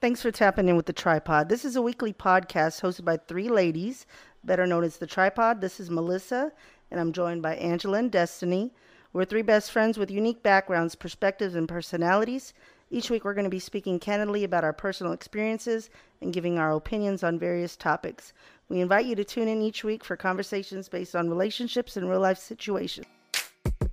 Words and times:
Thanks 0.00 0.22
for 0.22 0.30
tapping 0.30 0.68
in 0.68 0.76
with 0.76 0.86
the 0.86 0.92
tripod. 0.92 1.48
This 1.48 1.64
is 1.64 1.74
a 1.74 1.82
weekly 1.82 2.12
podcast 2.12 2.80
hosted 2.80 3.04
by 3.04 3.16
three 3.16 3.48
ladies, 3.48 4.06
better 4.44 4.64
known 4.64 4.84
as 4.84 4.98
the 4.98 5.08
tripod. 5.08 5.60
This 5.60 5.80
is 5.80 5.90
Melissa, 5.90 6.52
and 6.92 7.00
I'm 7.00 7.12
joined 7.12 7.42
by 7.42 7.56
Angela 7.56 7.98
and 7.98 8.08
Destiny. 8.08 8.72
We're 9.12 9.24
three 9.24 9.42
best 9.42 9.72
friends 9.72 9.98
with 9.98 10.08
unique 10.08 10.40
backgrounds, 10.40 10.94
perspectives, 10.94 11.56
and 11.56 11.68
personalities. 11.68 12.54
Each 12.92 13.10
week, 13.10 13.24
we're 13.24 13.34
going 13.34 13.42
to 13.42 13.50
be 13.50 13.58
speaking 13.58 13.98
candidly 13.98 14.44
about 14.44 14.62
our 14.62 14.72
personal 14.72 15.12
experiences 15.12 15.90
and 16.20 16.32
giving 16.32 16.60
our 16.60 16.76
opinions 16.76 17.24
on 17.24 17.36
various 17.36 17.74
topics. 17.74 18.32
We 18.68 18.80
invite 18.80 19.06
you 19.06 19.16
to 19.16 19.24
tune 19.24 19.48
in 19.48 19.60
each 19.60 19.82
week 19.82 20.04
for 20.04 20.16
conversations 20.16 20.88
based 20.88 21.16
on 21.16 21.28
relationships 21.28 21.96
and 21.96 22.08
real 22.08 22.20
life 22.20 22.38
situations. 22.38 23.08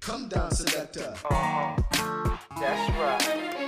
Come 0.01 0.29
down, 0.29 0.51
selector. 0.51 1.15
Uh-huh. 1.25 2.37
That's 2.59 3.25
right. 3.25 3.64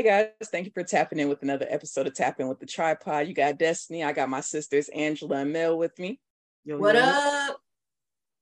Hey 0.00 0.06
guys, 0.40 0.48
thank 0.48 0.64
you 0.64 0.72
for 0.72 0.82
tapping 0.82 1.18
in 1.18 1.28
with 1.28 1.42
another 1.42 1.66
episode 1.68 2.06
of 2.06 2.14
Tapping 2.14 2.48
with 2.48 2.58
the 2.58 2.64
Tripod. 2.64 3.28
You 3.28 3.34
got 3.34 3.58
Destiny. 3.58 4.02
I 4.02 4.14
got 4.14 4.30
my 4.30 4.40
sisters 4.40 4.88
Angela 4.88 5.40
and 5.40 5.52
Mel 5.52 5.76
with 5.76 5.98
me. 5.98 6.18
Yo, 6.64 6.78
What 6.78 6.94
yo. 6.94 7.02
up? 7.02 7.60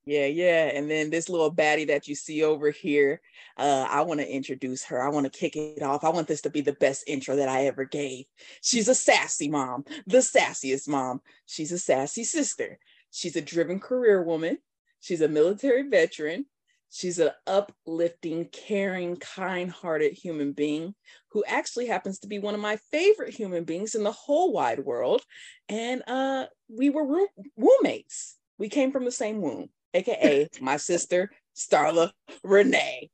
Yeah, 0.06 0.26
yeah. 0.26 0.66
And 0.66 0.88
then 0.88 1.10
this 1.10 1.28
little 1.28 1.52
baddie 1.52 1.88
that 1.88 2.06
you 2.06 2.14
see 2.14 2.44
over 2.44 2.70
here, 2.70 3.20
uh, 3.56 3.88
I 3.90 4.02
want 4.02 4.20
to 4.20 4.32
introduce 4.32 4.84
her. 4.84 5.02
I 5.02 5.08
want 5.08 5.24
to 5.24 5.36
kick 5.36 5.56
it 5.56 5.82
off. 5.82 6.04
I 6.04 6.10
want 6.10 6.28
this 6.28 6.42
to 6.42 6.50
be 6.50 6.60
the 6.60 6.74
best 6.74 7.02
intro 7.08 7.34
that 7.34 7.48
I 7.48 7.66
ever 7.66 7.84
gave. 7.84 8.26
She's 8.62 8.86
a 8.86 8.94
sassy 8.94 9.48
mom, 9.48 9.84
the 10.06 10.18
sassiest 10.18 10.86
mom. 10.86 11.22
She's 11.46 11.72
a 11.72 11.78
sassy 11.80 12.22
sister. 12.22 12.78
She's 13.10 13.34
a 13.34 13.40
driven 13.40 13.80
career 13.80 14.22
woman. 14.22 14.58
She's 15.00 15.22
a 15.22 15.28
military 15.28 15.88
veteran. 15.88 16.46
She's 16.90 17.18
an 17.18 17.30
uplifting, 17.46 18.46
caring, 18.46 19.16
kind 19.16 19.70
hearted 19.70 20.12
human 20.14 20.52
being 20.52 20.94
who 21.32 21.44
actually 21.46 21.86
happens 21.86 22.18
to 22.20 22.28
be 22.28 22.38
one 22.38 22.54
of 22.54 22.60
my 22.60 22.76
favorite 22.90 23.34
human 23.34 23.64
beings 23.64 23.94
in 23.94 24.02
the 24.02 24.12
whole 24.12 24.52
wide 24.52 24.80
world. 24.80 25.22
And 25.68 26.02
uh, 26.06 26.46
we 26.68 26.90
were 26.90 27.06
room- 27.06 27.28
roommates. 27.56 28.36
We 28.58 28.68
came 28.68 28.90
from 28.90 29.04
the 29.04 29.12
same 29.12 29.40
womb, 29.40 29.68
AKA 29.94 30.48
my 30.60 30.78
sister, 30.78 31.30
Starla 31.54 32.10
Renee. 32.42 33.10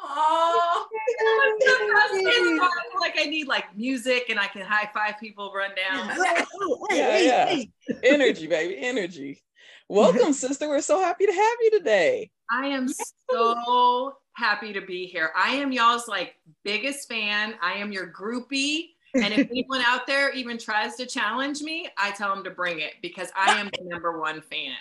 Oh, 0.00 0.86
I 0.90 2.08
feel 2.10 3.00
like 3.00 3.14
I 3.18 3.24
need 3.24 3.48
like 3.48 3.76
music 3.76 4.26
and 4.30 4.38
I 4.38 4.46
can 4.46 4.62
high 4.62 4.88
five 4.94 5.18
people, 5.18 5.52
run 5.54 5.72
down. 5.74 6.10
Oh, 6.60 6.86
Yeah, 6.90 7.18
yeah. 7.18 7.62
Energy, 8.02 8.46
baby, 8.46 8.76
energy. 8.78 9.42
Welcome, 9.88 10.32
sister. 10.34 10.68
We're 10.68 10.80
so 10.80 11.00
happy 11.00 11.26
to 11.26 11.32
have 11.32 11.56
you 11.60 11.70
today. 11.78 12.30
I 12.50 12.66
am 12.66 12.88
so 13.30 14.16
happy 14.32 14.72
to 14.72 14.80
be 14.80 15.06
here. 15.06 15.30
I 15.36 15.54
am 15.56 15.72
y'all's 15.72 16.08
like 16.08 16.36
biggest 16.64 17.08
fan. 17.08 17.54
I 17.62 17.74
am 17.74 17.92
your 17.92 18.12
groupie. 18.12 18.90
And 19.14 19.34
if 19.34 19.46
anyone 19.50 19.82
out 19.86 20.06
there 20.06 20.30
even 20.32 20.58
tries 20.58 20.94
to 20.96 21.06
challenge 21.06 21.60
me, 21.62 21.88
I 21.96 22.10
tell 22.12 22.34
them 22.34 22.44
to 22.44 22.50
bring 22.50 22.80
it 22.80 22.94
because 23.02 23.30
I 23.36 23.58
am 23.58 23.66
the 23.66 23.84
number 23.84 24.18
one 24.18 24.40
fan. 24.42 24.74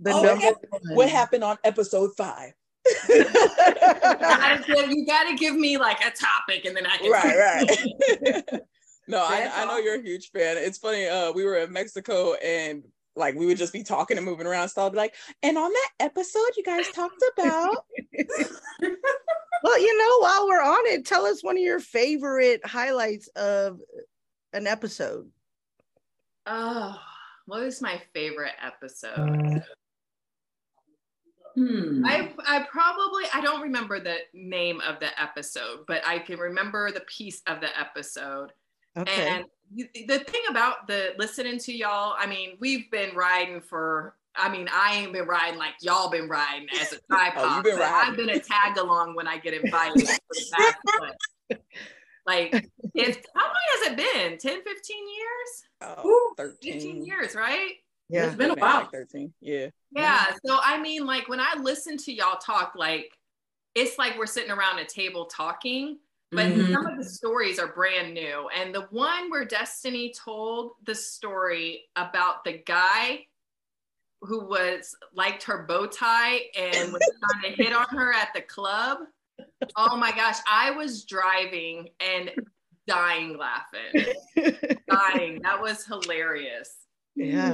The 0.00 0.12
Oh, 0.12 0.22
number 0.22 0.46
what 0.46 0.62
one. 0.70 0.96
What 0.96 1.08
happened 1.08 1.44
on 1.44 1.56
episode 1.64 2.10
five? 2.16 2.52
You 3.08 3.24
gotta 3.24 4.62
give- 4.66 4.90
you 4.90 5.06
got 5.06 5.24
to 5.30 5.36
give 5.36 5.54
me 5.56 5.78
like 5.78 6.00
a 6.04 6.10
topic 6.10 6.64
and 6.66 6.76
then 6.76 6.86
I 6.86 6.96
can. 6.98 7.10
right, 7.10 8.42
right. 8.50 8.60
no, 9.08 9.18
I, 9.18 9.50
I 9.54 9.64
know 9.64 9.78
you're 9.78 9.94
a 9.98 10.02
huge 10.02 10.30
fan. 10.32 10.56
It's 10.58 10.78
funny. 10.78 11.06
Uh, 11.06 11.32
we 11.32 11.44
were 11.44 11.56
in 11.56 11.72
Mexico 11.72 12.34
and 12.34 12.82
like 13.16 13.34
we 13.34 13.46
would 13.46 13.58
just 13.58 13.72
be 13.72 13.82
talking 13.82 14.16
and 14.16 14.26
moving 14.26 14.46
around. 14.46 14.68
So 14.68 14.82
I'll 14.82 14.90
be 14.90 14.96
like, 14.96 15.14
and 15.42 15.56
on 15.56 15.70
that 15.72 15.90
episode, 16.00 16.50
you 16.56 16.64
guys 16.64 16.88
talked 16.90 17.22
about. 17.36 17.84
Well, 19.64 19.80
you 19.80 19.98
know, 19.98 20.18
while 20.18 20.46
we're 20.46 20.62
on 20.62 20.86
it, 20.88 21.06
tell 21.06 21.24
us 21.24 21.42
one 21.42 21.56
of 21.56 21.62
your 21.62 21.80
favorite 21.80 22.60
highlights 22.66 23.28
of 23.28 23.80
an 24.52 24.66
episode. 24.66 25.30
Oh, 26.44 26.94
what 27.46 27.62
was 27.62 27.80
my 27.80 27.98
favorite 28.12 28.52
episode? 28.62 29.62
Hmm. 31.54 32.04
I 32.04 32.30
I 32.46 32.66
probably 32.70 33.24
I 33.32 33.40
don't 33.40 33.62
remember 33.62 34.00
the 34.00 34.16
name 34.34 34.82
of 34.82 35.00
the 35.00 35.18
episode, 35.18 35.86
but 35.86 36.02
I 36.06 36.18
can 36.18 36.38
remember 36.38 36.90
the 36.90 37.00
piece 37.08 37.40
of 37.46 37.62
the 37.62 37.68
episode. 37.80 38.52
Okay. 38.98 39.28
And 39.28 39.44
you- 39.44 39.50
the 39.72 40.18
thing 40.26 40.42
about 40.50 40.86
the 40.86 41.14
listening 41.18 41.58
to 41.58 41.72
y'all, 41.72 42.14
I 42.18 42.26
mean, 42.26 42.56
we've 42.60 42.90
been 42.90 43.14
riding 43.14 43.60
for. 43.60 44.14
I 44.36 44.48
mean, 44.48 44.68
I 44.72 44.96
ain't 44.96 45.12
been 45.12 45.26
riding 45.26 45.58
like 45.58 45.74
y'all 45.80 46.10
been 46.10 46.28
riding 46.28 46.66
as 46.80 46.92
a 46.92 46.98
tripod. 47.10 47.44
Oh, 47.44 47.62
been. 47.62 47.80
I've 47.80 48.16
been 48.16 48.30
a 48.30 48.40
tag 48.40 48.76
along 48.78 49.14
when 49.14 49.28
I 49.28 49.38
get 49.38 49.54
invited. 49.54 50.08
for 50.08 50.16
the 51.50 51.58
like, 52.26 52.52
if, 52.94 53.22
how 53.34 53.42
long 53.44 53.54
has 53.72 53.92
it 53.92 53.96
been? 53.96 54.38
10, 54.38 54.62
15 54.64 54.64
years? 54.66 55.64
Oh, 55.82 56.34
13. 56.36 56.72
15 56.72 57.06
years, 57.06 57.34
right? 57.36 57.74
yeah. 58.08 58.26
It's 58.26 58.34
been 58.34 58.50
a 58.50 58.54
Like 58.54 58.62
while. 58.62 58.88
13. 58.92 59.32
Yeah. 59.40 59.68
Yeah. 59.92 60.24
So 60.44 60.58
I 60.62 60.80
mean, 60.80 61.06
like 61.06 61.28
when 61.28 61.40
I 61.40 61.54
listen 61.60 61.96
to 61.98 62.12
y'all 62.12 62.38
talk, 62.38 62.72
like 62.76 63.10
it's 63.74 63.98
like 63.98 64.18
we're 64.18 64.26
sitting 64.26 64.50
around 64.50 64.78
a 64.78 64.84
table 64.84 65.26
talking, 65.26 65.98
but 66.34 66.46
Mm-hmm. 66.46 66.72
some 66.72 66.86
of 66.86 66.96
the 66.98 67.04
stories 67.04 67.58
are 67.58 67.68
brand 67.68 68.14
new. 68.14 68.48
And 68.56 68.74
the 68.74 68.82
one 68.90 69.30
where 69.30 69.44
Destiny 69.44 70.12
told 70.12 70.72
the 70.84 70.94
story 70.94 71.84
about 71.96 72.44
the 72.44 72.62
guy 72.66 73.26
who 74.22 74.46
was 74.46 74.96
liked 75.14 75.42
her 75.44 75.64
bow 75.68 75.86
tie 75.86 76.40
and 76.58 76.92
was 76.92 77.02
trying 77.42 77.54
to 77.56 77.62
hit 77.62 77.72
on 77.74 77.86
her 77.90 78.12
at 78.12 78.28
the 78.34 78.40
club. 78.42 78.98
Oh 79.76 79.96
my 79.96 80.10
gosh, 80.12 80.38
I 80.50 80.70
was 80.70 81.04
driving 81.04 81.88
and 82.00 82.30
dying 82.86 83.36
laughing. 83.38 84.14
dying. 84.90 85.42
That 85.42 85.60
was 85.60 85.84
hilarious. 85.84 86.74
yeah. 87.16 87.52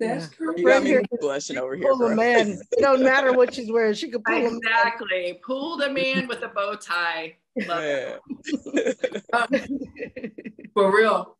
That's 0.00 0.30
Yeah. 0.40 0.46
You 0.56 0.66
got 0.66 0.82
me 0.82 0.88
here. 0.88 1.02
blushing 1.20 1.58
over 1.58 1.76
here. 1.76 1.86
Pull 1.92 2.06
a 2.06 2.14
man. 2.16 2.58
It 2.72 2.80
don't 2.80 3.02
matter 3.04 3.32
what 3.32 3.54
she's 3.54 3.70
wearing. 3.70 3.94
She 3.94 4.10
could 4.10 4.24
pull 4.24 4.34
him. 4.34 4.56
Exactly. 4.56 5.38
Pulled 5.46 5.82
a 5.82 5.90
man 5.92 6.26
with 6.26 6.42
a 6.42 6.48
bow 6.48 6.74
tie. 6.74 7.36
Love 7.66 7.82
it. 7.84 8.20
Yeah. 8.74 9.46
For 10.74 10.94
real. 10.96 11.36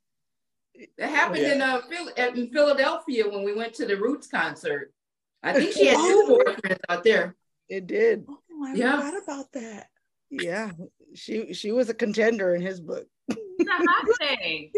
That 0.98 1.10
happened 1.10 1.42
Yeah. 1.42 1.54
in 1.54 1.62
uh 1.62 1.80
Phil- 1.88 2.08
in 2.16 2.50
Philadelphia 2.52 3.28
when 3.30 3.44
we 3.44 3.54
went 3.54 3.74
to 3.74 3.86
the 3.86 3.96
Roots 3.96 4.26
concert. 4.26 4.92
I 5.42 5.52
think 5.54 5.72
she 5.72 5.86
had 5.86 5.96
two 5.96 6.38
boyfriends 6.46 6.78
out 6.88 7.04
there. 7.04 7.34
It 7.68 7.86
did. 7.86 8.24
Oh, 8.28 8.38
I 8.64 8.74
Yeah. 8.74 8.96
forgot 9.00 9.22
about 9.22 9.52
that. 9.52 9.88
Yeah. 10.30 10.70
She 11.14 11.52
she 11.54 11.72
was 11.72 11.88
a 11.88 11.94
contender 11.94 12.54
in 12.54 12.62
his 12.62 12.80
book. 12.80 13.06
It's 13.28 13.68
a 13.68 13.72
hot 13.72 14.06
thing. 14.18 14.70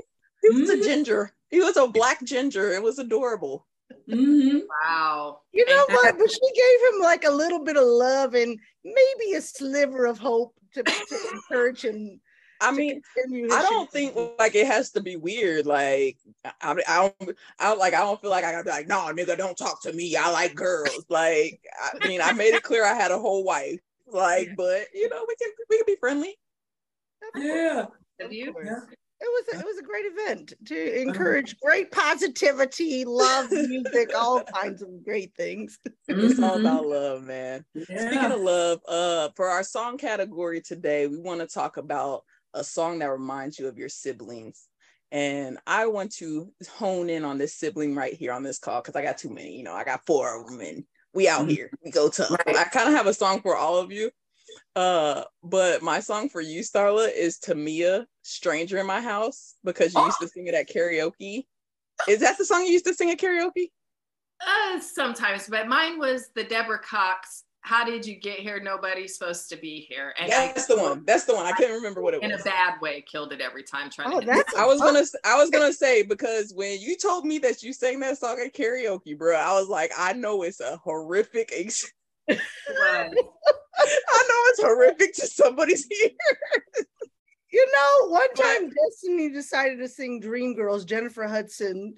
He 0.42 0.48
was 0.50 0.68
Mm-hmm. 0.70 0.80
a 0.82 0.84
ginger. 0.84 1.32
He 1.50 1.60
was 1.60 1.76
a 1.76 1.86
black 1.88 2.22
ginger. 2.24 2.72
It 2.72 2.82
was 2.82 2.98
adorable. 2.98 3.66
hmm 4.10 4.58
Wow. 4.84 5.40
You 5.52 5.64
know 5.66 5.84
what? 5.88 6.18
But 6.18 6.30
she 6.30 6.38
gave 6.54 6.94
him 6.94 7.00
like 7.00 7.24
a 7.24 7.30
little 7.30 7.62
bit 7.64 7.76
of 7.76 7.84
love 7.86 8.34
and 8.34 8.58
maybe 8.84 9.34
a 9.34 9.40
sliver 9.40 10.04
of 10.06 10.18
hope 10.18 10.54
to, 10.74 10.82
to 10.82 11.18
encourage 11.32 11.84
him. 11.84 12.20
I 12.60 12.70
mean, 12.70 13.02
I 13.18 13.62
don't 13.68 13.92
journey. 13.92 14.08
think 14.12 14.38
like 14.38 14.54
it 14.54 14.66
has 14.66 14.90
to 14.92 15.00
be 15.00 15.16
weird. 15.16 15.66
Like 15.66 16.18
I, 16.62 16.76
I 16.86 16.96
don't, 16.96 17.36
I 17.58 17.68
don't 17.68 17.78
like. 17.78 17.94
I 17.94 18.00
don't 18.00 18.20
feel 18.20 18.30
like 18.30 18.44
I 18.44 18.52
gotta 18.52 18.64
be 18.64 18.70
like, 18.70 18.88
no, 18.88 19.12
nigga, 19.12 19.36
don't 19.36 19.58
talk 19.58 19.82
to 19.82 19.92
me. 19.92 20.16
I 20.16 20.30
like 20.30 20.54
girls. 20.54 21.04
Like, 21.08 21.60
I 22.02 22.08
mean, 22.08 22.20
I 22.22 22.32
made 22.32 22.54
it 22.54 22.62
clear 22.62 22.84
I 22.84 22.94
had 22.94 23.10
a 23.10 23.18
whole 23.18 23.44
wife. 23.44 23.80
Like, 24.06 24.50
but 24.56 24.86
you 24.94 25.08
know, 25.08 25.24
we 25.26 25.34
can 25.36 25.52
we 25.68 25.76
can 25.78 25.86
be 25.86 25.96
friendly. 25.96 26.36
Yeah. 27.36 27.86
Have 28.20 28.32
you? 28.32 28.52
course. 28.52 28.66
Yeah. 28.66 28.94
It 29.24 29.46
was 29.48 29.56
a, 29.56 29.60
it 29.62 29.64
was 29.66 29.78
a 29.78 29.82
great 29.82 30.04
event 30.06 30.52
to 30.66 31.00
encourage 31.02 31.56
great 31.60 31.90
positivity, 31.92 33.04
love, 33.06 33.50
music, 33.50 34.10
all 34.14 34.42
kinds 34.54 34.82
of 34.82 35.02
great 35.02 35.34
things. 35.34 35.78
It's 36.06 36.38
all 36.38 36.58
Mhm. 36.58 36.60
about 36.60 36.86
love, 36.86 37.22
man. 37.22 37.64
Speaking 37.96 38.30
of 38.30 38.40
love, 38.40 38.80
uh, 38.86 39.30
for 39.34 39.48
our 39.48 39.62
song 39.62 39.96
category 39.96 40.60
today, 40.60 41.06
we 41.06 41.18
want 41.18 41.40
to 41.40 41.46
talk 41.46 41.78
about 41.78 42.24
a 42.52 42.62
song 42.62 42.98
that 42.98 43.06
reminds 43.10 43.58
you 43.58 43.66
of 43.66 43.78
your 43.78 43.88
siblings. 43.88 44.68
And 45.10 45.58
I 45.66 45.86
want 45.86 46.12
to 46.16 46.52
hone 46.68 47.08
in 47.08 47.24
on 47.24 47.38
this 47.38 47.54
sibling 47.54 47.94
right 47.94 48.12
here 48.12 48.32
on 48.32 48.42
this 48.42 48.58
call 48.58 48.82
because 48.82 48.94
I 48.96 49.02
got 49.02 49.16
too 49.16 49.30
many. 49.30 49.56
You 49.56 49.62
know, 49.62 49.72
I 49.72 49.84
got 49.84 50.04
four 50.04 50.38
of 50.38 50.50
them, 50.50 50.60
and 50.60 50.84
we 51.14 51.28
out 51.28 51.46
Mhm. 51.46 51.50
here. 51.50 51.70
We 51.82 51.90
go 51.90 52.10
tough. 52.10 52.30
Right. 52.30 52.56
I 52.56 52.64
kind 52.64 52.88
of 52.88 52.94
have 52.94 53.06
a 53.06 53.14
song 53.14 53.40
for 53.40 53.56
all 53.56 53.78
of 53.78 53.90
you. 53.90 54.10
Uh, 54.76 55.24
but 55.42 55.82
my 55.82 56.00
song 56.00 56.28
for 56.28 56.40
you, 56.40 56.60
Starla, 56.62 57.10
is 57.14 57.38
Tamia, 57.38 58.06
Stranger 58.22 58.78
in 58.78 58.86
My 58.86 59.00
House, 59.00 59.54
because 59.64 59.94
you 59.94 60.04
used 60.04 60.20
to 60.20 60.28
sing 60.28 60.46
it 60.46 60.54
at 60.54 60.68
karaoke. 60.68 61.44
Is 62.08 62.20
that 62.20 62.38
the 62.38 62.44
song 62.44 62.64
you 62.64 62.72
used 62.72 62.86
to 62.86 62.94
sing 62.94 63.10
at 63.10 63.18
karaoke? 63.18 63.70
Uh, 64.44 64.80
sometimes, 64.80 65.48
but 65.48 65.68
mine 65.68 65.98
was 65.98 66.30
the 66.34 66.44
Deborah 66.44 66.80
Cox 66.80 67.44
how 67.64 67.82
did 67.82 68.06
you 68.06 68.14
get 68.16 68.40
here? 68.40 68.60
Nobody's 68.60 69.16
supposed 69.16 69.48
to 69.48 69.56
be 69.56 69.86
here. 69.88 70.14
And 70.20 70.30
I- 70.30 70.48
That's 70.48 70.66
the 70.66 70.76
one. 70.76 71.02
That's 71.06 71.24
the 71.24 71.34
one. 71.34 71.46
I 71.46 71.52
couldn't 71.52 71.74
remember 71.74 72.02
what 72.02 72.12
it 72.12 72.20
was. 72.20 72.30
in 72.30 72.38
a 72.38 72.42
bad 72.44 72.78
way, 72.82 73.02
killed 73.10 73.32
it 73.32 73.40
every 73.40 73.62
time 73.62 73.88
trying 73.88 74.12
Oh, 74.12 74.20
to. 74.20 74.26
that's 74.26 74.54
I 74.58 74.66
was 74.66 74.80
gonna 74.82 75.02
I 75.24 75.36
was 75.36 75.48
gonna 75.48 75.72
say 75.72 76.02
because 76.02 76.52
when 76.54 76.78
you 76.78 76.94
told 76.98 77.24
me 77.24 77.38
that 77.38 77.62
you 77.62 77.72
sang 77.72 78.00
that 78.00 78.18
song 78.18 78.38
at 78.38 78.52
karaoke, 78.54 79.16
bro, 79.16 79.34
I 79.34 79.58
was 79.58 79.68
like, 79.68 79.92
I 79.96 80.12
know 80.12 80.42
it's 80.42 80.60
a 80.60 80.76
horrific. 80.76 81.52
Ex- 81.54 81.82
But 81.82 81.90
I 82.28 83.10
know 83.12 84.42
it's 84.48 84.62
horrific 84.62 85.14
to 85.14 85.26
somebody's 85.26 85.86
ear. 86.04 86.10
You 87.52 87.66
know, 87.72 88.08
one 88.08 88.32
time 88.34 88.68
Destiny 88.68 89.30
decided 89.30 89.78
to 89.78 89.88
sing 89.88 90.18
Dream 90.20 90.54
Girls, 90.54 90.84
Jennifer 90.84 91.22
Hudson, 91.28 91.94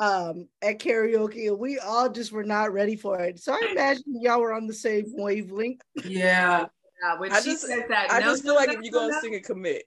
um, 0.00 0.48
at 0.60 0.80
karaoke, 0.80 1.48
and 1.48 1.58
we 1.58 1.78
all 1.78 2.10
just 2.10 2.30
were 2.30 2.44
not 2.44 2.72
ready 2.74 2.96
for 2.96 3.18
it. 3.20 3.38
So 3.38 3.54
I 3.54 3.68
imagine 3.72 4.02
y'all 4.20 4.40
were 4.40 4.52
on 4.52 4.66
the 4.66 4.74
same 4.74 5.04
wavelength. 5.08 5.80
Yeah. 6.04 6.66
yeah, 7.02 7.18
when 7.18 7.32
I 7.32 7.40
she 7.40 7.50
just- 7.52 7.66
says 7.66 7.84
that, 7.88 8.12
I 8.12 8.18
no, 8.20 8.26
just 8.26 8.42
feel 8.42 8.52
no, 8.54 8.58
like 8.60 8.68
no, 8.68 8.74
if 8.74 8.80
you're 8.82 8.92
no, 8.92 9.08
gonna 9.08 9.20
sing 9.22 9.32
it, 9.32 9.44
commit. 9.44 9.84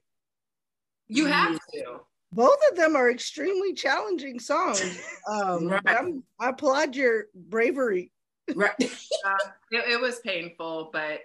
you 1.06 1.26
have 1.26 1.56
to. 1.74 2.00
Both 2.32 2.58
of 2.70 2.76
them 2.76 2.96
are 2.96 3.08
extremely 3.08 3.74
challenging 3.74 4.40
songs. 4.40 5.00
Um, 5.30 5.68
Right. 5.68 5.82
I 6.40 6.48
applaud 6.48 6.94
your 6.96 7.26
bravery. 7.34 8.10
Right. 8.54 8.70
Uh, 8.80 9.36
it, 9.70 9.92
it 9.92 10.00
was 10.00 10.20
painful, 10.20 10.90
but 10.92 11.20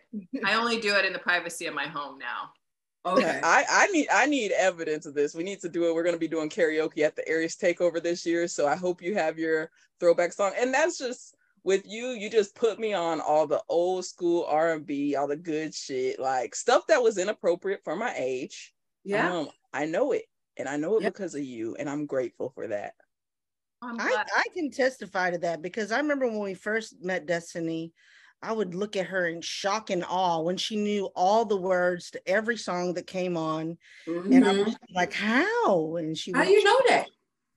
I 0.45 0.55
only 0.55 0.79
do 0.79 0.95
it 0.95 1.05
in 1.05 1.13
the 1.13 1.19
privacy 1.19 1.67
of 1.67 1.73
my 1.73 1.85
home 1.85 2.17
now. 2.17 2.51
Okay. 3.05 3.39
I, 3.43 3.65
I 3.69 3.87
need 3.87 4.07
I 4.11 4.25
need 4.25 4.51
evidence 4.51 5.05
of 5.05 5.13
this. 5.13 5.35
We 5.35 5.43
need 5.43 5.61
to 5.61 5.69
do 5.69 5.85
it. 5.85 5.93
We're 5.95 6.03
gonna 6.03 6.17
be 6.17 6.27
doing 6.27 6.49
karaoke 6.49 6.99
at 6.99 7.15
the 7.15 7.27
Aries 7.27 7.55
Takeover 7.55 8.01
this 8.01 8.25
year. 8.25 8.47
So 8.47 8.67
I 8.67 8.75
hope 8.75 9.01
you 9.01 9.15
have 9.15 9.37
your 9.39 9.71
throwback 9.99 10.33
song. 10.33 10.53
And 10.57 10.73
that's 10.73 10.97
just 10.97 11.35
with 11.63 11.83
you, 11.85 12.09
you 12.09 12.29
just 12.29 12.55
put 12.55 12.79
me 12.79 12.93
on 12.93 13.21
all 13.21 13.45
the 13.45 13.61
old 13.69 14.05
school 14.05 14.45
R&B, 14.49 15.15
all 15.15 15.27
the 15.27 15.35
good 15.35 15.75
shit, 15.75 16.19
like 16.19 16.55
stuff 16.55 16.87
that 16.87 17.01
was 17.01 17.17
inappropriate 17.17 17.81
for 17.83 17.95
my 17.95 18.13
age. 18.17 18.73
Yeah. 19.03 19.31
Um, 19.31 19.49
I 19.73 19.85
know 19.85 20.11
it. 20.11 20.25
And 20.57 20.67
I 20.67 20.77
know 20.77 20.97
it 20.97 21.03
Yep. 21.03 21.13
because 21.13 21.35
of 21.35 21.43
you. 21.43 21.75
And 21.75 21.89
I'm 21.89 22.05
grateful 22.05 22.49
for 22.49 22.67
that. 22.67 22.93
I'm 23.81 23.99
I, 23.99 24.23
can 24.53 24.69
testify 24.69 25.31
to 25.31 25.37
that 25.39 25.61
because 25.61 25.91
I 25.91 25.97
remember 25.97 26.27
when 26.27 26.39
we 26.39 26.53
first 26.53 27.01
met 27.01 27.25
Destiny, 27.25 27.93
I 28.41 28.51
would 28.51 28.75
look 28.75 28.95
at 28.95 29.07
her 29.07 29.27
in 29.27 29.41
shock 29.41 29.89
and 29.89 30.03
awe 30.07 30.41
when 30.41 30.57
she 30.57 30.75
knew 30.75 31.09
all 31.15 31.45
the 31.45 31.57
words 31.57 32.11
to 32.11 32.29
every 32.29 32.57
song 32.57 32.93
that 32.95 33.07
came 33.07 33.37
on. 33.37 33.77
And 34.07 34.45
I 34.45 34.51
Mhm. 34.51 34.65
was 34.65 34.77
like, 34.95 35.13
how? 35.13 35.95
And 35.97 36.17
she 36.17 36.31
How 36.31 36.39
would, 36.39 36.49
you 36.49 36.63
know 36.63 36.81
that? 36.89 37.09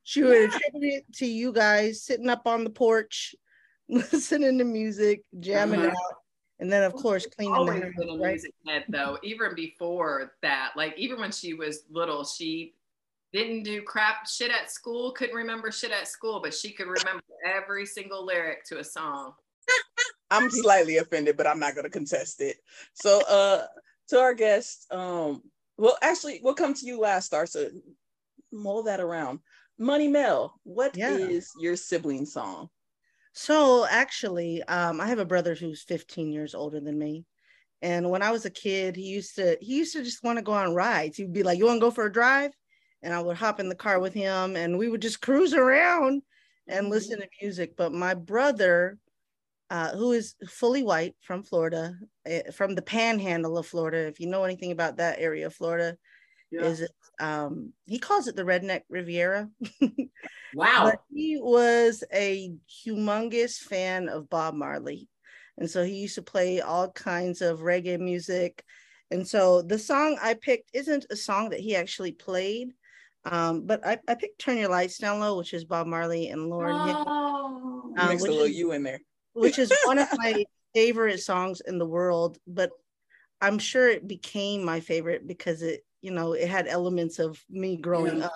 she 0.02 0.22
would 0.22 0.36
attribute 0.36 0.94
it 0.94 1.12
to 1.16 1.26
you 1.26 1.52
guys 1.52 2.02
sitting 2.02 2.28
up 2.28 2.46
on 2.46 2.64
the 2.64 2.70
porch, 2.70 3.34
listening 3.88 4.58
to 4.58 4.64
music, 4.64 5.24
jamming 5.40 5.80
Uh-huh. 5.80 5.90
out. 5.90 6.16
And 6.60 6.72
then, 6.72 6.84
of 6.84 6.94
course, 6.94 7.26
cleaning 7.26 7.52
the 7.52 7.58
always 7.58 7.82
house, 7.82 7.92
been 7.98 8.08
a 8.08 8.12
right? 8.12 8.30
music 8.32 8.54
head 8.66 8.84
though 8.88 9.18
even 9.22 9.54
before 9.54 10.32
that 10.40 10.72
like 10.76 10.96
even 10.96 11.20
when 11.20 11.30
she 11.32 11.52
was 11.52 11.84
little 11.90 12.24
she 12.24 12.74
didn't 13.34 13.64
do 13.64 13.82
crap 13.82 14.26
shit 14.26 14.50
at 14.50 14.70
school 14.70 15.12
couldn't 15.12 15.34
remember 15.34 15.70
shit 15.70 15.90
at 15.90 16.08
school 16.08 16.40
but 16.40 16.54
she 16.54 16.70
could 16.70 16.86
remember 16.86 17.22
every 17.44 17.84
single 17.84 18.24
lyric 18.24 18.64
to 18.64 18.78
a 18.78 18.84
song 18.84 19.34
I'm 20.30 20.50
slightly 20.50 20.96
offended, 20.96 21.36
but 21.36 21.46
I'm 21.46 21.60
not 21.60 21.76
gonna 21.76 21.90
contest 21.90 22.40
it. 22.40 22.56
So 22.94 23.22
uh 23.28 23.66
to 24.08 24.18
our 24.18 24.34
guest, 24.34 24.92
um, 24.92 25.42
well 25.76 25.96
actually 26.02 26.40
we'll 26.42 26.54
come 26.54 26.74
to 26.74 26.86
you 26.86 26.98
last, 26.98 27.26
Star. 27.26 27.46
So 27.46 27.68
mull 28.50 28.82
that 28.84 29.00
around. 29.00 29.40
Money 29.78 30.08
Mel, 30.08 30.58
what 30.64 30.96
is 30.96 31.52
Yeah. 31.56 31.62
your 31.62 31.76
sibling 31.76 32.26
song? 32.26 32.68
So 33.32 33.86
actually, 33.88 34.62
um, 34.64 35.00
I 35.00 35.06
have 35.08 35.18
a 35.18 35.24
brother 35.24 35.54
who's 35.54 35.82
15 35.82 36.32
years 36.32 36.54
older 36.54 36.80
than 36.80 36.98
me. 36.98 37.26
And 37.82 38.10
when 38.10 38.22
I 38.22 38.30
was 38.30 38.44
a 38.44 38.50
kid, 38.50 38.96
he 38.96 39.02
used 39.02 39.36
to 39.36 39.58
he 39.60 39.76
used 39.76 39.92
to 39.92 40.02
just 40.02 40.24
want 40.24 40.38
to 40.38 40.42
go 40.42 40.52
on 40.52 40.74
rides. 40.74 41.16
He'd 41.16 41.32
be 41.32 41.42
like, 41.42 41.58
"You 41.58 41.66
want 41.66 41.76
to 41.76 41.86
go 41.86 41.90
for 41.90 42.06
a 42.06 42.12
drive?" 42.12 42.52
And 43.04 43.12
I 43.12 43.20
would 43.20 43.36
hop 43.36 43.60
in 43.60 43.68
the 43.68 43.74
car 43.74 44.00
with 44.00 44.14
him, 44.14 44.56
and 44.56 44.78
we 44.78 44.88
would 44.88 45.02
just 45.02 45.20
cruise 45.20 45.52
around 45.52 46.22
and 46.66 46.88
listen 46.88 47.20
to 47.20 47.28
music. 47.40 47.76
But 47.76 47.92
my 47.92 48.14
brother, 48.14 48.98
uh, 49.68 49.94
who 49.94 50.12
is 50.12 50.34
fully 50.48 50.82
white 50.82 51.14
from 51.20 51.42
Florida, 51.42 51.94
eh, 52.24 52.50
from 52.50 52.74
the 52.74 52.82
Panhandle 52.82 53.58
of 53.58 53.66
Florida, 53.66 54.08
if 54.08 54.20
you 54.20 54.26
know 54.26 54.44
anything 54.44 54.72
about 54.72 54.96
that 54.96 55.18
area 55.20 55.46
of 55.46 55.54
Florida, 55.54 55.98
Yeah. 56.50 56.62
is 56.64 56.88
um, 57.20 57.74
he 57.84 57.98
calls 57.98 58.26
it 58.26 58.36
the 58.36 58.42
Redneck 58.44 58.82
Riviera. 58.88 59.50
Wow. 60.54 60.84
But 60.84 61.00
he 61.12 61.36
was 61.36 62.04
a 62.12 62.54
humongous 62.70 63.58
fan 63.58 64.08
of 64.08 64.30
Bob 64.30 64.54
Marley. 64.54 65.08
And 65.58 65.68
so 65.68 65.82
he 65.82 65.96
used 65.96 66.14
to 66.14 66.22
play 66.22 66.60
all 66.60 66.90
kinds 66.92 67.42
of 67.42 67.58
reggae 67.58 67.98
music. 67.98 68.64
And 69.10 69.26
so 69.26 69.62
the 69.62 69.78
song 69.78 70.16
I 70.22 70.34
picked 70.34 70.70
isn't 70.72 71.06
a 71.10 71.16
song 71.16 71.50
that 71.50 71.60
he 71.60 71.74
actually 71.76 72.12
played, 72.12 72.72
um, 73.24 73.66
but 73.66 73.86
I, 73.86 73.98
I 74.08 74.14
picked 74.14 74.38
Turn 74.40 74.58
Your 74.58 74.68
Lights 74.70 74.98
Down 74.98 75.20
Low, 75.20 75.36
which 75.38 75.54
is 75.54 75.64
Bob 75.64 75.86
Marley 75.86 76.28
and 76.28 76.42
Lauryn 76.50 76.86
Hill, 76.86 77.04
Oh. 77.06 77.92
You 77.96 78.02
Um, 78.02 78.08
mixed 78.08 78.24
a 78.26 78.28
which 78.28 78.30
little 78.32 78.46
is- 78.46 78.56
you 78.56 78.72
in 78.72 78.82
there. 78.82 79.00
which 79.34 79.58
is 79.58 79.72
one 79.86 79.98
of 79.98 80.08
my 80.18 80.44
favorite 80.74 81.20
songs 81.20 81.60
in 81.66 81.78
the 81.78 81.86
world. 81.86 82.38
But 82.46 82.70
I'm 83.40 83.58
sure 83.58 83.88
it 83.88 84.06
became 84.08 84.64
my 84.64 84.80
favorite 84.80 85.26
because 85.26 85.62
it, 85.62 85.84
you 86.02 86.10
know, 86.10 86.32
it 86.32 86.48
had 86.48 86.66
elements 86.68 87.18
of 87.18 87.42
me 87.48 87.76
growing 87.76 88.18
Yeah. 88.18 88.26
up 88.26 88.34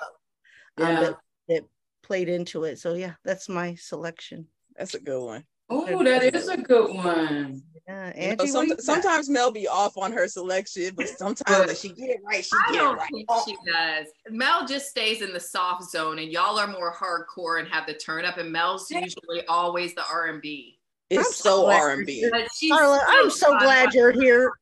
um, 0.78 0.86
Yeah. 0.88 1.00
that, 1.00 1.16
that 1.48 1.62
played 2.02 2.28
into 2.28 2.64
it. 2.64 2.78
So 2.78 2.94
yeah, 2.94 3.14
that's 3.24 3.48
my 3.48 3.74
selection. 3.74 4.46
That's 4.76 4.94
a 4.94 5.00
good 5.00 5.22
one. 5.24 5.44
Oh, 5.70 6.02
that 6.02 6.34
is 6.34 6.48
a 6.48 6.56
good 6.56 6.94
one. 6.94 7.62
Yeah, 7.86 8.30
You 8.30 8.36
know, 8.36 8.44
some- 8.46 8.78
sometimes 8.78 9.28
Mel 9.30 9.50
be 9.50 9.66
off 9.66 9.96
on 9.96 10.12
her 10.12 10.28
selection, 10.28 10.92
but 10.94 11.08
sometimes 11.08 11.66
when 11.66 11.76
she 11.76 11.88
get 11.90 12.10
it 12.10 12.20
right, 12.24 12.44
she 12.44 12.50
i 12.54 12.72
get 12.72 12.74
it 12.74 12.78
don't 12.84 12.96
right. 12.98 13.10
think 13.10 13.28
she 13.46 13.56
does 13.66 14.06
mel 14.30 14.66
just 14.66 14.90
stays 14.90 15.22
in 15.22 15.32
the 15.32 15.40
soft 15.40 15.90
zone 15.90 16.18
and 16.18 16.30
y'all 16.30 16.58
are 16.58 16.66
more 16.66 16.94
hardcore 16.94 17.58
and 17.60 17.68
have 17.68 17.86
the 17.86 17.94
turn 17.94 18.26
up 18.26 18.36
and 18.36 18.52
mel's 18.52 18.90
usually 18.90 19.42
always 19.46 19.94
the 19.94 20.04
r&b 20.12 20.78
It's 21.08 21.26
I'm 21.26 21.32
so 21.32 21.70
R 21.70 21.92
and 21.92 22.04
B. 22.06 22.30
Carla, 22.70 23.00
I'm 23.08 23.30
so 23.30 23.58
glad 23.58 23.94
you're 23.94 24.12
here. 24.12 24.52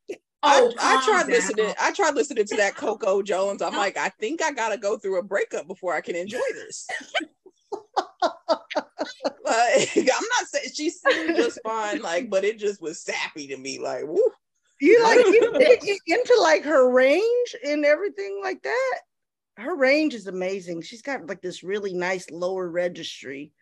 Oh, 0.45 0.73
I 0.79 0.95
calm 0.95 1.03
tried 1.03 1.23
down. 1.23 1.31
listening. 1.31 1.75
I 1.81 1.91
tried 1.91 2.15
listening 2.15 2.45
to 2.47 2.57
that 2.59 2.77
Coco 2.77 3.21
Jones. 3.23 3.61
I'm 3.63 3.75
like, 3.75 3.97
I 3.97 4.11
think 4.21 4.41
I 4.43 4.53
gotta 4.53 4.79
go 4.79 4.97
through 4.97 5.19
a 5.19 5.23
breakup 5.25 5.67
before 5.67 5.93
I 5.95 6.01
can 6.01 6.15
enjoy 6.15 6.39
this. 6.55 6.87
like, 9.45 9.91
I'm 9.97 10.05
not 10.05 10.47
saying 10.47 10.71
she 10.75 10.91
seemed 10.91 11.37
just 11.37 11.59
fine, 11.63 12.01
like, 12.01 12.31
but 12.31 12.45
it 12.45 12.59
just 12.59 12.81
was 12.81 13.01
sappy 13.01 13.47
to 13.49 13.57
me. 13.57 13.79
Like, 13.79 14.05
woo. 14.07 14.23
You 14.81 15.03
like 15.03 15.27
you 15.27 15.53
dig 15.59 15.99
into 16.07 16.37
like 16.41 16.63
her 16.65 16.91
range 16.91 17.57
and 17.65 17.85
everything 17.85 18.41
like 18.43 18.63
that. 18.63 18.99
Her 19.57 19.75
range 19.75 20.13
is 20.13 20.27
amazing. 20.27 20.83
She's 20.83 21.01
got 21.01 21.27
like 21.27 21.41
this 21.41 21.63
really 21.63 21.95
nice 21.95 22.29
lower 22.31 22.69
registry. 22.69 23.53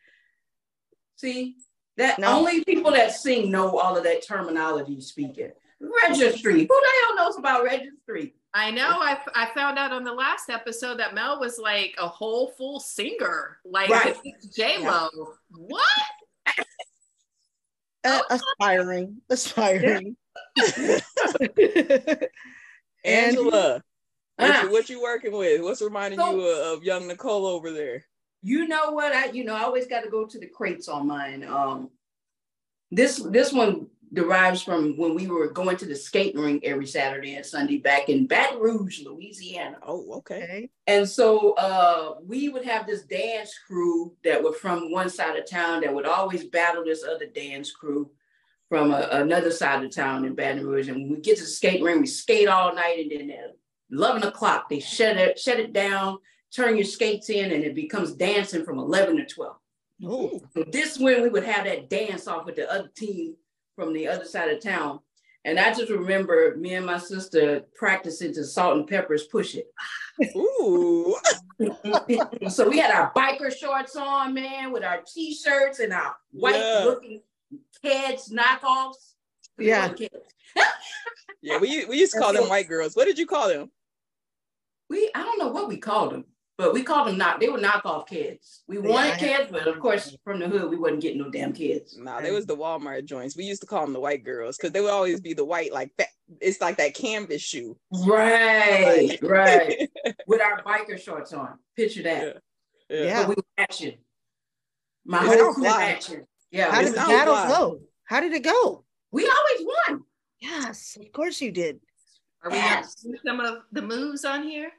See, 1.17 1.57
that 1.97 2.19
No. 2.19 2.38
only 2.38 2.64
people 2.64 2.91
that 2.91 3.12
sing 3.12 3.50
know 3.53 3.79
all 3.79 3.97
of 3.97 4.03
that 4.03 4.26
terminology 4.26 5.00
speaking. 5.00 5.53
Registry. 6.09 6.61
Who 6.62 6.67
the 6.67 6.93
hell 7.03 7.17
knows 7.17 7.38
about 7.38 7.62
registry? 7.62 8.35
I 8.57 8.71
know. 8.71 8.89
I, 8.89 9.19
I 9.35 9.47
found 9.47 9.79
out 9.79 9.93
on 9.93 10.05
the 10.05 10.13
last 10.13 10.49
episode 10.49 10.99
that 11.01 11.13
Mel 11.13 11.41
was 11.41 11.59
like 11.59 11.95
a 11.99 12.07
whole 12.07 12.53
full 12.57 12.79
singer, 12.79 13.59
like 13.65 13.91
Right. 13.91 14.17
J 14.55 14.79
Lo. 14.79 15.09
What? 15.51 15.83
Uh, 18.05 18.21
aspiring, 18.31 19.17
aspiring. 19.29 20.17
Angela, 23.05 23.83
what, 24.37 24.63
you, 24.63 24.71
what 24.71 24.89
you 24.91 25.03
working 25.03 25.33
with? 25.33 25.61
What's 25.63 25.83
reminding 25.83 26.21
So- 26.21 26.37
you 26.37 26.43
of, 26.47 26.79
of 26.79 26.85
young 26.85 27.09
Nicole 27.09 27.47
over 27.47 27.73
there? 27.73 28.05
You 28.43 28.69
know 28.69 28.91
what? 28.91 29.13
I 29.15 29.31
you 29.31 29.43
know 29.43 29.55
I 29.55 29.63
always 29.63 29.87
got 29.87 30.03
to 30.03 30.11
go 30.11 30.27
to 30.27 30.39
the 30.39 30.47
crates 30.47 30.87
on 30.87 31.07
mine. 31.07 31.45
Um, 31.45 31.89
this 32.91 33.17
this 33.17 33.55
one 33.55 33.87
derives 34.14 34.62
from 34.62 34.97
when 34.97 35.14
we 35.14 35.26
were 35.26 35.49
going 35.49 35.76
to 35.76 35.87
the 35.87 35.97
skating 35.97 36.40
rink 36.40 36.64
every 36.64 36.87
Saturday 36.87 37.35
and 37.35 37.44
Sunday 37.44 37.78
back 37.78 38.09
in 38.09 38.26
Baton 38.26 38.61
Rouge, 38.61 39.02
Louisiana. 39.04 39.78
Oh, 39.83 40.06
okay. 40.18 40.42
okay. 40.42 40.71
And 40.87 41.09
so 41.09 41.52
uh, 41.54 42.14
we 42.25 42.49
would 42.49 42.64
have 42.64 42.87
this 42.87 43.02
dance 43.02 43.52
crew 43.66 44.14
that 44.25 44.42
were 44.42 44.52
from 44.52 44.90
one 44.90 45.11
side 45.11 45.37
of 45.37 45.49
town 45.49 45.83
that 45.83 45.92
would 45.92 46.06
always 46.06 46.44
battle 46.44 46.85
this 46.85 47.04
other 47.04 47.26
dance 47.26 47.73
crew 47.73 48.11
from 48.68 48.92
a, 48.92 49.09
another 49.12 49.50
side 49.50 49.85
of 49.85 49.94
town 49.94 50.25
in 50.25 50.35
Baton 50.35 50.66
Rouge. 50.66 50.88
And 50.88 51.02
when 51.02 51.11
we 51.11 51.21
get 51.21 51.37
to 51.37 51.42
the 51.42 51.49
skating 51.49 51.85
ring, 51.85 52.00
we 52.00 52.06
skate 52.06 52.49
all 52.49 52.75
night, 52.75 52.99
and 52.99 53.11
then 53.11 53.30
at 53.30 53.56
11 53.90 54.23
o'clock, 54.25 54.68
they 54.68 54.80
shut 54.80 55.16
it, 55.16 55.38
shut 55.38 55.61
it 55.61 55.73
down, 55.73 56.18
turn 56.54 56.76
your 56.76 56.85
skates 56.85 57.30
in, 57.30 57.52
and 57.52 57.64
it 57.64 57.75
becomes 57.75 58.14
dancing 58.14 58.64
from 58.64 58.78
11 58.78 59.16
to 59.16 59.26
12. 59.26 59.56
Ooh. 60.04 60.40
So 60.52 60.64
this 60.64 60.99
when 60.99 61.23
we 61.23 61.28
would 61.28 61.44
have 61.44 61.64
that 61.64 61.88
dance 61.88 62.26
off 62.26 62.47
with 62.47 62.56
the 62.56 62.71
other 62.71 62.90
team 62.97 63.37
from 63.76 63.93
the 63.93 64.09
other 64.09 64.25
side 64.25 64.50
of 64.50 64.62
town. 64.62 65.00
And 65.47 65.59
I 65.59 65.75
just 65.75 65.90
remember 65.90 66.57
me 66.57 66.75
and 66.75 66.87
my 66.87 66.99
sister 66.99 67.64
practicing 67.75 68.33
to 68.35 68.45
Salt-N-Pepa's 68.45 69.25
Push 69.25 69.57
It. 69.57 69.66
Ooh. 70.37 71.16
so 72.49 72.69
we 72.69 72.78
had 72.78 72.90
our 72.95 73.12
biker 73.12 73.54
shorts 73.54 73.95
on, 73.95 74.33
man, 74.33 74.73
with 74.73 74.83
our 74.85 75.02
t-shirts 75.07 75.81
and 75.81 75.93
our 75.93 76.16
white 76.33 76.54
Yeah. 76.57 76.85
looking 76.85 77.21
Keds 77.85 78.33
knockoffs. 78.33 79.14
Yeah. 79.59 79.88
kids. 79.90 80.14
Yeah, 81.43 81.59
we 81.59 81.85
we 81.85 81.99
used 81.99 82.14
to 82.14 82.19
call 82.19 82.33
them 82.33 82.49
white 82.49 82.69
girls. 82.69 82.97
What 82.97 83.04
did 83.04 83.19
you 83.19 83.26
call 83.26 83.49
them? 83.49 83.71
We 84.88 85.11
I 85.14 85.23
don't 85.23 85.38
know 85.38 85.49
what 85.49 85.69
we 85.69 85.76
called 85.76 86.12
them, 86.12 86.25
but 86.57 86.73
we 86.73 86.83
called 86.83 87.09
them 87.09 87.19
not. 87.19 87.41
They 87.41 87.49
were 87.49 87.59
knockoff 87.59 88.09
Keds. 88.09 88.61
We 88.69 88.77
Yeah, 88.77 88.83
wanted 88.89 89.15
Keds, 89.15 89.51
but 89.51 89.67
of 89.67 89.81
course 89.81 90.17
from 90.25 90.39
the 90.39 90.49
hood 90.49 90.71
we 90.71 90.77
wasn't 90.77 91.01
getting 91.03 91.19
no 91.19 91.31
damn 91.31 91.53
Keds. 91.53 91.99
Nah, 91.99 92.21
they 92.21 92.31
was 92.31 92.47
the 92.47 92.57
Walmart 92.57 93.05
joints. 93.05 93.37
We 93.37 93.45
used 93.45 93.61
to 93.63 93.67
call 93.67 93.83
them 93.85 93.93
the 93.93 94.01
white 94.01 94.25
girls 94.25 94.57
because 94.57 94.73
they 94.73 94.81
would 94.81 94.91
always 94.93 95.21
be 95.21 95.35
the 95.35 95.45
white, 95.45 95.73
like 95.73 95.91
that. 95.99 96.09
It's 96.41 96.61
like 96.61 96.77
that 96.79 96.95
canvas 96.95 97.43
shoe. 97.43 97.77
Right, 97.93 99.19
right. 99.23 99.91
With 100.27 100.41
our 100.41 100.63
biker 100.63 100.99
shorts 100.99 101.33
on. 101.33 101.59
Picture 101.77 102.03
that. 102.05 102.43
Yeah. 102.89 103.03
Yeah. 103.05 103.21
But 103.23 103.29
we 103.29 103.35
were 103.37 103.45
action. 103.59 103.95
My 105.05 105.23
It 105.25 105.39
whole 105.41 105.53
crew 105.55 105.65
fly. 105.65 105.85
action. 105.85 106.27
Yeah. 106.51 106.71
How 106.71 106.83
did 106.83 106.93
the 106.93 106.97
battle 106.97 107.35
wild. 107.35 107.49
go? 107.49 107.81
How 108.05 108.21
did 108.21 108.33
it 108.33 108.43
go? 108.45 108.85
we 109.11 109.23
always 109.29 109.69
won. 109.89 110.03
Yes, 110.41 110.97
of 111.01 111.11
course 111.13 111.41
you 111.41 111.51
did. 111.53 111.81
Are 112.43 112.51
we 112.51 112.57
going 112.57 112.63
to 112.63 112.69
Yes. 112.69 112.95
do 112.97 113.15
some 113.25 113.41
of 113.41 113.59
the 113.73 113.81
moves 113.83 114.25
on 114.25 114.43
here? 114.43 114.71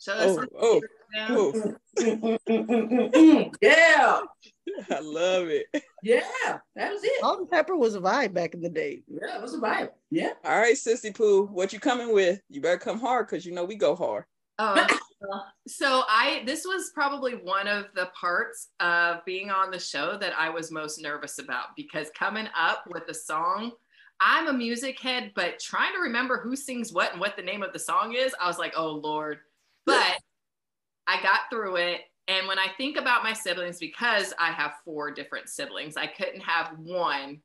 Show 0.00 0.12
us 0.12 0.46
Oh, 0.60 0.80
oh, 1.28 1.52
oh, 1.54 1.74
Mm, 1.98 2.38
mm, 2.46 3.12
mm, 3.12 3.54
yeah. 3.60 4.20
I 4.90 5.00
love 5.00 5.48
it. 5.48 5.66
Yeah. 6.02 6.58
That 6.76 6.92
was 6.92 7.02
it. 7.02 7.20
Salt-N-Pepa 7.20 7.76
was 7.76 7.96
a 7.96 8.00
vibe 8.00 8.32
back 8.32 8.54
in 8.54 8.60
the 8.60 8.68
day. 8.68 9.02
Yeah, 9.08 9.36
it 9.36 9.42
was 9.42 9.54
a 9.54 9.58
vibe. 9.58 9.90
Yeah. 10.10 10.32
All 10.44 10.58
right, 10.58 10.76
Sissy 10.76 11.14
Pooh, 11.14 11.46
what 11.46 11.72
you 11.72 11.80
coming 11.80 12.12
with? 12.12 12.40
You 12.48 12.60
better 12.60 12.78
come 12.78 13.00
hard 13.00 13.26
because 13.26 13.44
you 13.44 13.52
know 13.52 13.64
we 13.64 13.74
go 13.74 13.96
hard. 13.96 14.24
Oh, 14.60 14.86
so 15.68 16.02
I 16.08 16.42
this 16.44 16.64
was 16.64 16.90
probably 16.92 17.34
one 17.34 17.68
of 17.68 17.86
the 17.94 18.10
parts 18.20 18.68
of 18.80 19.24
being 19.24 19.50
on 19.50 19.70
the 19.70 19.78
show 19.78 20.18
that 20.18 20.32
I 20.36 20.50
was 20.50 20.72
most 20.72 21.00
nervous 21.00 21.38
about 21.38 21.76
because 21.76 22.10
coming 22.16 22.48
up 22.56 22.84
with 22.88 23.04
a 23.08 23.14
song, 23.14 23.72
I'm 24.20 24.48
a 24.48 24.52
music 24.52 24.98
head, 24.98 25.30
but 25.36 25.60
trying 25.60 25.92
to 25.94 26.00
remember 26.00 26.40
who 26.40 26.56
sings 26.56 26.92
what 26.92 27.12
and 27.12 27.20
what 27.20 27.36
the 27.36 27.42
name 27.42 27.62
of 27.62 27.72
the 27.72 27.78
song 27.78 28.14
is, 28.14 28.34
I 28.40 28.48
was 28.48 28.58
like, 28.58 28.74
oh 28.76 28.90
Lord. 28.90 29.38
But 29.88 30.20
I 31.06 31.22
got 31.22 31.40
through 31.50 31.76
it. 31.76 32.00
And 32.28 32.46
when 32.46 32.58
I 32.58 32.66
think 32.76 32.98
about 32.98 33.22
my 33.22 33.32
siblings, 33.32 33.78
because 33.78 34.34
I 34.38 34.52
have 34.52 34.74
four 34.84 35.10
different 35.10 35.48
siblings, 35.48 35.96
I 35.96 36.06
couldn't 36.06 36.42
have 36.42 36.72
one 36.78 37.40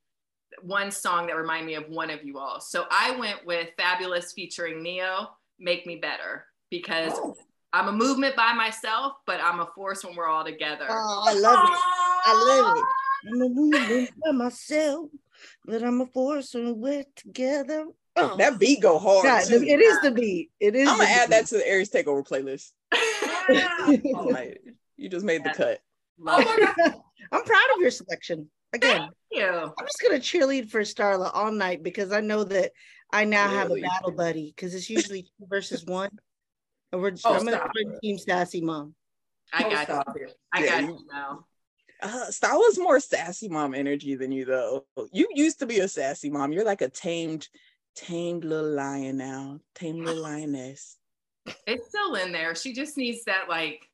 one 0.61 0.91
song 0.91 1.27
that 1.27 1.35
reminded 1.35 1.65
me 1.65 1.73
of 1.75 1.89
one 1.89 2.09
of 2.09 2.23
you 2.23 2.37
all. 2.37 2.59
So 2.59 2.85
I 2.91 3.15
went 3.17 3.45
with 3.45 3.69
Fabolous 3.79 4.33
featuring 4.33 4.83
Ne-Yo, 4.83 5.25
Make 5.59 5.85
Me 5.87 5.95
Better, 5.95 6.45
because 6.69 7.13
Oh. 7.15 7.35
I'm 7.71 7.87
a 7.87 7.91
movement 7.91 8.35
by 8.35 8.53
myself, 8.53 9.13
but 9.25 9.41
I'm 9.41 9.59
a 9.59 9.65
force 9.73 10.03
when 10.05 10.15
we're 10.15 10.27
all 10.27 10.45
together. 10.45 10.85
Oh, 10.87 11.23
I 11.27 11.33
love 11.33 11.69
it. 11.69 11.79
I 12.25 12.61
love 12.61 12.77
it. 12.77 12.83
I'm 13.33 13.41
a 13.41 13.49
movement 13.49 14.11
by 14.23 14.31
myself, 14.31 15.09
but 15.65 15.81
I'm 15.81 16.01
a 16.01 16.05
force 16.05 16.53
when 16.53 16.79
we're 16.79 17.05
together. 17.15 17.87
Oh, 18.15 18.37
That 18.37 18.59
beat 18.59 18.81
go 18.81 18.99
hard. 18.99 19.23
God, 19.25 19.43
too. 19.45 19.63
it 19.63 19.79
is 19.81 19.99
the 20.01 20.11
beat. 20.11 20.51
It 20.59 20.75
is. 20.75 20.87
I'm 20.89 20.97
gonna 20.97 21.09
add 21.09 21.29
beat. 21.29 21.35
that 21.35 21.47
to 21.47 21.57
the 21.57 21.67
Aries 21.67 21.89
Takeover 21.89 22.25
playlist. 22.27 22.71
Oh, 24.15 24.23
Like, 24.25 24.61
you 24.97 25.09
just 25.09 25.25
made 25.25 25.43
the 25.43 25.49
cut. 25.49 25.79
Love 26.19 26.45
my 26.45 26.73
God. 26.77 26.95
I'm 27.31 27.43
proud 27.43 27.65
of 27.75 27.81
your 27.81 27.91
selection. 27.91 28.49
Again, 28.73 29.09
you. 29.31 29.43
I'm 29.45 29.85
just 29.85 30.01
gonna 30.01 30.19
cheerlead 30.19 30.69
for 30.69 30.81
Starla 30.81 31.31
all 31.33 31.51
night 31.51 31.81
because 31.83 32.11
I 32.11 32.21
know 32.21 32.43
that 32.43 32.71
I 33.11 33.25
now 33.25 33.47
have 33.49 33.71
a 33.71 33.81
battle 33.81 34.11
buddy 34.11 34.53
because 34.55 34.73
it's 34.75 34.89
usually 34.89 35.23
two 35.23 35.47
versus 35.49 35.83
one. 35.85 36.09
And 36.91 37.01
we're 37.01 37.13
Oh, 37.25 37.33
I'm 37.35 37.45
gonna 37.45 37.57
stop. 37.57 37.71
join 37.75 37.99
Team 38.01 38.17
Sassy 38.17 38.61
Mom. 38.61 38.93
I 39.51 39.63
Oh, 39.63 39.69
got 39.69 39.79
you. 39.79 39.83
stop 39.85 40.15
it. 40.15 40.35
I 40.51 40.63
Yeah, 40.63 40.71
got 40.71 40.81
you- 40.81 40.87
you 40.87 40.99
now. 41.11 41.45
Uh, 42.01 42.25
Star 42.31 42.57
was 42.57 42.77
more 42.77 42.99
sassy 42.99 43.47
mom 43.47 43.73
energy 43.73 44.15
than 44.15 44.31
you 44.31 44.43
though. 44.45 44.85
You 45.13 45.27
used 45.33 45.59
to 45.59 45.65
be 45.65 45.79
a 45.79 45.87
sassy 45.87 46.29
mom. 46.29 46.51
You're 46.51 46.65
like 46.65 46.81
a 46.81 46.89
tamed, 46.89 47.47
tamed 47.95 48.43
little 48.45 48.71
lion 48.71 49.17
now. 49.17 49.59
Tamed 49.75 50.05
little 50.05 50.21
lioness. 50.23 50.97
It's 51.67 51.89
still 51.89 52.15
in 52.15 52.31
there. 52.31 52.55
She 52.55 52.73
just 52.73 52.97
needs 52.97 53.23
that 53.25 53.49
like 53.49 53.89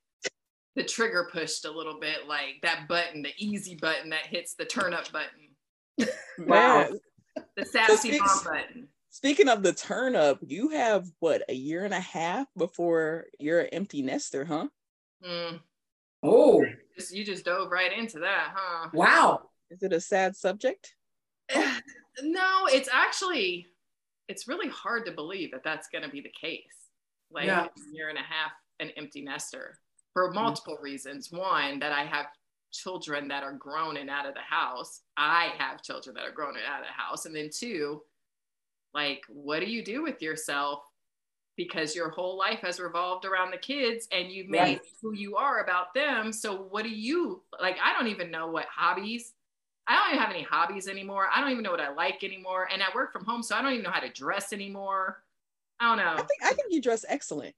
the 0.76 0.84
trigger 0.84 1.28
pushed 1.32 1.66
a 1.66 1.72
little 1.72 2.00
bit, 2.00 2.28
like 2.28 2.60
that 2.62 2.88
button, 2.88 3.22
the 3.22 3.34
easy 3.38 3.76
button 3.76 4.10
that 4.12 4.26
hits 4.28 4.54
the 4.54 4.66
turn 4.66 4.94
up 4.94 5.06
button, 5.12 6.08
Wow. 6.48 6.88
The 7.56 7.66
sassy 7.66 8.10
speak- 8.10 8.22
mom 8.22 8.44
button. 8.44 8.88
Speaking 9.12 9.50
of 9.50 9.64
the 9.64 9.74
turn 9.74 10.16
up, 10.16 10.38
you 10.46 10.70
have 10.70 11.08
what 11.20 11.42
a 11.50 11.54
year 11.54 11.84
and 11.84 11.94
a 11.96 12.00
half 12.00 12.48
before 12.56 13.26
you're 13.40 13.62
an 13.62 13.68
empty 13.74 14.04
nester, 14.04 14.46
huh? 14.46 14.68
Mm, 15.28 15.60
Oh, 16.22 16.64
just, 16.96 17.14
you 17.14 17.26
just 17.26 17.44
dove 17.44 17.72
right 17.72 17.92
into 17.92 18.20
that, 18.20 18.54
huh? 18.56 18.90
wow. 18.94 19.42
Is 19.72 19.82
it 19.84 19.94
a 19.94 20.00
sad 20.00 20.36
subject? 20.36 20.94
no, 21.56 22.68
it's 22.68 22.90
actually 22.94 23.66
it's 24.30 24.48
really 24.48 24.70
hard 24.70 25.06
to 25.08 25.12
believe 25.12 25.52
that 25.52 25.64
that's 25.64 25.90
going 25.90 26.04
to 26.04 26.10
be 26.10 26.22
the 26.22 26.32
case. 26.40 26.62
Like 27.32 27.48
Yeah. 27.48 27.66
a 27.66 27.96
year 27.96 28.10
and 28.10 28.18
a 28.18 28.22
half 28.22 28.52
an 28.80 28.92
empty 28.96 29.22
nester 29.22 29.78
for 30.14 30.30
mm-hmm. 30.30 30.36
multiple 30.36 30.78
reasons. 30.82 31.32
One, 31.32 31.80
that 31.80 31.92
I 31.92 32.06
have 32.06 32.28
children 32.72 33.28
that 33.28 33.44
are 33.44 33.54
grown 33.54 33.98
and 33.98 34.10
out 34.10 34.28
of 34.28 34.36
the 34.36 34.42
house. 34.42 35.02
I 35.18 35.50
have 35.58 35.82
children 35.82 36.16
that 36.16 36.24
are 36.24 36.32
grown 36.32 36.56
and 36.56 36.66
out 36.66 36.82
of 36.82 36.86
the 36.88 36.94
house. 36.94 37.26
And 37.26 37.36
then 37.36 37.50
two, 37.52 38.04
like 38.94 39.22
what 39.28 39.60
do 39.60 39.66
you 39.66 39.84
do 39.84 40.04
with 40.04 40.22
yourself 40.22 40.84
because 41.58 41.96
your 41.96 42.10
whole 42.10 42.38
life 42.38 42.60
has 42.62 42.80
revolved 42.80 43.26
around 43.26 43.52
the 43.52 43.58
kids 43.58 44.08
and 44.14 44.32
you've 44.32 44.48
made 44.48 44.60
Right. 44.60 44.82
who 45.02 45.14
you 45.14 45.36
are 45.36 45.62
about 45.62 45.94
them. 45.94 46.32
So 46.32 46.56
what 46.56 46.84
do 46.84 46.90
you 46.90 47.44
like? 47.60 47.78
I 47.84 47.94
don't 47.94 48.08
even 48.08 48.32
know 48.32 48.48
what 48.48 48.66
hobbies. 48.66 49.34
I 49.90 49.96
don't 49.96 50.10
even 50.10 50.20
have 50.20 50.30
any 50.30 50.44
hobbies 50.44 50.88
anymore. 50.88 51.28
I 51.34 51.42
don't 51.42 51.50
even 51.50 51.64
know 51.64 51.72
what 51.72 51.82
I 51.82 51.92
like 51.92 52.24
anymore. 52.24 52.70
And 52.72 52.84
I 52.84 52.86
work 52.94 53.12
from 53.12 53.26
home, 53.26 53.42
so 53.42 53.56
I 53.56 53.62
don't 53.64 53.72
even 53.74 53.84
know 53.84 53.90
how 53.90 54.00
to 54.00 54.10
dress 54.10 54.54
anymore. 54.54 55.24
I 55.80 55.90
don't 55.96 56.06
I 56.06 56.12
know. 56.14 56.18
think 56.18 56.44
I 56.44 56.54
think 56.54 56.68
you 56.72 56.80
dress 56.82 57.04
excellent. 57.10 57.56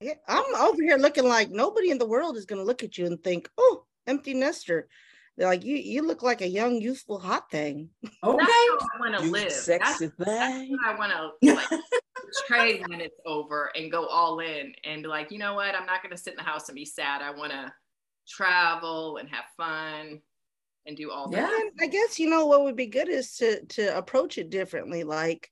Yeah, 0.00 0.14
I'm 0.28 0.54
over 0.54 0.80
here 0.80 0.96
looking 0.96 1.26
like 1.26 1.50
nobody 1.50 1.90
in 1.90 1.98
the 1.98 2.06
world 2.06 2.36
is 2.36 2.44
gonna 2.46 2.62
look 2.62 2.84
at 2.84 2.96
you 2.96 3.06
and 3.06 3.22
think, 3.24 3.50
"Oh, 3.58 3.84
empty 4.06 4.34
nester." 4.34 4.88
They're 5.36 5.48
like, 5.48 5.64
"You, 5.64 5.76
you 5.76 6.02
look 6.02 6.22
like 6.22 6.40
a 6.42 6.48
young, 6.48 6.80
youthful, 6.80 7.18
hot 7.18 7.50
thing." 7.50 7.90
Okay. 8.22 8.36
That's 8.38 8.52
how 8.52 8.78
I 8.94 9.00
want 9.00 9.18
to 9.18 9.24
You 9.24 9.32
live. 9.32 9.50
Sexy 9.52 10.06
that's 10.06 10.30
thing. 10.30 10.70
what 10.70 10.86
I 10.86 10.96
want 10.96 11.12
to 11.42 11.54
like 11.54 11.80
trade 12.46 12.86
when 12.88 13.00
it's 13.00 13.18
over 13.26 13.70
and 13.76 13.90
go 13.90 14.06
all 14.06 14.40
in 14.40 14.72
and 14.84 15.02
be 15.02 15.08
like, 15.08 15.30
you 15.30 15.38
know 15.38 15.54
what? 15.54 15.74
I'm 15.74 15.86
not 15.86 16.02
going 16.02 16.10
to 16.10 16.16
sit 16.20 16.34
in 16.34 16.36
the 16.36 16.42
house 16.42 16.68
and 16.68 16.76
be 16.76 16.84
sad. 16.84 17.22
I 17.22 17.30
want 17.30 17.52
to 17.52 17.72
travel 18.28 19.16
and 19.16 19.28
have 19.30 19.44
fun 19.56 20.20
and 20.88 20.96
do 20.96 21.10
all 21.12 21.28
that. 21.30 21.38
Yeah. 21.38 21.60
And 21.60 21.70
I 21.80 21.86
guess 21.86 22.18
you 22.18 22.28
know 22.28 22.46
what 22.46 22.64
would 22.64 22.76
be 22.76 22.86
good 22.86 23.08
is 23.08 23.36
to 23.36 23.64
to 23.66 23.96
approach 23.96 24.38
it 24.38 24.50
differently. 24.50 25.04
Like 25.04 25.50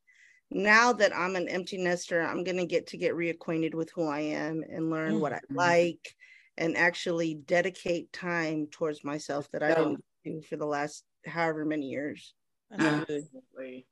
now 0.50 0.92
that 0.94 1.14
I'm 1.14 1.36
an 1.36 1.48
empty 1.48 1.78
nester, 1.78 2.20
I'm 2.20 2.42
gonna 2.42 2.66
get 2.66 2.88
to 2.88 2.96
get 2.96 3.14
reacquainted 3.14 3.74
with 3.74 3.90
who 3.94 4.06
I 4.08 4.20
am 4.20 4.62
and 4.68 4.90
learn 4.90 5.20
what 5.20 5.32
I 5.34 5.40
Mhm. 5.50 5.56
like 5.56 6.14
and 6.56 6.76
actually 6.76 7.34
dedicate 7.34 8.12
time 8.12 8.66
towards 8.68 9.04
myself 9.04 9.48
that 9.52 9.62
I 9.62 9.68
Yeah. 9.68 9.74
didn't 9.74 10.04
do 10.24 10.42
for 10.42 10.56
the 10.56 10.66
last 10.66 11.04
however 11.26 11.64
many 11.64 11.90
years. 11.90 12.34
That's 12.70 13.04
good. 13.06 13.24
Absolutely. 13.24 13.86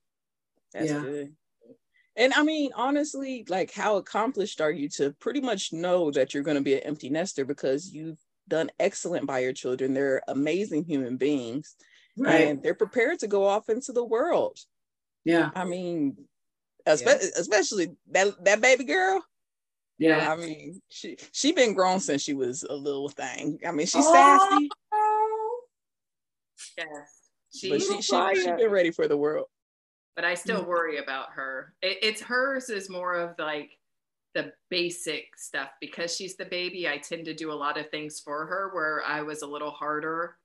That's 0.72 0.90
Yeah. 0.90 1.02
good. 1.02 1.36
And 2.16 2.32
I 2.32 2.42
mean, 2.44 2.72
honestly, 2.74 3.44
like 3.48 3.72
how 3.72 3.96
accomplished 3.96 4.60
are 4.60 4.70
you 4.70 4.88
to 4.90 5.12
pretty 5.14 5.40
much 5.40 5.72
know 5.72 6.10
that 6.12 6.32
you're 6.32 6.44
going 6.44 6.56
to 6.56 6.62
be 6.62 6.74
an 6.74 6.80
empty 6.84 7.10
nester 7.10 7.44
because 7.44 7.92
you've 7.92 8.20
done 8.48 8.70
excellent 8.78 9.26
by 9.26 9.40
your 9.40 9.52
children. 9.52 9.94
They're 9.94 10.22
amazing 10.28 10.84
human 10.84 11.16
beings 11.16 11.76
Right. 12.16 12.42
and 12.48 12.62
they're 12.62 12.74
prepared 12.74 13.18
to 13.20 13.26
go 13.26 13.44
off 13.46 13.68
into 13.68 13.92
the 13.92 14.04
world. 14.04 14.58
Yeah. 15.24 15.50
I 15.54 15.64
mean, 15.64 16.16
espe- 16.86 17.32
especially 17.36 17.90
that, 18.10 18.44
that 18.44 18.60
baby 18.60 18.84
girl. 18.84 19.24
Yeah. 19.98 20.32
I 20.32 20.36
mean, 20.36 20.80
she 20.88 21.16
she 21.32 21.52
been 21.52 21.72
grown 21.74 22.00
since 22.00 22.20
she 22.22 22.34
was 22.34 22.62
a 22.64 22.74
little 22.74 23.08
thing. 23.08 23.58
I 23.66 23.70
mean, 23.72 23.86
she's 23.86 24.04
Oh. 24.06 24.48
sassy, 24.50 24.68
Yes. 26.76 26.86
She, 27.54 27.70
but 27.70 27.80
she, 27.80 28.02
she 28.02 28.40
she 28.42 28.50
been 28.52 28.70
ready 28.70 28.90
for 28.90 29.06
the 29.06 29.16
world. 29.16 29.46
but 30.16 30.24
I 30.24 30.34
still 30.34 30.64
mm. 30.64 30.66
worry 30.68 30.98
about 30.98 31.30
her. 31.34 31.74
It, 31.82 31.98
it's 32.02 32.20
hers 32.20 32.68
is 32.68 32.90
more 32.90 33.14
of 33.14 33.36
like 33.38 33.70
the 34.34 34.52
basic 34.68 35.36
stuff 35.36 35.70
because 35.80 36.14
she's 36.14 36.36
the 36.36 36.44
baby. 36.44 36.88
I 36.88 36.98
tend 36.98 37.24
to 37.26 37.34
do 37.34 37.52
a 37.52 37.54
lot 37.54 37.78
of 37.78 37.88
things 37.90 38.20
for 38.20 38.46
her 38.46 38.70
where 38.74 39.02
I 39.04 39.22
was 39.22 39.42
a 39.42 39.46
little 39.46 39.70
harder 39.70 40.36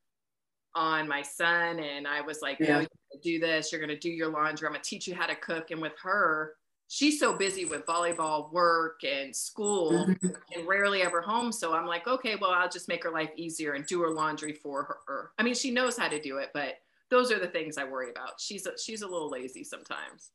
on 0.75 1.07
my 1.07 1.21
son, 1.23 1.79
and 1.79 2.07
I 2.07 2.21
was 2.21 2.41
like, 2.41 2.59
Yeah. 2.59 2.67
"No, 2.67 2.79
you're 2.81 2.89
gonna 3.11 3.21
do 3.23 3.39
this. 3.39 3.71
You're 3.71 3.81
gonna 3.81 3.97
do 3.97 4.09
your 4.11 4.29
laundry. 4.29 4.67
I'm 4.67 4.73
gonna 4.73 4.83
teach 4.83 5.07
you 5.07 5.15
how 5.15 5.25
to 5.25 5.35
cook." 5.35 5.71
And 5.71 5.81
with 5.81 5.97
her, 6.03 6.55
she's 6.87 7.19
so 7.19 7.35
busy 7.35 7.65
with 7.65 7.85
volleyball, 7.87 8.51
work, 8.51 9.03
and 9.03 9.35
school, 9.35 10.05
Mhm. 10.07 10.41
and 10.55 10.67
rarely 10.67 11.01
ever 11.01 11.21
home. 11.21 11.51
So 11.51 11.73
I'm 11.73 11.85
like, 11.87 12.07
okay, 12.07 12.35
well, 12.35 12.51
I'll 12.51 12.69
just 12.69 12.87
make 12.87 13.03
her 13.03 13.11
life 13.11 13.31
easier 13.35 13.73
and 13.73 13.85
do 13.85 14.01
her 14.01 14.09
laundry 14.11 14.53
for 14.53 15.01
her. 15.07 15.31
I 15.39 15.43
mean, 15.43 15.55
she 15.55 15.71
knows 15.71 15.97
how 15.97 16.07
to 16.07 16.19
do 16.21 16.37
it, 16.37 16.51
but 16.53 16.79
those 17.09 17.31
are 17.31 17.39
the 17.39 17.47
things 17.47 17.77
I 17.79 17.83
worry 17.83 18.11
about. 18.11 18.39
She's 18.39 18.65
a, 18.67 18.77
she's 18.77 19.01
a 19.01 19.07
little 19.07 19.29
lazy 19.29 19.63
sometimes. 19.63 20.31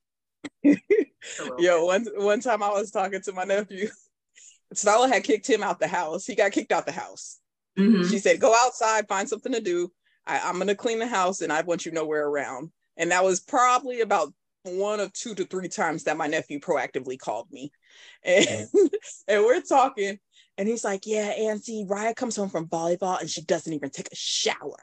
Yo, 1.58 1.84
one 1.84 2.06
one 2.16 2.40
time 2.40 2.62
I 2.62 2.70
was 2.70 2.90
talking 2.90 3.20
to 3.22 3.32
my 3.32 3.44
nephew. 3.44 3.88
Stella 4.72 5.08
had 5.08 5.24
kicked 5.24 5.48
him 5.48 5.62
out 5.62 5.78
the 5.78 5.86
house. 5.88 6.26
He 6.26 6.34
got 6.34 6.52
kicked 6.52 6.72
out 6.72 6.86
the 6.86 6.92
house. 6.92 7.38
Mhm. 7.78 8.08
She 8.08 8.18
said, 8.18 8.40
"Go 8.40 8.54
outside, 8.54 9.08
find 9.08 9.28
something 9.28 9.52
to 9.52 9.60
do. 9.60 9.90
I, 10.26 10.40
I'm 10.40 10.58
gonna 10.58 10.74
clean 10.74 10.98
the 10.98 11.06
house, 11.06 11.40
and 11.40 11.52
I 11.52 11.62
want 11.62 11.86
you 11.86 11.92
nowhere 11.92 12.26
around." 12.26 12.70
And 12.96 13.10
that 13.10 13.24
was 13.24 13.40
probably 13.40 14.00
about 14.00 14.32
one 14.62 15.00
of 15.00 15.12
two 15.12 15.34
to 15.34 15.44
three 15.44 15.68
times 15.68 16.04
that 16.04 16.16
my 16.16 16.26
nephew 16.26 16.58
proactively 16.58 17.18
called 17.18 17.48
me. 17.50 17.70
And, 18.24 18.68
and 19.28 19.44
we're 19.44 19.60
talking, 19.60 20.18
and 20.56 20.66
he's 20.68 20.82
like, 20.82 21.02
Yeah, 21.04 21.26
Auntie, 21.28 21.84
Raya 21.88 22.16
comes 22.16 22.34
home 22.34 22.48
from 22.48 22.66
volleyball 22.66 23.20
and 23.20 23.30
she 23.30 23.42
doesn't 23.42 23.72
even 23.72 23.90
take 23.90 24.08
a 24.10 24.16
shower. 24.16 24.82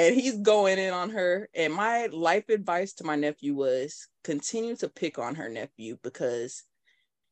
And 0.00 0.18
he's 0.18 0.38
going 0.38 0.78
in 0.78 0.94
on 0.94 1.10
her. 1.10 1.48
And 1.54 1.74
my 1.74 2.06
life 2.06 2.48
advice 2.48 2.94
to 2.94 3.04
my 3.04 3.16
nephew 3.16 3.54
was 3.54 4.08
continue 4.24 4.74
to 4.76 4.88
pick 4.88 5.18
on 5.18 5.34
her 5.34 5.48
nephew 5.48 5.98
because 6.02 6.62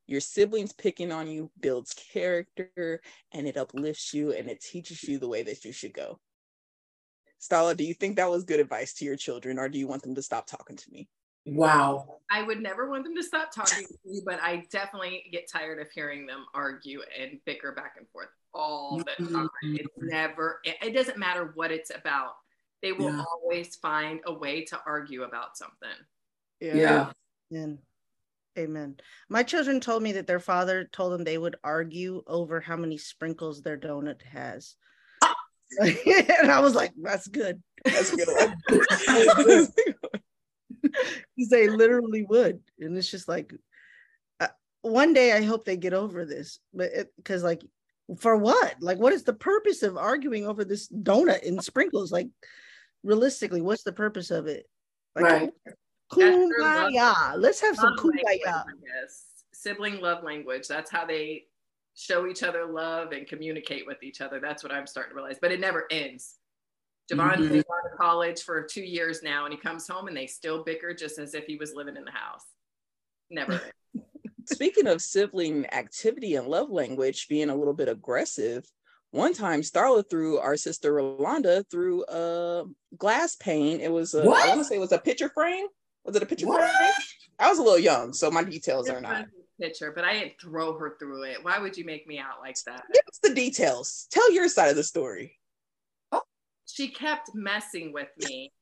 your 0.06 0.20
siblings 0.20 0.72
picking 0.72 1.10
on 1.10 1.28
you 1.28 1.50
builds 1.60 1.94
character 2.12 3.00
and 3.32 3.46
it 3.46 3.56
uplifts 3.56 4.12
you 4.12 4.32
and 4.32 4.48
it 4.48 4.60
teaches 4.60 5.02
you 5.04 5.18
the 5.18 5.28
way 5.28 5.42
that 5.42 5.64
you 5.64 5.72
should 5.72 5.94
go. 5.94 6.18
Starla, 7.40 7.76
do 7.76 7.84
you 7.84 7.94
think 7.94 8.16
that 8.16 8.30
was 8.30 8.44
good 8.44 8.60
advice 8.60 8.92
to 8.94 9.04
your 9.04 9.16
children 9.16 9.58
or 9.58 9.68
do 9.68 9.78
you 9.78 9.86
want 9.86 10.02
them 10.02 10.14
to 10.14 10.22
stop 10.22 10.46
talking 10.46 10.76
to 10.76 10.90
me? 10.90 11.08
Wow. 11.46 12.18
I 12.30 12.42
would 12.42 12.60
never 12.60 12.90
want 12.90 13.04
them 13.04 13.16
to 13.16 13.22
stop 13.22 13.50
talking 13.50 13.86
to 13.86 13.94
me, 14.04 14.20
but 14.26 14.40
I 14.42 14.64
definitely 14.70 15.24
get 15.32 15.48
tired 15.50 15.80
of 15.80 15.90
hearing 15.90 16.26
them 16.26 16.44
argue 16.52 17.00
and 17.18 17.38
bicker 17.46 17.72
back 17.72 17.94
and 17.96 18.06
forth 18.08 18.28
all 18.52 18.98
the 18.98 19.24
time. 19.24 19.48
It's 19.62 19.88
mm-hmm. 19.96 20.08
never, 20.08 20.60
it, 20.64 20.76
it 20.82 20.90
doesn't 20.92 21.16
matter 21.16 21.52
what 21.54 21.70
it's 21.70 21.90
about. 21.90 22.32
They 22.82 22.92
will 22.92 23.10
Yeah. 23.10 23.24
always 23.32 23.76
find 23.76 24.20
a 24.26 24.32
way 24.32 24.64
to 24.66 24.80
argue 24.86 25.22
about 25.22 25.56
something. 25.56 25.88
Yeah. 26.60 27.12
Amen. 27.52 27.78
Amen. 28.58 28.96
My 29.28 29.42
children 29.44 29.80
told 29.80 30.02
me 30.02 30.12
that 30.12 30.26
their 30.26 30.40
father 30.40 30.88
told 30.92 31.12
them 31.12 31.22
they 31.24 31.38
would 31.38 31.56
argue 31.62 32.22
over 32.26 32.60
how 32.60 32.76
many 32.76 32.98
sprinkles 32.98 33.62
their 33.62 33.78
donut 33.78 34.22
has. 34.22 34.74
and 35.80 36.50
I 36.50 36.60
was 36.60 36.74
like, 36.74 36.92
that's 37.00 37.28
good. 37.28 37.62
That's 37.84 38.14
good. 38.14 38.54
Because 40.80 41.50
they 41.50 41.68
literally 41.68 42.22
would. 42.22 42.60
And 42.78 42.96
it's 42.96 43.10
just 43.10 43.28
like, 43.28 43.52
uh, 44.40 44.48
one 44.82 45.12
day 45.12 45.32
I 45.32 45.42
hope 45.42 45.64
they 45.64 45.76
get 45.76 45.92
over 45.92 46.24
this. 46.24 46.60
But 46.72 46.90
because, 47.16 47.42
like, 47.42 47.62
for 48.18 48.36
what? 48.36 48.76
Like, 48.80 48.98
what 48.98 49.12
is 49.12 49.24
the 49.24 49.32
purpose 49.32 49.82
of 49.82 49.96
arguing 49.96 50.46
over 50.46 50.64
this 50.64 50.88
donut 50.88 51.46
and 51.46 51.62
sprinkles? 51.62 52.12
Like, 52.12 52.28
realistically, 53.02 53.60
what's 53.60 53.82
the 53.82 53.92
purpose 53.92 54.30
of 54.30 54.46
it? 54.46 54.66
Like, 55.14 55.24
Right. 55.24 55.50
kumbaya. 56.12 57.36
Let's 57.36 57.60
have 57.60 57.76
some 57.76 57.96
kumbaya. 57.96 58.64
Guess. 58.84 59.44
Sibling 59.52 60.00
love 60.00 60.22
language. 60.22 60.68
That's 60.68 60.90
how 60.90 61.04
they 61.04 61.48
show 61.94 62.26
each 62.28 62.42
other 62.42 62.64
love 62.66 63.12
and 63.12 63.26
communicate 63.26 63.86
with 63.86 64.02
each 64.02 64.20
other. 64.20 64.38
That's 64.40 64.62
what 64.62 64.72
I'm 64.72 64.86
starting 64.86 65.10
to 65.10 65.16
realize. 65.16 65.38
But 65.40 65.52
it 65.52 65.58
never 65.60 65.86
ends. 65.90 66.36
Javon's 67.10 67.46
Mhm. 67.46 67.48
been 67.48 67.62
to 67.62 67.96
college 67.96 68.42
for 68.42 68.62
two 68.62 68.82
years 68.82 69.22
now, 69.22 69.46
and 69.46 69.52
he 69.52 69.58
comes 69.58 69.88
home 69.88 70.08
and 70.08 70.16
they 70.16 70.26
still 70.26 70.62
bicker 70.62 70.94
just 70.94 71.18
as 71.18 71.34
if 71.34 71.46
he 71.46 71.56
was 71.56 71.74
living 71.74 71.96
in 71.96 72.04
the 72.04 72.10
house. 72.10 72.44
Never. 73.30 73.60
Speaking 74.44 74.86
of 74.86 75.02
sibling 75.02 75.66
activity 75.72 76.36
and 76.36 76.46
love 76.46 76.70
language 76.70 77.28
being 77.28 77.50
a 77.50 77.54
little 77.54 77.74
bit 77.74 77.88
aggressive, 77.88 78.70
one 79.10 79.32
time 79.34 79.62
Starla 79.62 80.04
threw 80.08 80.38
our 80.38 80.56
sister 80.56 80.92
Rolanda 80.94 81.64
through 81.70 82.04
a 82.08 82.64
glass 82.96 83.36
pane. 83.36 83.80
It 83.80 83.90
was 83.90 84.14
a, 84.14 84.22
I 84.22 84.26
What? 84.26 84.48
want 84.48 84.60
to 84.60 84.64
say 84.64 84.76
it 84.76 84.80
was 84.80 84.92
a 84.92 84.98
picture 84.98 85.28
frame. 85.30 85.66
Was 86.04 86.16
it 86.16 86.22
a 86.22 86.26
picture 86.26 86.46
What? 86.46 86.60
frame? 86.70 86.92
I 87.38 87.48
was 87.48 87.58
a 87.58 87.62
little 87.62 87.78
young, 87.78 88.12
so 88.12 88.30
my 88.30 88.42
details 88.44 88.88
are 88.88 89.00
not. 89.00 89.26
Picture, 89.60 89.92
but 89.94 90.04
I 90.04 90.12
didn't 90.12 90.40
throw 90.40 90.78
her 90.78 90.96
through 91.00 91.24
it. 91.24 91.38
Why 91.42 91.58
would 91.58 91.76
you 91.76 91.84
make 91.84 92.06
me 92.06 92.18
out 92.18 92.40
like 92.40 92.56
that? 92.66 92.84
Give 92.92 93.02
us 93.08 93.18
the 93.22 93.34
details. 93.34 94.06
Tell 94.10 94.32
your 94.32 94.48
side 94.48 94.68
of 94.70 94.76
the 94.76 94.84
story. 94.84 95.36
Oh. 96.12 96.22
she 96.66 96.88
kept 96.88 97.30
messing 97.34 97.92
with 97.92 98.08
me 98.18 98.52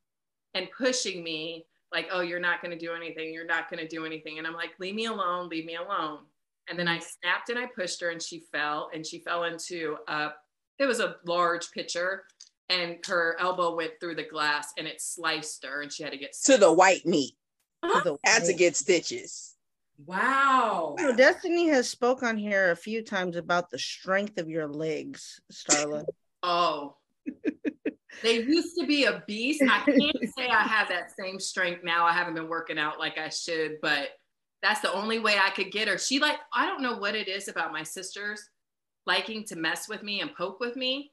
and 0.54 0.68
pushing 0.76 1.22
me 1.22 1.66
like 1.92 2.08
oh 2.12 2.20
you're 2.20 2.40
not 2.40 2.62
going 2.62 2.76
to 2.76 2.78
do 2.78 2.92
anything 2.94 3.32
you're 3.32 3.46
not 3.46 3.70
going 3.70 3.80
to 3.80 3.86
do 3.86 4.04
anything 4.06 4.38
and 4.38 4.46
i'm 4.46 4.54
like 4.54 4.70
leave 4.80 4.94
me 4.94 5.04
alone 5.06 5.48
leave 5.50 5.66
me 5.66 5.76
alone 5.76 6.20
and 6.68 6.78
then 6.78 6.88
i 6.88 6.98
snapped 6.98 7.48
and 7.48 7.58
i 7.58 7.66
pushed 7.66 8.00
her 8.00 8.10
and 8.10 8.22
she 8.22 8.44
fell 8.52 8.90
and 8.94 9.06
she 9.06 9.20
fell 9.20 9.44
into 9.44 9.96
a 10.08 10.30
it 10.78 10.86
was 10.86 11.00
a 11.00 11.16
large 11.26 11.70
pitcher 11.72 12.24
and 12.68 12.96
her 13.06 13.36
elbow 13.38 13.74
went 13.74 13.92
through 14.00 14.14
the 14.14 14.24
glass 14.24 14.72
and 14.78 14.86
it 14.86 15.00
sliced 15.00 15.64
her 15.64 15.82
and 15.82 15.92
she 15.92 16.02
had 16.02 16.12
to 16.12 16.18
get 16.18 16.34
To 16.44 16.56
the 16.56 16.72
white 16.72 17.06
meat. 17.06 17.34
To 17.82 18.00
the 18.02 18.16
Had 18.24 18.44
to 18.44 18.52
get 18.52 18.76
stitches. 18.76 19.54
Wow. 20.04 20.96
You 20.98 21.04
know, 21.04 21.16
Destiny 21.16 21.68
has 21.68 21.88
spoke 21.88 22.22
on 22.22 22.36
here 22.36 22.70
a 22.70 22.76
few 22.76 23.02
times 23.02 23.36
about 23.36 23.70
the 23.70 23.78
strength 23.78 24.38
of 24.38 24.48
your 24.48 24.66
legs, 24.66 25.40
Starla. 25.52 26.04
Oh. 26.42 26.94
they 28.22 28.34
used 28.34 28.76
to 28.78 28.86
be 28.86 29.04
a 29.04 29.24
beast. 29.26 29.62
I 29.62 29.80
can't 29.84 30.16
say 30.38 30.46
I 30.46 30.62
have 30.62 30.88
that 30.90 31.10
same 31.18 31.40
strength 31.40 31.82
now. 31.82 32.04
I 32.04 32.12
haven't 32.12 32.34
been 32.34 32.48
working 32.48 32.78
out 32.78 33.00
like 33.00 33.18
I 33.18 33.30
should, 33.30 33.78
but 33.82 34.10
that's 34.62 34.80
the 34.80 34.92
only 34.92 35.18
way 35.18 35.36
I 35.42 35.50
could 35.50 35.70
get 35.70 35.88
her. 35.88 35.98
She 35.98 36.18
like, 36.18 36.38
I 36.54 36.66
don't 36.66 36.82
know 36.82 36.96
what 36.96 37.14
it 37.14 37.28
is 37.28 37.48
about 37.48 37.72
my 37.72 37.82
sisters 37.82 38.40
liking 39.06 39.44
to 39.44 39.56
mess 39.56 39.88
with 39.88 40.02
me 40.02 40.20
and 40.20 40.34
poke 40.34 40.58
with 40.60 40.76
me. 40.76 41.12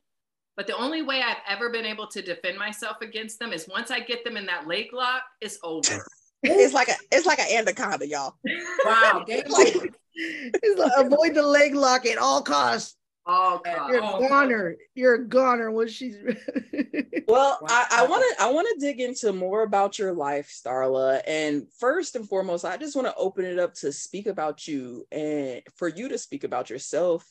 But 0.55 0.67
the 0.67 0.75
only 0.77 1.01
way 1.01 1.21
I've 1.21 1.37
ever 1.47 1.69
been 1.71 1.85
able 1.85 2.07
to 2.07 2.21
defend 2.21 2.57
myself 2.57 2.97
against 3.01 3.39
them 3.39 3.53
is 3.53 3.67
once 3.67 3.89
I 3.91 3.99
get 3.99 4.23
them 4.23 4.37
in 4.37 4.45
that 4.45 4.67
leg 4.67 4.93
lock, 4.93 5.23
it's 5.41 5.59
over. 5.63 6.05
It's 6.45 6.73
like 6.73 6.89
a 6.89 6.95
it's 7.09 7.25
like 7.25 7.39
an 7.39 7.47
anaconda, 7.57 8.05
y'all. 8.05 8.35
Wow. 8.83 9.23
Game 9.27 9.43
Like- 9.47 9.93
It's 10.13 10.77
like, 10.77 10.91
avoid 10.97 11.35
the 11.35 11.41
leg 11.41 11.73
lock 11.73 12.05
at 12.05 12.17
all 12.17 12.41
costs. 12.41 12.97
All 13.25 13.61
You're 13.65 14.01
God. 14.01 14.21
a 14.21 14.27
goner. 14.27 14.75
You're 14.95 15.15
a 15.15 15.25
goner. 15.25 15.71
What 15.71 15.89
she's 15.89 16.17
Well, 17.27 17.57
I, 17.67 17.85
I 17.91 18.05
want 18.07 18.23
to 18.37 18.43
I 18.43 18.51
want 18.51 18.67
to 18.73 18.85
dig 18.85 18.99
into 18.99 19.31
more 19.31 19.63
about 19.63 19.97
your 19.97 20.13
life, 20.13 20.49
Starla. 20.49 21.21
And 21.25 21.67
first 21.79 22.15
and 22.15 22.27
foremost, 22.27 22.65
I 22.65 22.75
just 22.75 22.95
want 22.95 23.07
to 23.07 23.15
open 23.15 23.45
it 23.45 23.59
up 23.59 23.73
to 23.75 23.93
speak 23.93 24.27
about 24.27 24.67
you 24.67 25.05
and 25.11 25.61
for 25.75 25.87
you 25.87 26.09
to 26.09 26.17
speak 26.17 26.43
about 26.43 26.69
yourself. 26.69 27.25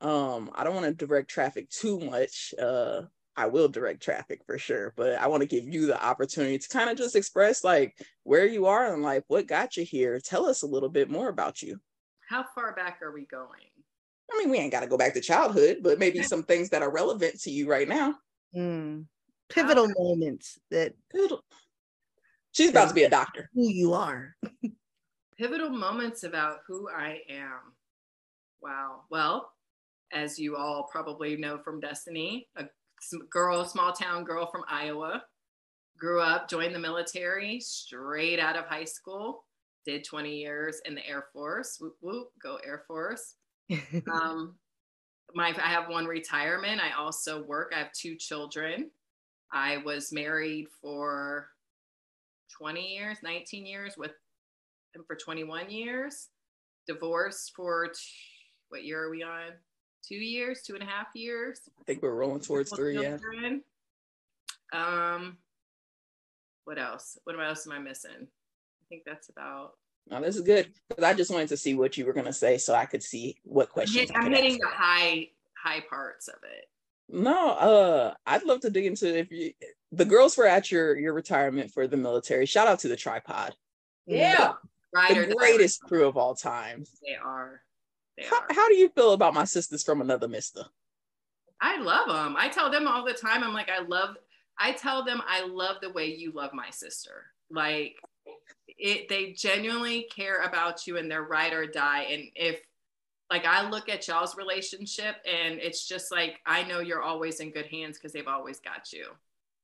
Um, 0.00 0.50
I 0.54 0.64
don't 0.64 0.74
want 0.74 0.86
to 0.86 1.06
direct 1.06 1.30
traffic 1.30 1.70
too 1.70 2.00
much. 2.00 2.52
Uh, 2.60 3.02
I 3.36 3.46
will 3.46 3.68
direct 3.68 4.02
traffic 4.02 4.40
for 4.44 4.58
sure, 4.58 4.92
but 4.96 5.14
I 5.20 5.28
want 5.28 5.42
to 5.42 5.48
give 5.48 5.68
you 5.72 5.86
the 5.86 6.04
opportunity 6.04 6.58
to 6.58 6.68
kind 6.68 6.90
of 6.90 6.96
just 6.96 7.14
express 7.14 7.62
like 7.62 7.94
where 8.24 8.46
you 8.46 8.66
are 8.66 8.92
in 8.92 9.02
life, 9.02 9.22
what 9.28 9.46
got 9.46 9.76
you 9.76 9.84
here. 9.84 10.18
Tell 10.18 10.46
us 10.46 10.62
a 10.62 10.66
little 10.66 10.88
bit 10.88 11.08
more 11.08 11.28
about 11.28 11.62
you. 11.62 11.78
How 12.28 12.44
far 12.54 12.74
back 12.74 13.00
are 13.00 13.12
we 13.12 13.26
going? 13.26 13.70
I 14.30 14.38
mean, 14.38 14.50
we 14.50 14.58
ain't 14.58 14.72
got 14.72 14.80
to 14.80 14.86
go 14.86 14.98
back 14.98 15.14
to 15.14 15.20
childhood, 15.20 15.78
but 15.82 15.98
maybe 15.98 16.22
some 16.22 16.42
things 16.42 16.70
that 16.70 16.82
are 16.82 16.90
relevant 16.90 17.40
to 17.42 17.50
you 17.50 17.68
right 17.68 17.88
now. 17.88 18.14
Mm. 18.56 19.04
pivotal 19.50 19.88
moments 19.98 20.58
that 20.70 20.94
She's 22.52 22.70
about 22.70 22.88
to 22.88 22.94
be 22.94 23.04
a 23.04 23.10
doctor. 23.10 23.50
who 23.54 23.68
you 23.68 23.92
are. 23.92 24.34
pivotal 25.38 25.70
moments 25.70 26.24
about 26.24 26.58
who 26.66 26.88
I 26.88 27.20
am. 27.28 27.74
Wow. 28.60 29.02
Well, 29.10 29.52
as 30.12 30.38
you 30.38 30.56
all 30.56 30.88
probably 30.90 31.36
know 31.36 31.58
from 31.58 31.80
Destiny, 31.80 32.48
a 32.56 32.64
girl, 33.30 33.64
small 33.64 33.92
town 33.92 34.24
girl 34.24 34.46
from 34.50 34.64
Iowa, 34.68 35.22
grew 35.98 36.20
up, 36.20 36.48
joined 36.48 36.74
the 36.74 36.78
military 36.78 37.60
straight 37.60 38.38
out 38.38 38.56
of 38.56 38.64
high 38.64 38.84
school, 38.84 39.44
did 39.86 40.04
20 40.04 40.36
years 40.36 40.80
in 40.84 40.94
the 40.94 41.06
Air 41.06 41.26
Force. 41.32 41.78
Whoop, 41.80 41.96
whoop, 42.00 42.28
go 42.42 42.58
Air 42.64 42.84
Force. 42.86 43.34
Um, 44.10 44.54
my, 45.34 45.48
I 45.62 45.68
have 45.68 45.88
one 45.88 46.06
retirement. 46.06 46.80
I 46.80 46.98
also 46.98 47.42
work. 47.42 47.72
I 47.74 47.78
have 47.78 47.92
two 47.92 48.16
children. 48.16 48.90
I 49.52 49.78
was 49.78 50.12
married 50.12 50.66
for 50.80 51.48
20 52.56 52.80
years, 52.80 53.18
19 53.22 53.66
years 53.66 53.94
with 53.96 54.12
him 54.94 55.04
for 55.06 55.16
21 55.16 55.70
years. 55.70 56.28
Divorced 56.86 57.52
for 57.54 57.92
what 58.70 58.84
year 58.84 59.04
are 59.04 59.10
we 59.10 59.22
on? 59.22 59.52
Two 60.06 60.16
years, 60.16 60.62
two 60.62 60.74
and 60.74 60.82
a 60.82 60.86
half 60.86 61.08
years. 61.14 61.60
I 61.78 61.84
think 61.84 62.02
we're 62.02 62.14
rolling 62.14 62.40
towards 62.40 62.70
three. 62.70 63.00
Yeah. 63.00 63.18
Um, 64.72 65.36
what 66.64 66.78
else? 66.78 67.18
What 67.24 67.38
else 67.38 67.66
am 67.66 67.72
I 67.72 67.78
missing? 67.78 68.10
I 68.22 68.84
think 68.88 69.02
that's 69.04 69.28
about. 69.28 69.72
No, 70.10 70.20
this 70.20 70.36
is 70.36 70.42
good 70.42 70.72
because 70.88 71.04
I 71.04 71.12
just 71.14 71.30
wanted 71.30 71.48
to 71.50 71.56
see 71.56 71.74
what 71.74 71.96
you 71.96 72.06
were 72.06 72.12
gonna 72.14 72.32
say 72.32 72.56
so 72.58 72.74
I 72.74 72.86
could 72.86 73.02
see 73.02 73.36
what 73.44 73.68
questions. 73.70 74.08
hit- 74.08 74.16
I 74.16 74.20
I'm 74.24 74.32
hitting 74.32 74.52
ask. 74.52 74.60
the 74.60 74.68
high 74.68 75.28
high 75.62 75.80
parts 75.88 76.28
of 76.28 76.36
it. 76.44 76.64
No, 77.10 77.50
uh, 77.50 78.14
I'd 78.26 78.44
love 78.44 78.60
to 78.60 78.70
dig 78.70 78.86
into 78.86 79.16
if 79.18 79.30
you 79.30 79.52
the 79.92 80.04
girls 80.04 80.36
were 80.36 80.46
at 80.46 80.70
your 80.70 80.96
your 80.96 81.12
retirement 81.14 81.70
for 81.72 81.86
the 81.86 81.96
military. 81.96 82.46
Shout 82.46 82.66
out 82.68 82.78
to 82.80 82.88
the 82.88 82.96
tripod, 82.96 83.54
Yeah. 84.06 84.54
Right 84.94 85.16
or 85.16 85.26
the 85.26 85.34
die. 85.34 85.38
greatest 85.38 85.82
crew 85.82 86.06
of 86.08 86.16
all 86.16 86.34
time. 86.34 86.84
They 87.06 87.14
are. 87.14 87.62
They 88.16 88.24
How, 88.24 88.40
are. 88.40 88.46
how 88.50 88.68
do 88.68 88.74
you 88.76 88.88
feel 88.88 89.12
about 89.12 89.34
my 89.34 89.44
sisters 89.44 89.82
from 89.84 90.00
another 90.00 90.28
mister? 90.28 90.64
I 91.60 91.78
love 91.80 92.08
them. 92.08 92.34
I 92.38 92.48
tell 92.48 92.70
them 92.70 92.86
all 92.88 93.04
the 93.04 93.12
time. 93.12 93.42
I'm 93.44 93.52
like, 93.52 93.68
I 93.68 93.80
love. 93.80 94.16
I 94.58 94.72
tell 94.72 95.04
them 95.04 95.20
I 95.26 95.44
love 95.46 95.76
the 95.82 95.90
way 95.90 96.06
you 96.06 96.32
love 96.32 96.52
my 96.54 96.70
sister. 96.70 97.26
Like, 97.50 97.96
it. 98.78 99.08
They 99.08 99.32
genuinely 99.32 100.06
care 100.14 100.42
about 100.42 100.86
you, 100.86 100.96
and 100.96 101.10
they're 101.10 101.22
ride 101.22 101.52
or 101.52 101.66
die. 101.66 102.06
And 102.10 102.24
if, 102.34 102.60
like, 103.30 103.44
I 103.44 103.68
look 103.68 103.88
at 103.88 104.06
y'all's 104.08 104.36
relationship, 104.36 105.16
and 105.26 105.58
it's 105.60 105.86
just 105.86 106.10
like 106.10 106.38
I 106.46 106.64
know 106.64 106.80
you're 106.80 107.02
always 107.02 107.40
in 107.40 107.50
good 107.50 107.66
hands 107.66 107.98
because 107.98 108.12
they've 108.12 108.26
always 108.28 108.60
got 108.60 108.92
you. 108.92 109.06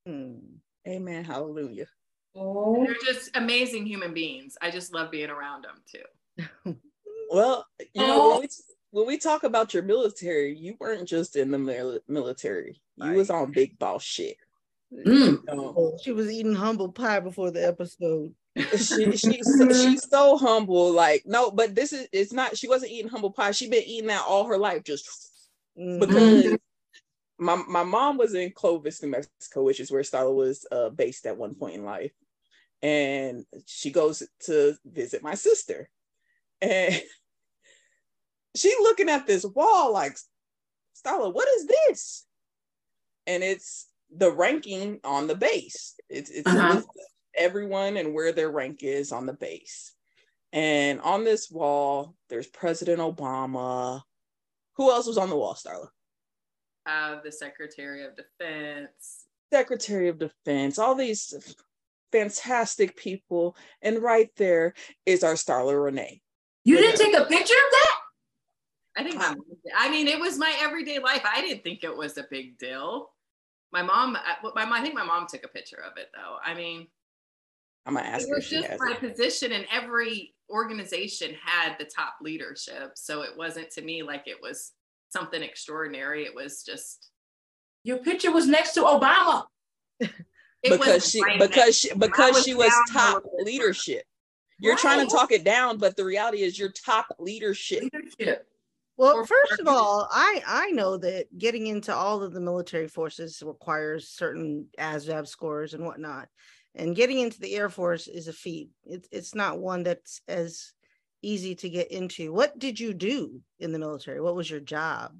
Mm. 0.07 0.39
Amen. 0.87 1.23
Hallelujah. 1.23 1.87
Oh, 2.35 2.85
They're 2.85 2.95
just 3.05 3.31
amazing 3.35 3.85
human 3.85 4.13
beings. 4.13 4.57
I 4.61 4.69
just 4.69 4.93
love 4.93 5.09
being 5.09 5.29
around 5.29 5.63
them 5.65 5.81
too. 5.89 6.75
Well, 7.29 7.65
you 7.93 8.05
know, 8.05 8.29
when 8.29 8.41
we, 8.41 8.47
when 8.91 9.07
we 9.07 9.17
talk 9.17 9.43
about 9.43 9.73
your 9.73 9.83
military, 9.83 10.55
you 10.55 10.75
weren't 10.79 11.07
just 11.07 11.35
in 11.35 11.51
the 11.51 11.57
mil- 11.57 11.99
military. 12.07 12.81
You 12.97 13.13
was 13.13 13.29
on 13.29 13.51
big 13.51 13.77
boss 13.77 14.03
shit. 14.03 14.37
Mm. 14.93 15.49
Um, 15.49 15.91
She 16.01 16.11
was 16.11 16.31
eating 16.31 16.55
humble 16.55 16.91
pie 16.91 17.19
before 17.19 17.51
the 17.51 17.65
episode. 17.65 18.33
She, 18.77 19.11
she's 19.17 19.61
she's 19.81 20.09
so 20.09 20.37
humble. 20.37 20.91
Like 20.91 21.23
no, 21.25 21.51
but 21.51 21.75
this 21.75 21.93
is 21.93 22.07
it's 22.11 22.33
not. 22.33 22.57
She 22.57 22.67
wasn't 22.67 22.91
eating 22.91 23.09
humble 23.09 23.31
pie. 23.31 23.51
She 23.51 23.69
been 23.69 23.83
eating 23.83 24.07
that 24.07 24.23
all 24.27 24.45
her 24.47 24.57
life, 24.57 24.83
just 24.83 25.07
Mhm. 25.77 25.99
because 25.99 26.57
my 27.37 27.55
my 27.67 27.83
mom 27.83 28.17
was 28.17 28.33
in 28.33 28.51
Clovis, 28.51 29.01
New 29.03 29.09
Mexico, 29.09 29.63
which 29.63 29.79
is 29.79 29.91
where 29.91 30.03
Starla 30.03 30.33
was 30.33 30.65
uh, 30.71 30.89
based 30.89 31.25
at 31.25 31.37
one 31.37 31.55
point 31.55 31.75
in 31.75 31.85
life, 31.85 32.13
and 32.81 33.45
she 33.65 33.91
goes 33.91 34.23
to 34.41 34.75
visit 34.85 35.23
my 35.23 35.35
sister, 35.35 35.89
and 36.61 37.01
she 38.55 38.75
looking 38.81 39.09
at 39.09 39.27
this 39.27 39.45
wall 39.45 39.91
like, 39.93 40.17
Starla, 40.95 41.33
what 41.33 41.47
is 41.49 41.67
this? 41.67 42.25
And 43.27 43.43
it's 43.43 43.87
the 44.15 44.31
ranking 44.31 44.99
on 45.03 45.27
the 45.27 45.35
base. 45.35 45.95
It's 46.09 46.29
it's 46.29 46.47
Uh-huh. 46.47 46.77
of 46.77 46.85
everyone 47.37 47.97
and 47.97 48.13
where 48.13 48.31
their 48.31 48.49
rank 48.49 48.79
is 48.83 49.11
on 49.11 49.25
the 49.25 49.33
base. 49.33 49.93
And 50.53 51.01
on 51.01 51.23
this 51.23 51.51
wall, 51.51 52.15
there's 52.29 52.47
President 52.47 52.99
Obama. 52.99 54.01
Who 54.75 54.89
else 54.91 55.07
was 55.07 55.17
on 55.17 55.29
the 55.29 55.35
wall, 55.35 55.53
Starla? 55.55 55.87
Uh, 56.85 57.21
the 57.23 57.31
Secretary 57.31 58.03
of 58.05 58.11
Defense. 58.15 59.25
Secretary 59.51 60.07
of 60.09 60.19
Defense, 60.19 60.79
all 60.79 60.95
these 60.95 61.55
fantastic 62.11 62.95
people. 62.95 63.55
And 63.81 64.01
right 64.01 64.29
there 64.37 64.73
is 65.05 65.23
our 65.23 65.33
Starla 65.33 65.83
Renee. 65.83 66.21
you 66.63 66.77
didn't 66.77 66.97
take 66.97 67.15
a 67.15 67.25
picture 67.25 67.53
of 67.53 67.71
that? 67.71 67.99
I 68.97 69.03
think 69.03 69.15
my, 69.15 69.35
I 69.75 69.89
mean, 69.89 70.07
it 70.07 70.19
was 70.19 70.37
my 70.37 70.55
everyday 70.61 70.99
life. 70.99 71.23
I 71.25 71.41
didn't 71.41 71.63
think 71.63 71.83
it 71.83 71.95
was 71.95 72.17
a 72.17 72.25
big 72.29 72.57
deal. 72.57 73.09
My 73.73 73.81
mom, 73.81 74.15
I- 74.15 74.37
my, 74.55 74.77
I 74.77 74.81
think 74.81 74.93
my 74.95 75.03
mom 75.03 75.27
took 75.27 75.43
a 75.43 75.49
picture 75.49 75.81
of 75.85 75.97
it 75.97 76.07
though. 76.13 76.37
I 76.43 76.53
mean, 76.53 76.87
I'm 77.85 77.93
gonna 77.95 78.07
ask 78.07 78.27
it 78.27 78.31
her 78.31 78.35
if 78.35 78.43
was 78.43 78.45
she 78.45 78.61
just 78.61 78.79
my 78.79 78.93
it. 78.93 78.99
position 78.99 79.51
and 79.51 79.65
every 79.71 80.33
organization 80.49 81.35
had 81.43 81.75
the 81.77 81.85
top 81.85 82.15
leadership. 82.21 82.91
So 82.95 83.21
it 83.21 83.31
wasn't 83.37 83.69
to 83.71 83.81
me 83.81 84.03
like 84.03 84.23
it 84.27 84.37
was 84.41 84.71
something 85.09 85.41
extraordinary. 85.41 86.23
It 86.23 86.35
was 86.35 86.63
just, 86.63 87.09
Your 87.83 87.97
picture 87.97 88.31
was 88.31 88.47
next 88.47 88.73
to 88.73 88.81
Obama. 88.81 89.45
it 89.99 90.11
because 90.63 91.09
she 91.09 91.21
right 91.21 91.39
because 91.39 91.77
she 91.77 91.93
because 91.93 92.35
was 92.35 92.43
she 92.43 92.53
was 92.53 92.71
top 92.91 93.23
was 93.23 93.45
leadership. 93.45 94.03
You're 94.59 94.77
trying 94.77 95.05
to 95.05 95.13
talk 95.13 95.31
it 95.31 95.43
down, 95.43 95.77
but 95.77 95.95
the 95.95 96.05
reality 96.05 96.41
is 96.41 96.57
you're 96.57 96.71
top 96.71 97.07
leadership. 97.19 97.83
Leadership. 97.93 98.47
Well, 98.97 99.25
first 99.25 99.59
of 99.59 99.67
all, 99.67 100.07
I 100.11 100.41
I 100.47 100.71
know 100.71 100.97
that 100.97 101.37
getting 101.37 101.67
into 101.67 101.93
all 101.93 102.23
of 102.23 102.33
the 102.33 102.39
military 102.39 102.87
forces 102.87 103.43
requires 103.45 104.07
certain 104.09 104.67
ASVAB 104.79 105.27
scores 105.27 105.73
and 105.73 105.85
whatnot, 105.85 106.29
and 106.75 106.95
getting 106.95 107.19
into 107.19 107.39
the 107.39 107.55
Air 107.55 107.69
Force 107.69 108.07
is 108.07 108.27
a 108.27 108.33
feat. 108.33 108.69
It's 108.85 109.07
it's 109.11 109.35
not 109.35 109.59
one 109.59 109.83
that's 109.83 110.21
as 110.27 110.73
easy 111.21 111.55
to 111.55 111.69
get 111.69 111.91
into. 111.91 112.33
What 112.33 112.59
did 112.59 112.79
you 112.79 112.93
do 112.93 113.41
in 113.59 113.71
the 113.71 113.79
military? 113.79 114.21
What 114.21 114.35
was 114.35 114.49
your 114.49 114.59
job? 114.59 115.13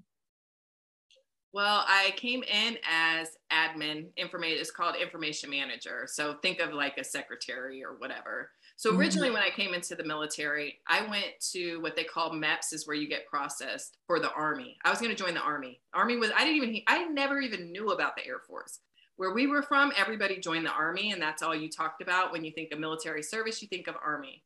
Well, 1.55 1.85
I 1.87 2.13
came 2.17 2.43
in 2.43 2.77
as 2.85 3.29
admin, 3.49 4.07
information 4.17 4.59
it's 4.59 4.71
called 4.71 4.97
information 4.97 5.49
manager. 5.49 6.05
So 6.05 6.35
think 6.41 6.59
of 6.59 6.73
like 6.73 6.97
a 6.97 7.03
secretary 7.03 7.81
or 7.81 7.95
whatever. 7.97 8.51
So 8.75 8.93
originally 8.93 9.29
mm-hmm. 9.29 9.35
when 9.35 9.43
I 9.43 9.51
came 9.51 9.73
into 9.73 9.95
the 9.95 10.03
military, 10.03 10.81
I 10.85 11.07
went 11.07 11.27
to 11.53 11.77
what 11.77 11.95
they 11.95 12.03
call 12.03 12.33
MEPS 12.33 12.73
is 12.73 12.85
where 12.85 12.97
you 12.97 13.07
get 13.07 13.25
processed 13.27 13.99
for 14.05 14.19
the 14.19 14.33
army. 14.33 14.75
I 14.83 14.89
was 14.89 14.99
going 14.99 15.15
to 15.15 15.23
join 15.23 15.33
the 15.33 15.39
army. 15.39 15.79
Army 15.93 16.17
was 16.17 16.29
I 16.35 16.43
didn't 16.43 16.57
even 16.57 16.81
I 16.87 17.05
never 17.05 17.39
even 17.39 17.71
knew 17.71 17.91
about 17.91 18.17
the 18.17 18.27
Air 18.27 18.39
Force. 18.45 18.79
Where 19.17 19.33
we 19.33 19.47
were 19.47 19.61
from, 19.61 19.93
everybody 19.95 20.39
joined 20.39 20.65
the 20.65 20.71
army 20.71 21.11
and 21.11 21.21
that's 21.21 21.41
all 21.41 21.55
you 21.55 21.69
talked 21.69 22.01
about 22.01 22.31
when 22.31 22.43
you 22.43 22.51
think 22.51 22.71
of 22.71 22.79
military 22.79 23.23
service, 23.23 23.61
you 23.61 23.67
think 23.67 23.87
of 23.87 23.95
army. 24.03 24.43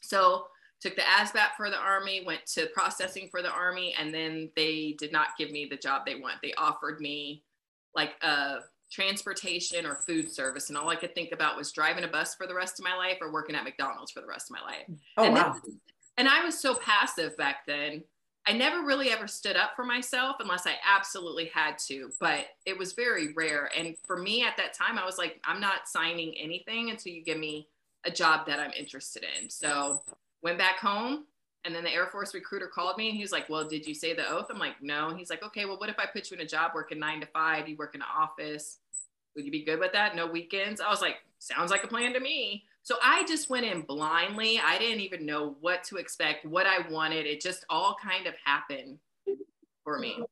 So 0.00 0.46
took 0.80 0.96
the 0.96 1.02
ASVAB 1.02 1.56
for 1.56 1.70
the 1.70 1.78
army, 1.78 2.22
went 2.24 2.44
to 2.46 2.66
processing 2.66 3.28
for 3.30 3.42
the 3.42 3.50
army, 3.50 3.94
and 3.98 4.12
then 4.12 4.50
they 4.54 4.94
did 4.98 5.12
not 5.12 5.28
give 5.38 5.50
me 5.50 5.66
the 5.68 5.76
job 5.76 6.02
they 6.04 6.16
want. 6.16 6.36
They 6.42 6.52
offered 6.54 7.00
me 7.00 7.42
like 7.94 8.12
a 8.22 8.58
transportation 8.92 9.86
or 9.86 9.96
food 10.06 10.30
service, 10.30 10.68
and 10.68 10.76
all 10.76 10.90
I 10.90 10.96
could 10.96 11.14
think 11.14 11.32
about 11.32 11.56
was 11.56 11.72
driving 11.72 12.04
a 12.04 12.08
bus 12.08 12.34
for 12.34 12.46
the 12.46 12.54
rest 12.54 12.78
of 12.78 12.84
my 12.84 12.94
life 12.94 13.16
or 13.20 13.32
working 13.32 13.56
at 13.56 13.64
McDonald's 13.64 14.12
for 14.12 14.20
the 14.20 14.26
rest 14.26 14.50
of 14.50 14.56
my 14.56 14.62
life. 14.62 14.86
Oh, 15.16 15.24
and, 15.24 15.34
wow. 15.34 15.56
then- 15.64 15.80
and 16.16 16.28
I 16.28 16.44
was 16.44 16.60
so 16.60 16.74
passive 16.74 17.36
back 17.36 17.66
then. 17.66 18.04
I 18.46 18.52
never 18.52 18.82
really 18.82 19.10
ever 19.10 19.26
stood 19.26 19.56
up 19.56 19.74
for 19.74 19.84
myself 19.84 20.36
unless 20.38 20.66
I 20.66 20.74
absolutely 20.84 21.46
had 21.46 21.78
to, 21.86 22.10
but 22.20 22.46
it 22.66 22.76
was 22.76 22.92
very 22.92 23.32
rare. 23.32 23.70
And 23.76 23.96
for 24.06 24.18
me 24.18 24.44
at 24.44 24.56
that 24.58 24.74
time, 24.74 24.98
I 24.98 25.06
was 25.06 25.16
like, 25.16 25.40
I'm 25.44 25.60
not 25.60 25.88
signing 25.88 26.34
anything 26.38 26.90
until 26.90 27.12
you 27.12 27.24
give 27.24 27.38
me 27.38 27.68
a 28.04 28.10
job 28.10 28.46
that 28.46 28.60
I'm 28.60 28.72
interested 28.72 29.24
in. 29.40 29.48
So 29.48 30.02
went 30.42 30.58
back 30.58 30.78
home 30.78 31.24
and 31.64 31.74
then 31.74 31.84
the 31.84 31.92
Air 31.92 32.06
Force 32.06 32.34
recruiter 32.34 32.66
called 32.66 32.98
me 32.98 33.08
and 33.08 33.16
he 33.16 33.22
was 33.22 33.32
like, 33.32 33.48
Well, 33.48 33.66
did 33.66 33.86
you 33.86 33.94
say 33.94 34.14
the 34.14 34.28
oath? 34.28 34.46
I'm 34.50 34.58
like, 34.58 34.82
No. 34.82 35.08
And 35.08 35.18
he's 35.18 35.30
like, 35.30 35.42
Okay, 35.42 35.64
well, 35.64 35.78
what 35.78 35.88
if 35.88 35.98
I 35.98 36.04
put 36.04 36.30
you 36.30 36.36
in 36.36 36.42
a 36.42 36.46
job 36.48 36.72
working 36.74 36.98
nine 36.98 37.20
to 37.20 37.26
five? 37.26 37.66
You 37.66 37.76
work 37.76 37.94
in 37.94 38.02
an 38.02 38.08
office. 38.14 38.78
Would 39.34 39.46
you 39.46 39.50
be 39.50 39.64
good 39.64 39.80
with 39.80 39.92
that? 39.92 40.14
No 40.14 40.26
weekends? 40.26 40.82
I 40.82 40.90
was 40.90 41.00
like, 41.00 41.16
Sounds 41.38 41.70
like 41.70 41.84
a 41.84 41.88
plan 41.88 42.12
to 42.12 42.20
me. 42.20 42.64
So 42.84 42.96
I 43.02 43.24
just 43.24 43.48
went 43.48 43.64
in 43.64 43.80
blindly. 43.80 44.60
I 44.62 44.76
didn't 44.76 45.00
even 45.00 45.24
know 45.24 45.56
what 45.62 45.84
to 45.84 45.96
expect, 45.96 46.44
what 46.44 46.66
I 46.66 46.86
wanted. 46.90 47.24
It 47.24 47.40
just 47.40 47.64
all 47.70 47.96
kind 48.00 48.26
of 48.26 48.34
happened 48.44 48.98
for 49.82 49.98
me. 49.98 50.22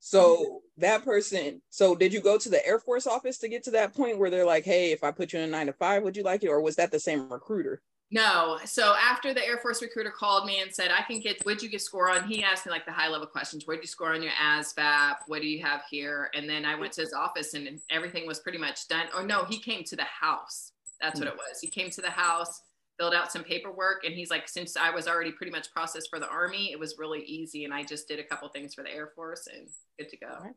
So 0.00 0.60
that 0.76 1.04
person, 1.04 1.62
so 1.70 1.94
did 1.94 2.12
you 2.12 2.20
go 2.20 2.36
to 2.36 2.48
the 2.48 2.66
Air 2.66 2.80
Force 2.80 3.06
office 3.06 3.38
to 3.38 3.48
get 3.48 3.62
to 3.64 3.70
that 3.70 3.94
point 3.94 4.18
where 4.18 4.28
they're 4.28 4.44
like, 4.44 4.64
hey, 4.64 4.90
if 4.90 5.04
I 5.04 5.12
put 5.12 5.32
you 5.32 5.38
in 5.38 5.44
a 5.44 5.50
nine 5.50 5.66
to 5.66 5.72
five, 5.72 6.02
would 6.02 6.16
you 6.16 6.24
like 6.24 6.42
it? 6.42 6.48
Or 6.48 6.60
was 6.60 6.74
that 6.76 6.90
the 6.90 6.98
same 6.98 7.32
recruiter? 7.32 7.80
No. 8.10 8.58
So 8.64 8.94
after 9.00 9.32
the 9.32 9.46
Air 9.46 9.58
Force 9.58 9.80
recruiter 9.80 10.10
called 10.10 10.46
me 10.46 10.60
and 10.60 10.74
said, 10.74 10.90
I 10.90 11.02
can 11.02 11.20
get, 11.20 11.42
what'd 11.44 11.62
you 11.62 11.68
get 11.68 11.80
score 11.80 12.10
on? 12.10 12.28
He 12.28 12.42
asked 12.42 12.66
me 12.66 12.72
like 12.72 12.86
the 12.86 12.92
high 12.92 13.08
level 13.08 13.28
questions. 13.28 13.66
What'd 13.66 13.84
you 13.84 13.88
score 13.88 14.14
on 14.14 14.22
your 14.22 14.32
ASVAB? 14.32 15.14
What 15.28 15.42
do 15.42 15.48
you 15.48 15.64
have 15.64 15.82
here? 15.88 16.28
And 16.34 16.50
then 16.50 16.64
I 16.64 16.74
went 16.74 16.92
to 16.94 17.02
his 17.02 17.12
office 17.12 17.54
and 17.54 17.80
everything 17.88 18.26
was 18.26 18.40
pretty 18.40 18.58
much 18.58 18.88
done. 18.88 19.06
Or 19.16 19.24
no, 19.24 19.44
he 19.44 19.58
came 19.58 19.84
to 19.84 19.96
the 19.96 20.04
house. 20.04 20.72
That's 21.00 21.18
what 21.18 21.28
it 21.28 21.36
was. 21.36 21.60
He 21.60 21.68
came 21.68 21.90
to 21.90 22.00
the 22.00 22.10
house, 22.10 22.60
filled 22.98 23.14
out 23.14 23.32
some 23.32 23.44
paperwork. 23.44 24.04
And 24.04 24.14
he's 24.14 24.30
like, 24.30 24.48
since 24.48 24.76
I 24.76 24.90
was 24.90 25.06
already 25.06 25.32
pretty 25.32 25.52
much 25.52 25.72
processed 25.72 26.08
for 26.10 26.18
the 26.18 26.28
Army, 26.28 26.72
it 26.72 26.78
was 26.78 26.96
really 26.98 27.22
easy. 27.24 27.64
And 27.64 27.74
I 27.74 27.82
just 27.82 28.08
did 28.08 28.20
a 28.20 28.24
couple 28.24 28.48
things 28.48 28.74
for 28.74 28.82
the 28.82 28.92
Air 28.92 29.10
Force 29.14 29.48
and 29.52 29.68
good 29.98 30.08
to 30.10 30.16
go. 30.16 30.54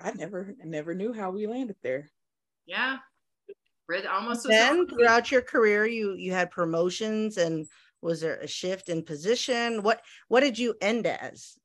I 0.00 0.12
never, 0.12 0.54
never 0.64 0.94
knew 0.94 1.12
how 1.12 1.30
we 1.30 1.46
landed 1.46 1.76
there. 1.82 2.10
Yeah. 2.66 2.98
Rid- 3.88 4.06
Almost 4.06 4.46
was 4.46 4.56
Then 4.56 4.86
throughout 4.86 5.32
your 5.32 5.42
career, 5.42 5.84
you 5.84 6.14
you 6.14 6.32
had 6.32 6.52
promotions, 6.52 7.38
and 7.38 7.66
was 8.00 8.20
there 8.20 8.36
a 8.36 8.46
shift 8.46 8.88
in 8.88 9.02
position? 9.02 9.82
What 9.82 10.00
what 10.28 10.40
did 10.40 10.56
you 10.56 10.74
end 10.80 11.06
as? 11.06 11.58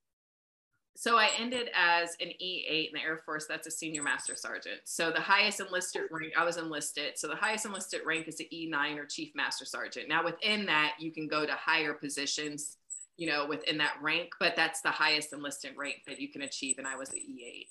So 0.97 1.17
I 1.17 1.29
ended 1.37 1.69
as 1.75 2.15
an 2.21 2.29
E8 2.41 2.87
in 2.87 2.93
the 2.93 3.01
Air 3.01 3.21
Force. 3.25 3.45
That's 3.47 3.67
a 3.67 3.71
senior 3.71 4.01
master 4.01 4.33
sergeant. 4.33 4.79
So 4.85 5.11
the 5.11 5.19
highest 5.19 5.59
enlisted 5.59 6.03
rank, 6.09 6.33
I 6.37 6.45
was 6.45 6.55
enlisted. 6.55 7.17
So 7.17 7.27
the 7.27 7.35
highest 7.35 7.65
enlisted 7.65 8.01
rank 8.05 8.29
is 8.29 8.37
the 8.37 8.47
E9 8.51 8.97
or 8.97 9.05
chief 9.05 9.31
master 9.35 9.65
sergeant. 9.65 10.07
Now 10.07 10.23
within 10.23 10.65
that, 10.67 10.93
you 10.97 11.11
can 11.11 11.27
go 11.27 11.45
to 11.45 11.51
higher 11.53 11.93
positions, 11.93 12.77
you 13.17 13.27
know, 13.27 13.45
within 13.45 13.77
that 13.79 13.97
rank, 14.01 14.29
but 14.39 14.55
that's 14.55 14.81
the 14.81 14.89
highest 14.89 15.33
enlisted 15.33 15.73
rank 15.75 15.97
that 16.07 16.21
you 16.21 16.31
can 16.31 16.43
achieve. 16.43 16.75
And 16.77 16.87
I 16.87 16.95
was 16.95 17.09
the 17.09 17.19
E8. 17.19 17.67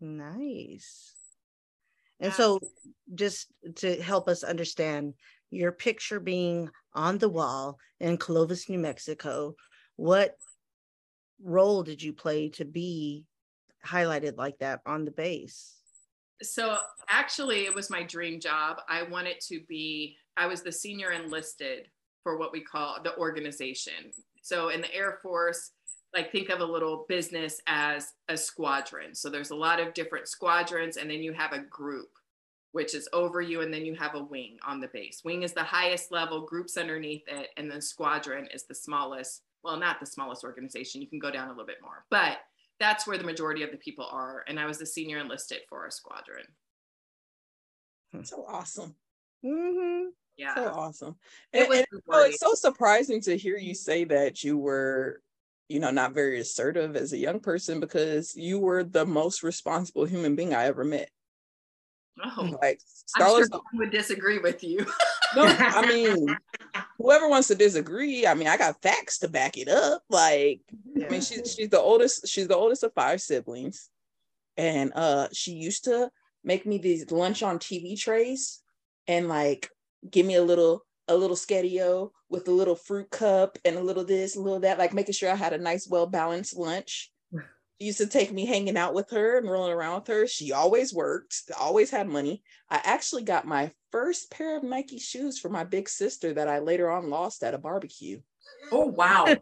Nice. 0.00 1.14
And 2.18 2.32
so, 2.32 2.60
just 3.14 3.46
to 3.76 4.00
help 4.02 4.28
us 4.28 4.42
understand, 4.42 5.14
your 5.50 5.72
picture 5.72 6.20
being 6.20 6.68
on 6.94 7.16
the 7.18 7.28
wall 7.28 7.78
in 7.98 8.18
Clovis, 8.18 8.68
New 8.68 8.78
Mexico, 8.78 9.54
what 9.96 10.36
role 11.42 11.82
did 11.82 12.02
you 12.02 12.12
play 12.12 12.48
to 12.50 12.64
be 12.64 13.24
highlighted 13.86 14.36
like 14.36 14.58
that 14.58 14.80
on 14.86 15.04
the 15.04 15.10
base? 15.10 15.74
So 16.42 16.78
actually, 17.08 17.66
it 17.66 17.74
was 17.74 17.90
my 17.90 18.02
dream 18.02 18.40
job. 18.40 18.78
I 18.88 19.02
wanted 19.02 19.40
to 19.48 19.60
be, 19.68 20.16
I 20.36 20.46
was 20.46 20.62
the 20.62 20.72
senior 20.72 21.12
enlisted 21.12 21.88
for 22.22 22.38
what 22.38 22.52
we 22.52 22.60
call 22.60 22.98
the 23.02 23.16
organization. 23.16 24.12
So 24.42 24.70
in 24.70 24.80
the 24.80 24.94
Air 24.94 25.18
Force, 25.22 25.72
like 26.14 26.32
think 26.32 26.48
of 26.48 26.60
a 26.60 26.64
little 26.64 27.04
business 27.08 27.60
as 27.66 28.14
a 28.28 28.36
squadron. 28.36 29.14
So 29.14 29.28
there's 29.28 29.50
a 29.50 29.56
lot 29.56 29.80
of 29.80 29.94
different 29.94 30.28
squadrons, 30.28 30.96
and 30.96 31.10
then 31.10 31.22
you 31.22 31.32
have 31.32 31.52
a 31.52 31.60
group, 31.60 32.08
which 32.72 32.94
is 32.94 33.08
over 33.12 33.40
you, 33.40 33.60
and 33.60 33.72
then 33.72 33.84
you 33.84 33.94
have 33.94 34.14
a 34.14 34.22
wing 34.22 34.58
on 34.66 34.80
the 34.80 34.88
base. 34.88 35.22
Wing 35.24 35.42
is 35.42 35.52
the 35.52 35.62
highest 35.62 36.10
level, 36.10 36.46
groups 36.46 36.76
underneath 36.76 37.28
it, 37.28 37.50
and 37.56 37.70
then 37.70 37.80
squadron 37.80 38.48
is 38.52 38.64
the 38.64 38.74
smallest. 38.74 39.42
Well, 39.62 39.76
not 39.76 40.00
the 40.00 40.06
smallest 40.06 40.44
organization. 40.44 41.02
You 41.02 41.08
can 41.08 41.18
go 41.18 41.30
down 41.30 41.48
a 41.48 41.50
little 41.50 41.66
bit 41.66 41.82
more, 41.82 42.04
but 42.10 42.38
that's 42.78 43.06
where 43.06 43.18
the 43.18 43.24
majority 43.24 43.62
of 43.62 43.70
the 43.70 43.76
people 43.76 44.08
are. 44.10 44.44
And 44.48 44.58
I 44.58 44.66
was 44.66 44.78
the 44.78 44.86
senior 44.86 45.18
enlisted 45.18 45.60
for 45.68 45.86
a 45.86 45.92
squadron. 45.92 46.46
So 48.24 48.44
awesome. 48.48 48.94
Mm-hmm. 49.44 50.08
Yeah. 50.36 50.54
So 50.54 50.64
awesome. 50.72 51.16
It 51.52 51.60
And, 51.60 51.68
was 51.68 51.78
and, 51.78 51.86
you 51.92 52.00
it's 52.24 52.40
so 52.40 52.54
surprising 52.54 53.20
to 53.22 53.36
hear 53.36 53.56
you 53.56 53.74
say 53.74 54.04
that 54.04 54.42
you 54.42 54.56
were, 54.56 55.22
you 55.68 55.78
know, 55.78 55.90
not 55.90 56.14
very 56.14 56.40
assertive 56.40 56.96
as 56.96 57.12
a 57.12 57.18
young 57.18 57.40
person 57.40 57.78
because 57.78 58.34
you 58.34 58.58
were 58.58 58.82
the 58.82 59.06
most 59.06 59.42
responsible 59.42 60.06
human 60.06 60.34
being 60.34 60.54
I 60.54 60.64
ever 60.64 60.82
met. 60.82 61.10
Oh, 62.24 62.56
Like 62.60 62.80
I'm 63.16 63.28
sure 63.28 63.46
Starla's 63.46 63.60
would 63.74 63.90
disagree 63.90 64.38
with 64.38 64.64
you. 64.64 64.78
no, 65.36 65.44
I 65.44 65.86
mean, 65.86 66.36
whoever 66.98 67.28
wants 67.28 67.48
to 67.48 67.54
disagree, 67.54 68.26
I 68.26 68.34
mean, 68.34 68.48
I 68.48 68.56
got 68.56 68.82
facts 68.82 69.18
to 69.18 69.28
back 69.28 69.56
it 69.56 69.68
up. 69.68 70.02
Like, 70.08 70.60
I 70.96 71.08
mean, 71.08 71.20
she's 71.20 71.54
she's 71.54 71.68
the 71.68 71.80
oldest, 71.80 72.28
she's 72.28 72.48
the 72.48 72.56
oldest 72.56 72.82
of 72.82 72.92
five 72.94 73.20
siblings. 73.20 73.88
And 74.56 74.92
uh 74.94 75.28
she 75.32 75.52
used 75.52 75.84
to 75.84 76.10
make 76.44 76.66
me 76.66 76.78
these 76.78 77.10
lunch 77.10 77.42
on 77.42 77.58
TV 77.58 77.98
trays 77.98 78.60
and 79.06 79.28
like 79.28 79.70
give 80.10 80.26
me 80.26 80.34
a 80.34 80.42
little 80.42 80.84
a 81.08 81.16
little 81.16 81.36
skedio 81.36 82.10
with 82.28 82.46
a 82.48 82.52
little 82.52 82.76
fruit 82.76 83.10
cup 83.10 83.58
and 83.64 83.76
a 83.76 83.82
little 83.82 84.04
this, 84.04 84.36
a 84.36 84.40
little 84.40 84.60
that, 84.60 84.78
like 84.78 84.94
making 84.94 85.12
sure 85.12 85.30
I 85.30 85.34
had 85.34 85.52
a 85.52 85.58
nice, 85.58 85.88
well-balanced 85.88 86.56
lunch. 86.56 87.09
She 87.80 87.86
used 87.86 87.98
to 87.98 88.06
take 88.06 88.30
me 88.30 88.44
hanging 88.44 88.76
out 88.76 88.92
with 88.92 89.10
her 89.10 89.38
and 89.38 89.50
rolling 89.50 89.72
around 89.72 90.00
with 90.00 90.08
her. 90.08 90.26
She 90.26 90.52
always 90.52 90.92
worked, 90.92 91.50
always 91.58 91.90
had 91.90 92.08
money. 92.08 92.42
I 92.68 92.80
actually 92.84 93.22
got 93.22 93.46
my 93.46 93.70
first 93.90 94.30
pair 94.30 94.58
of 94.58 94.62
Nike 94.62 94.98
shoes 94.98 95.38
for 95.38 95.48
my 95.48 95.64
big 95.64 95.88
sister 95.88 96.34
that 96.34 96.46
I 96.46 96.58
later 96.58 96.90
on 96.90 97.08
lost 97.08 97.42
at 97.42 97.54
a 97.54 97.58
barbecue. 97.58 98.20
Oh 98.70 98.86
wow. 98.86 99.34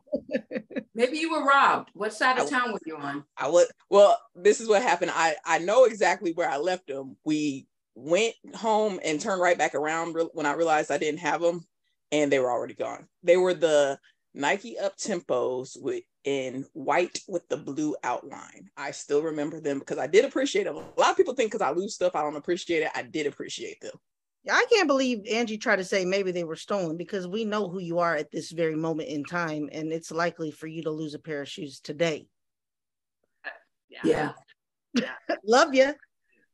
Maybe 0.94 1.18
you 1.18 1.32
were 1.32 1.44
robbed. 1.44 1.90
What 1.94 2.12
side 2.12 2.38
of 2.38 2.46
I- 2.46 2.50
town 2.50 2.72
were 2.72 2.78
you 2.86 2.96
on? 2.96 3.24
I 3.36 3.48
would 3.48 3.66
well, 3.90 4.16
this 4.36 4.60
is 4.60 4.68
what 4.68 4.82
happened. 4.82 5.10
I 5.14 5.34
I 5.44 5.58
know 5.58 5.84
exactly 5.84 6.32
where 6.32 6.48
I 6.48 6.58
left 6.58 6.86
them. 6.86 7.16
We 7.24 7.66
went 7.96 8.34
home 8.54 9.00
and 9.04 9.20
turned 9.20 9.40
right 9.42 9.58
back 9.58 9.74
around 9.74 10.14
re- 10.14 10.28
when 10.32 10.46
I 10.46 10.52
realized 10.52 10.92
I 10.92 10.98
didn't 10.98 11.20
have 11.20 11.40
them, 11.40 11.66
and 12.12 12.30
they 12.30 12.38
were 12.38 12.52
already 12.52 12.74
gone. 12.74 13.08
They 13.24 13.36
were 13.36 13.54
the 13.54 13.98
Nike 14.34 14.78
up 14.78 14.96
tempos 14.96 15.70
with 15.80 16.04
in 16.28 16.66
white 16.74 17.20
with 17.26 17.48
the 17.48 17.56
blue 17.56 17.96
outline. 18.04 18.68
I 18.76 18.90
still 18.90 19.22
remember 19.22 19.60
them 19.60 19.78
because 19.78 19.96
I 19.96 20.06
did 20.06 20.26
appreciate 20.26 20.64
them. 20.64 20.76
A 20.76 21.00
lot 21.00 21.10
of 21.10 21.16
people 21.16 21.32
think 21.34 21.50
because 21.50 21.66
I 21.66 21.70
lose 21.70 21.94
stuff, 21.94 22.14
I 22.14 22.20
don't 22.20 22.36
appreciate 22.36 22.82
it. 22.82 22.90
I 22.94 23.00
did 23.00 23.26
appreciate 23.26 23.80
them. 23.80 23.94
Yeah, 24.44 24.52
I 24.54 24.66
can't 24.70 24.86
believe 24.86 25.26
Angie 25.26 25.56
tried 25.56 25.76
to 25.76 25.84
say 25.84 26.04
maybe 26.04 26.30
they 26.30 26.44
were 26.44 26.54
stolen 26.54 26.98
because 26.98 27.26
we 27.26 27.46
know 27.46 27.66
who 27.70 27.80
you 27.80 27.98
are 27.98 28.14
at 28.14 28.30
this 28.30 28.50
very 28.50 28.76
moment 28.76 29.08
in 29.08 29.24
time, 29.24 29.70
and 29.72 29.90
it's 29.90 30.10
likely 30.10 30.50
for 30.50 30.66
you 30.66 30.82
to 30.82 30.90
lose 30.90 31.14
a 31.14 31.18
pair 31.18 31.40
of 31.40 31.48
shoes 31.48 31.80
today. 31.80 32.28
Yeah. 33.88 34.32
Yeah. 34.94 35.14
Love 35.46 35.74
you, 35.74 35.94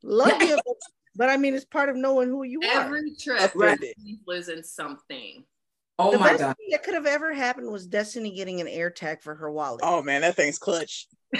love 0.03 0.41
you, 0.41 0.57
but, 0.65 0.75
but 1.15 1.29
I 1.29 1.37
mean, 1.37 1.53
it's 1.53 1.65
part 1.65 1.89
of 1.89 1.95
knowing 1.95 2.29
who 2.29 2.43
you 2.43 2.61
are. 2.61 2.85
Every 2.85 3.15
trip, 3.19 3.51
Right. 3.55 3.79
losing 4.25 4.63
something. 4.63 5.45
Oh 5.97 6.11
the 6.11 6.19
my 6.19 6.29
best 6.31 6.39
God. 6.39 6.55
thing 6.57 6.67
that 6.71 6.83
could 6.83 6.93
have 6.93 7.05
ever 7.05 7.33
happened 7.33 7.71
was 7.71 7.87
Destiny 7.87 8.31
getting 8.31 8.59
an 8.59 8.67
air 8.67 8.89
tag 8.89 9.21
for 9.21 9.35
her 9.35 9.51
wallet. 9.51 9.81
Oh 9.83 10.01
man, 10.01 10.21
that 10.21 10.35
thing's 10.35 10.59
clutch. 10.59 11.07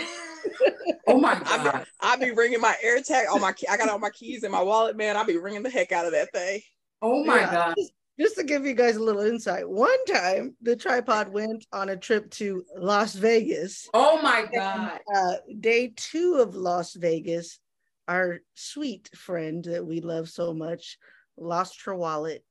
Oh 1.07 1.19
my 1.19 1.33
I 1.45 1.57
God. 1.63 1.79
be, 1.79 1.85
I 1.99 2.15
be 2.17 2.31
ringing 2.31 2.61
my 2.61 2.75
air 2.81 3.01
tag 3.01 3.27
on 3.31 3.41
my 3.41 3.51
key. 3.51 3.67
I 3.67 3.77
got 3.77 3.89
all 3.89 3.99
my 3.99 4.09
keys 4.09 4.43
in 4.43 4.51
my 4.51 4.61
wallet, 4.61 4.97
man. 4.97 5.17
I 5.17 5.23
be 5.23 5.37
ringing 5.37 5.63
the 5.63 5.69
heck 5.69 5.91
out 5.91 6.05
of 6.05 6.11
that 6.13 6.31
thing. 6.31 6.61
Oh 7.01 7.23
my 7.23 7.41
Yeah. 7.41 7.51
God. 7.51 7.75
Just, 7.77 7.93
just 8.19 8.35
to 8.37 8.43
give 8.43 8.65
you 8.65 8.73
guys 8.73 8.95
a 8.95 9.03
little 9.03 9.21
insight, 9.21 9.69
one 9.69 10.03
time 10.05 10.55
the 10.61 10.75
tripod 10.75 11.29
went 11.29 11.65
on 11.71 11.89
a 11.89 11.97
trip 11.97 12.31
to 12.31 12.63
Las 12.75 13.13
Vegas. 13.13 13.87
Oh 13.93 14.21
my 14.21 14.45
God. 14.53 14.99
Uh, 15.13 15.33
day 15.59 15.93
two 15.95 16.39
of 16.39 16.55
Las 16.55 16.93
Vegas, 16.93 17.59
our 18.07 18.39
sweet 18.55 19.09
friend 19.15 19.63
that 19.65 19.85
we 19.85 20.01
love 20.01 20.29
so 20.29 20.53
much 20.53 20.97
lost 21.37 21.83
her 21.85 21.95
wallet. 21.95 22.43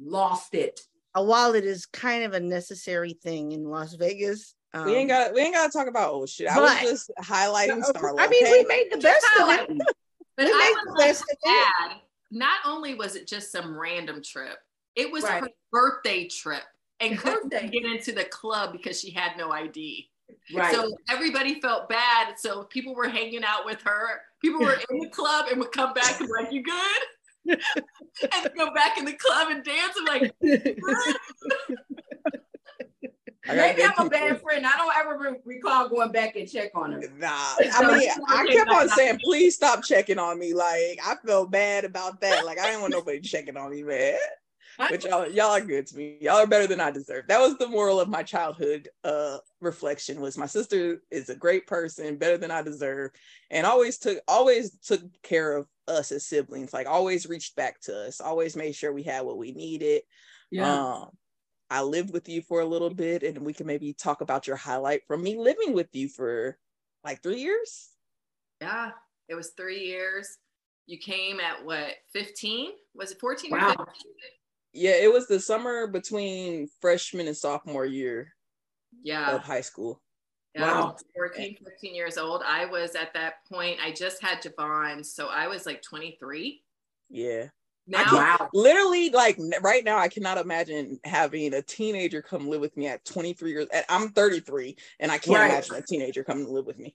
Lost 0.00 0.54
it. 0.54 0.80
A 1.14 1.22
wallet 1.22 1.64
is 1.64 1.86
kind 1.86 2.24
of 2.24 2.32
a 2.32 2.40
necessary 2.40 3.12
thing 3.22 3.52
in 3.52 3.64
Las 3.64 3.94
Vegas. 3.94 4.54
Um, 4.74 4.86
we 4.86 4.94
ain't 4.94 5.08
got 5.08 5.34
we 5.34 5.40
ain't 5.42 5.54
got 5.54 5.70
to 5.70 5.78
talk 5.78 5.86
about 5.86 6.10
old 6.12 6.28
shit. 6.30 6.48
I 6.48 6.58
was 6.58 6.80
just 6.80 7.10
highlighting 7.20 7.82
Starla. 7.84 8.16
I 8.18 8.28
mean, 8.28 8.44
okay? 8.44 8.62
we 8.62 8.64
made 8.66 8.88
the 8.90 8.98
best 8.98 9.26
of 9.40 9.48
it. 9.50 9.68
But 10.36 10.46
We 10.46 10.52
I 10.52 10.58
made 10.58 10.70
was 10.70 10.84
the 10.86 10.98
best 10.98 11.22
of 11.22 11.28
it. 11.30 11.38
sad. 11.44 11.96
Not 12.30 12.60
only 12.64 12.94
was 12.94 13.14
it 13.14 13.26
just 13.26 13.52
some 13.52 13.78
random 13.78 14.22
trip, 14.22 14.56
it 14.96 15.12
was 15.12 15.24
Right. 15.24 15.42
her 15.42 15.48
birthday 15.70 16.26
trip. 16.26 16.62
And 17.00 17.18
couldn't 17.18 17.50
get 17.50 17.84
into 17.84 18.12
the 18.12 18.24
club 18.24 18.70
because 18.72 19.00
she 19.00 19.10
had 19.10 19.36
no 19.36 19.50
ID. 19.50 20.08
Right. 20.54 20.72
So 20.72 20.96
everybody 21.10 21.60
felt 21.60 21.88
bad. 21.88 22.38
So 22.38 22.62
people 22.62 22.94
were 22.94 23.08
hanging 23.08 23.42
out 23.42 23.64
with 23.66 23.82
her. 23.82 24.20
People 24.40 24.60
were 24.60 24.74
in 24.90 24.98
the 25.00 25.08
club 25.08 25.46
and 25.50 25.58
would 25.58 25.72
come 25.72 25.92
back 25.94 26.20
and 26.20 26.28
be 26.28 26.32
like, 26.32 26.52
"You 26.52 26.62
good?" 26.62 27.02
And 27.48 28.50
go 28.56 28.72
back 28.74 28.98
in 28.98 29.04
the 29.04 29.12
club 29.14 29.48
and 29.50 29.64
dance. 29.64 29.94
I'm 29.98 30.04
like, 30.04 30.34
Maybe 33.48 33.82
I'm 33.82 34.06
a 34.06 34.08
bad 34.08 34.40
friend. 34.40 34.64
I 34.64 34.70
don't 34.76 34.96
ever 34.96 35.18
re- 35.18 35.40
recall 35.56 35.88
going 35.88 36.12
back 36.12 36.36
and 36.36 36.48
check 36.48 36.70
on 36.74 36.92
her. 36.92 37.02
Nah, 37.18 37.28
I 37.74 37.98
mean, 37.98 38.08
I 38.28 38.46
kept 38.46 38.70
on 38.70 38.88
saying, 38.90 39.18
please 39.22 39.56
stop 39.56 39.82
checking 39.82 40.18
on 40.18 40.38
me. 40.38 40.54
Like, 40.54 41.00
I 41.04 41.16
felt 41.26 41.50
bad 41.50 41.84
about 41.84 42.20
that. 42.20 42.44
Like, 42.46 42.60
I 42.60 42.66
didn't 42.66 42.82
want 42.82 42.92
nobody 42.92 43.20
checking 43.20 43.56
on 43.56 43.70
me, 43.70 43.82
man. 43.82 44.16
But 44.78 45.04
y'all, 45.04 45.28
y'all 45.28 45.50
are 45.50 45.60
good 45.60 45.86
to 45.88 45.96
me. 45.96 46.18
Y'all 46.20 46.36
are 46.36 46.46
better 46.46 46.66
than 46.66 46.80
I 46.80 46.90
deserve. 46.90 47.26
That 47.28 47.40
was 47.40 47.58
the 47.58 47.68
moral 47.68 48.00
of 48.00 48.08
my 48.08 48.22
childhood 48.22 48.88
uh 49.04 49.38
reflection 49.60 50.20
was 50.20 50.38
my 50.38 50.46
sister 50.46 51.02
is 51.10 51.28
a 51.28 51.36
great 51.36 51.66
person, 51.66 52.16
better 52.16 52.38
than 52.38 52.50
I 52.50 52.62
deserve, 52.62 53.10
and 53.50 53.66
always 53.66 53.98
took 53.98 54.18
always 54.26 54.78
took 54.78 55.02
care 55.22 55.56
of 55.56 55.66
us 55.88 56.12
as 56.12 56.26
siblings. 56.26 56.72
Like 56.72 56.86
always 56.86 57.28
reached 57.28 57.56
back 57.56 57.80
to 57.82 58.06
us, 58.06 58.20
always 58.20 58.56
made 58.56 58.74
sure 58.74 58.92
we 58.92 59.02
had 59.02 59.24
what 59.24 59.38
we 59.38 59.52
needed. 59.52 60.02
Yeah. 60.50 60.72
Um, 60.72 61.08
I 61.70 61.82
lived 61.82 62.12
with 62.12 62.28
you 62.28 62.42
for 62.42 62.60
a 62.60 62.66
little 62.66 62.92
bit, 62.92 63.22
and 63.22 63.38
we 63.38 63.54
can 63.54 63.66
maybe 63.66 63.94
talk 63.94 64.20
about 64.20 64.46
your 64.46 64.56
highlight 64.56 65.02
from 65.06 65.22
me 65.22 65.38
living 65.38 65.72
with 65.72 65.88
you 65.92 66.08
for 66.08 66.58
like 67.02 67.22
three 67.22 67.40
years. 67.40 67.90
yeah, 68.60 68.90
it 69.28 69.34
was 69.34 69.52
three 69.56 69.84
years. 69.86 70.36
You 70.86 70.98
came 70.98 71.40
at 71.40 71.64
what, 71.64 71.94
15? 72.12 72.70
Was 72.94 73.12
it 73.12 73.20
14 73.20 73.52
or 73.54 73.58
Wow. 73.58 73.68
15? 73.68 73.86
Yeah, 74.74 74.96
it 74.96 75.12
was 75.12 75.26
the 75.28 75.40
summer 75.40 75.86
between 75.86 76.68
freshman 76.80 77.26
and 77.26 77.36
sophomore 77.36 77.86
year 77.86 78.34
Yeah. 79.02 79.34
of 79.34 79.42
high 79.42 79.60
school. 79.62 80.02
Yeah, 80.54 80.62
Wow. 80.62 80.92
was 80.92 81.04
14, 81.14 81.56
15 81.64 81.94
years 81.94 82.18
old. 82.18 82.42
I 82.44 82.66
was 82.66 82.94
at 82.94 83.14
that 83.14 83.44
point, 83.50 83.78
I 83.82 83.90
just 83.90 84.22
had 84.22 84.42
Javon. 84.42 85.04
So 85.04 85.28
I 85.28 85.46
was 85.46 85.64
like 85.64 85.80
23. 85.82 86.62
Yeah. 87.08 87.48
Now, 87.86 88.04
wow. 88.12 88.50
Literally, 88.52 89.10
like 89.10 89.38
right 89.60 89.82
now, 89.82 89.98
I 89.98 90.08
cannot 90.08 90.38
imagine 90.38 91.00
having 91.04 91.54
a 91.54 91.62
teenager 91.62 92.22
come 92.22 92.48
live 92.48 92.60
with 92.60 92.76
me 92.76 92.86
at 92.86 93.04
23 93.04 93.50
years. 93.50 93.66
and 93.72 93.84
I'm 93.88 94.10
33, 94.10 94.76
and 95.00 95.10
I 95.10 95.18
can't 95.18 95.38
Right. 95.40 95.50
imagine 95.50 95.74
a 95.76 95.82
teenager 95.82 96.22
coming 96.22 96.44
to 96.46 96.52
live 96.52 96.66
with 96.66 96.78
me. 96.78 96.94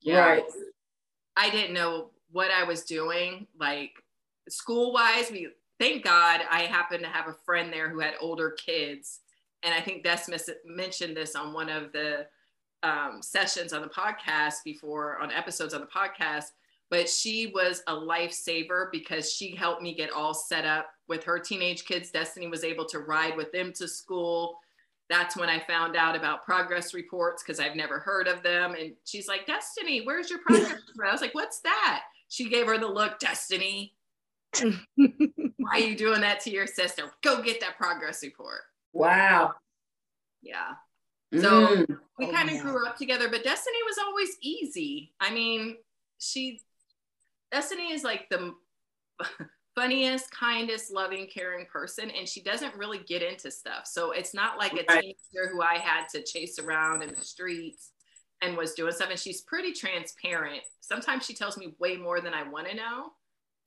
yeah, 0.00 0.18
Right. 0.20 0.44
I 1.36 1.50
didn't 1.50 1.74
know 1.74 2.10
what 2.30 2.50
I 2.50 2.64
was 2.64 2.84
doing. 2.84 3.46
Like 3.58 3.92
school 4.48 4.92
wise, 4.92 5.30
we 5.30 5.48
thank 5.78 6.04
God 6.04 6.42
I 6.50 6.62
happened 6.62 7.04
to 7.04 7.10
have 7.10 7.28
a 7.28 7.32
friend 7.44 7.72
there 7.72 7.88
who 7.88 8.00
had 8.00 8.14
older 8.20 8.50
kids. 8.50 9.20
And 9.62 9.72
I 9.74 9.80
think 9.80 10.04
Desmis 10.04 10.48
mentioned 10.64 11.16
this 11.16 11.34
on 11.34 11.52
one 11.52 11.68
of 11.68 11.90
the 11.92 12.26
um, 12.82 13.20
sessions 13.22 13.72
on 13.72 13.82
the 13.82 13.88
podcast 13.88 14.56
before, 14.64 15.18
on 15.18 15.32
episodes 15.32 15.74
on 15.74 15.80
the 15.80 15.86
podcast. 15.86 16.46
But 16.90 17.08
she 17.08 17.48
was 17.54 17.82
a 17.86 17.92
lifesaver 17.92 18.86
because 18.90 19.32
she 19.32 19.54
helped 19.54 19.82
me 19.82 19.94
get 19.94 20.10
all 20.10 20.32
set 20.32 20.64
up 20.64 20.88
with 21.06 21.22
her 21.24 21.38
teenage 21.38 21.84
kids. 21.84 22.10
Destiny 22.10 22.46
was 22.46 22.64
able 22.64 22.86
to 22.86 23.00
ride 23.00 23.36
with 23.36 23.52
them 23.52 23.72
to 23.74 23.86
school. 23.86 24.58
That's 25.10 25.36
when 25.36 25.48
I 25.48 25.60
found 25.60 25.96
out 25.96 26.16
about 26.16 26.44
progress 26.44 26.94
reports 26.94 27.42
because 27.42 27.60
I've 27.60 27.76
never 27.76 27.98
heard 27.98 28.26
of 28.26 28.42
them. 28.42 28.74
And 28.74 28.92
she's 29.04 29.28
like, 29.28 29.46
Destiny, 29.46 30.02
where's 30.04 30.30
your 30.30 30.40
progress 30.40 30.70
report? 30.88 31.08
I 31.08 31.12
was 31.12 31.20
like, 31.20 31.34
what's 31.34 31.60
that? 31.60 32.02
She 32.28 32.48
gave 32.48 32.66
her 32.66 32.78
the 32.78 32.86
look, 32.86 33.18
Destiny. 33.18 33.94
Why 34.62 34.72
are 35.72 35.78
you 35.78 35.96
doing 35.96 36.22
that 36.22 36.40
to 36.40 36.50
your 36.50 36.66
sister? 36.66 37.10
Go 37.22 37.42
get 37.42 37.60
that 37.60 37.76
progress 37.76 38.22
report. 38.22 38.60
Wow. 38.92 39.54
Yeah. 40.42 40.74
So 41.36 41.74
Mm. 41.76 41.98
we 42.18 42.26
Oh, 42.26 42.32
kind 42.32 42.50
of 42.50 42.60
grew 42.60 42.86
up 42.86 42.96
together, 42.96 43.28
but 43.28 43.44
Destiny 43.44 43.78
was 43.86 43.98
always 43.98 44.36
easy. 44.42 45.12
I 45.20 45.30
mean, 45.32 45.76
she, 46.18 46.60
Destiny 47.52 47.92
is 47.92 48.02
like 48.02 48.28
the 48.30 48.54
funniest, 49.74 50.30
kindest, 50.30 50.90
loving, 50.92 51.26
caring 51.26 51.66
person, 51.66 52.10
and 52.10 52.28
she 52.28 52.42
doesn't 52.42 52.74
really 52.76 52.98
get 52.98 53.22
into 53.22 53.50
stuff. 53.50 53.86
So 53.86 54.10
it's 54.12 54.34
not 54.34 54.58
like 54.58 54.72
a 54.72 54.84
Right. 54.88 55.16
teenager 55.32 55.52
who 55.52 55.62
I 55.62 55.78
had 55.78 56.08
to 56.14 56.22
chase 56.22 56.58
around 56.58 57.02
in 57.02 57.10
the 57.14 57.24
streets 57.24 57.92
and 58.42 58.56
was 58.56 58.72
doing 58.74 58.92
stuff. 58.92 59.10
And 59.10 59.18
she's 59.18 59.42
pretty 59.42 59.72
transparent. 59.72 60.62
Sometimes 60.80 61.24
she 61.26 61.34
tells 61.34 61.56
me 61.56 61.74
way 61.78 61.96
more 61.96 62.20
than 62.20 62.34
I 62.34 62.42
want 62.48 62.68
to 62.68 62.74
know. 62.74 63.12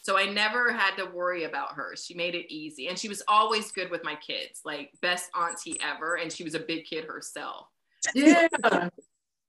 So 0.01 0.17
I 0.17 0.25
never 0.25 0.71
had 0.71 0.95
to 0.95 1.05
worry 1.05 1.43
about 1.43 1.73
her. 1.73 1.95
She 1.95 2.13
made 2.15 2.33
it 2.33 2.51
easy. 2.51 2.87
And 2.87 2.97
she 2.97 3.07
was 3.07 3.21
always 3.27 3.71
good 3.71 3.91
with 3.91 4.03
my 4.03 4.15
kids, 4.15 4.61
like 4.65 4.91
best 5.01 5.29
auntie 5.39 5.79
ever. 5.81 6.15
And 6.15 6.31
she 6.31 6.43
was 6.43 6.55
a 6.55 6.59
big 6.59 6.85
kid 6.85 7.05
herself. 7.05 7.67
Yeah. 8.15 8.47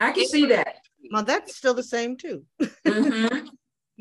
I 0.01 0.13
can 0.13 0.27
see 0.27 0.47
that. 0.47 0.77
well, 1.11 1.23
that's 1.23 1.57
still 1.57 1.75
the 1.75 1.83
same 1.83 2.17
too. 2.17 2.45
Mhm. 2.85 3.49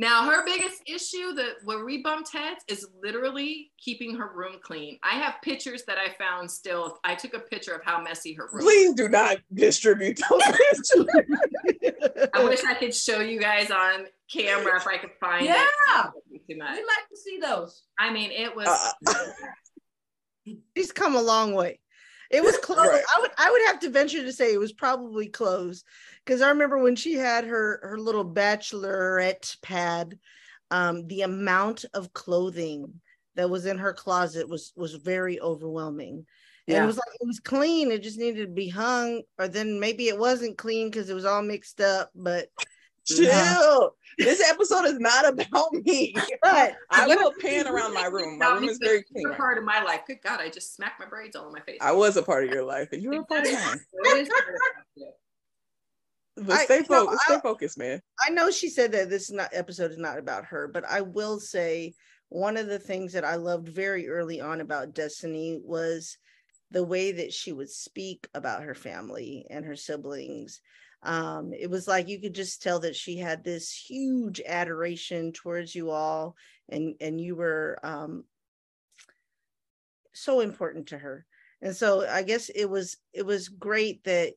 Now 0.02 0.24
her 0.32 0.44
biggest 0.44 0.82
issue 0.88 1.34
that 1.34 1.58
where 1.64 1.86
we 1.86 2.02
bumped 2.02 2.34
heads 2.34 2.64
is 2.68 2.88
literally 3.04 3.72
keeping 3.78 4.16
her 4.16 4.32
room 4.34 4.56
clean. 4.64 4.98
I 5.04 5.10
have 5.20 5.36
pictures 5.44 5.84
that 5.86 6.00
I 6.00 6.12
found 6.18 6.50
still. 6.50 6.98
I 7.04 7.14
took 7.14 7.36
a 7.36 7.40
picture 7.40 7.74
of 7.76 7.84
how 7.86 8.02
messy 8.02 8.34
her 8.34 8.50
room. 8.52 8.64
Please 8.64 8.96
do 8.96 9.08
not 9.10 9.38
distribute 9.54 10.20
those 10.28 10.42
pictures. 10.46 12.30
I 12.34 12.44
wish 12.44 12.62
I 12.68 12.74
could 12.74 12.96
show 12.96 13.20
you 13.20 13.40
guys 13.40 13.70
on 13.70 14.08
camera 14.34 14.78
if 14.78 14.88
I 14.88 14.98
could 14.98 15.12
find 15.20 15.46
Yeah. 15.46 15.64
it. 16.34 16.42
Too 16.50 16.58
much. 16.58 16.72
We'd 16.78 16.84
like 16.88 17.08
to 17.12 17.18
see 17.24 17.38
those. 17.40 17.84
I 18.00 18.12
mean, 18.12 18.32
it 18.32 18.56
was. 18.56 18.68
Uh, 19.06 19.14
She's 20.76 20.92
come 20.92 21.16
a 21.16 21.22
long 21.22 21.54
way. 21.54 21.80
It 22.32 22.44
was 22.44 22.58
close. 22.63 22.88
Right. 22.88 23.04
I 23.15 23.20
would 23.22 23.32
I 23.38 23.52
would 23.52 23.62
have 23.67 23.80
to 23.82 23.89
venture 23.89 24.22
to 24.24 24.34
say 24.34 24.54
it 24.54 24.60
was 24.60 24.74
probably 24.74 25.28
close 25.28 25.84
because 26.26 26.41
I 26.41 26.50
remember 26.50 26.78
when 26.78 26.96
she 26.96 27.13
had 27.13 27.46
her 27.46 27.80
her 27.84 27.98
little 27.98 28.26
bachelorette 28.26 29.58
pad, 29.62 30.17
um, 30.70 31.08
the 31.08 31.22
amount 31.22 31.86
of 31.94 32.13
clothing 32.13 33.02
that 33.36 33.50
was 33.50 33.65
in 33.65 33.78
her 33.78 33.94
closet 33.94 34.48
was 34.50 34.74
was 34.76 34.96
very 34.96 35.39
overwhelming. 35.39 36.26
And 36.67 36.78
Yeah. 36.78 36.84
it 36.84 36.88
was 36.88 36.98
like 36.98 37.15
it 37.20 37.28
was 37.28 37.39
clean. 37.39 37.91
It 37.91 38.04
just 38.04 38.20
needed 38.20 38.46
to 38.48 38.54
be 38.54 38.70
hung, 38.70 39.24
or 39.38 39.48
then 39.48 39.80
maybe 39.80 40.08
it 40.08 40.17
wasn't 40.17 40.58
clean 40.58 40.89
because 40.89 41.10
it 41.10 41.13
was 41.15 41.26
all 41.26 41.41
mixed 41.41 41.82
up. 41.82 42.12
But 42.15 42.50
chill. 43.06 43.26
Mm-hmm. 43.28 44.24
This 44.24 44.48
episode 44.50 44.86
is 44.86 45.00
not 45.00 45.28
about 45.28 45.72
me. 45.74 46.14
but 46.42 46.76
I 46.90 47.08
will 47.08 47.32
pan 47.40 47.68
around 47.68 47.94
my 47.94 48.06
room. 48.06 48.38
My 48.38 48.54
room 48.54 48.66
is 48.66 48.80
very 48.82 49.04
clean. 49.04 49.24
You're 49.24 49.36
part 49.36 49.58
of 49.58 49.64
my 49.64 49.82
life. 49.82 50.02
Good 50.06 50.22
God, 50.24 50.40
I 50.40 50.50
just 50.50 50.76
smacked 50.76 51.00
my 51.00 51.06
braids 51.06 51.36
all 51.36 51.48
in 51.48 51.54
my 51.54 51.62
face. 51.62 51.78
I 51.82 51.92
was 51.92 52.18
a 52.18 52.24
part 52.24 52.44
of 52.44 52.52
your 52.52 52.64
life, 52.64 52.90
and 52.92 53.02
you 53.02 53.10
were 53.10 53.22
a 53.22 53.26
part 53.26 53.46
of 53.46 53.54
mine. 53.54 53.80
It 53.94 54.18
is 54.18 54.30
part 54.30 54.44
of 54.44 54.54
my 54.98 55.06
life. 55.06 55.14
But 56.38 56.58
I- 56.58 56.66
stay 56.66 56.80
know, 56.80 57.06
focused. 57.06 57.22
I- 57.28 57.34
Stay 57.34 57.42
focused, 57.42 57.78
man. 57.78 58.02
I 58.20 58.30
know 58.30 58.52
she 58.52 58.70
said 58.70 58.92
that 58.94 59.10
this 59.10 59.32
not, 59.32 59.50
episode 59.54 59.92
is 59.92 59.98
not 59.98 60.18
about 60.18 60.46
her, 60.46 60.68
but 60.68 60.86
I 60.86 61.02
will 61.02 61.40
say 61.40 61.94
one 62.30 62.58
of 62.58 62.68
the 62.68 62.80
things 62.80 63.14
that 63.14 63.26
I 63.26 63.36
loved 63.36 63.68
very 63.68 64.08
early 64.08 64.40
on 64.40 64.62
about 64.62 64.94
Destiny 64.94 65.60
was 65.64 66.18
the 66.72 66.84
way 66.84 67.12
that 67.12 67.34
she 67.34 67.52
would 67.52 67.70
speak 67.70 68.28
about 68.34 68.64
her 68.64 68.74
family 68.74 69.46
and 69.50 69.66
her 69.66 69.76
siblings. 69.76 70.62
Um, 71.04 71.54
it 71.54 71.70
was 71.70 71.88
like 71.88 72.08
you 72.08 72.20
could 72.20 72.36
just 72.36 72.62
tell 72.62 72.80
that 72.82 72.96
she 72.96 73.18
had 73.18 73.44
this 73.44 73.72
huge 73.72 74.40
adoration 74.46 75.32
towards 75.32 75.74
you 75.74 75.90
all, 75.90 76.36
and 76.70 76.96
and 77.02 77.20
you 77.20 77.36
were 77.36 77.80
um, 77.84 78.24
so 80.14 80.42
important 80.42 80.88
to 80.88 80.98
her. 80.98 81.26
And 81.62 81.76
so 81.76 82.08
I 82.08 82.24
guess 82.24 82.50
it 82.50 82.66
was 82.66 82.98
it 83.14 83.26
was 83.26 83.48
great 83.48 84.04
that 84.04 84.34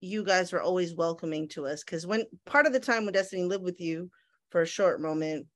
you 0.00 0.24
guys 0.24 0.52
were 0.52 0.62
always 0.62 0.94
welcoming 0.94 1.48
to 1.48 1.66
us 1.66 1.84
because 1.84 2.06
when 2.06 2.24
part 2.44 2.66
of 2.66 2.72
the 2.72 2.80
time 2.80 3.04
when 3.04 3.14
Destiny 3.14 3.44
lived 3.44 3.64
with 3.64 3.80
you 3.80 4.10
for 4.50 4.62
a 4.62 4.66
short 4.66 5.00
moment 5.00 5.46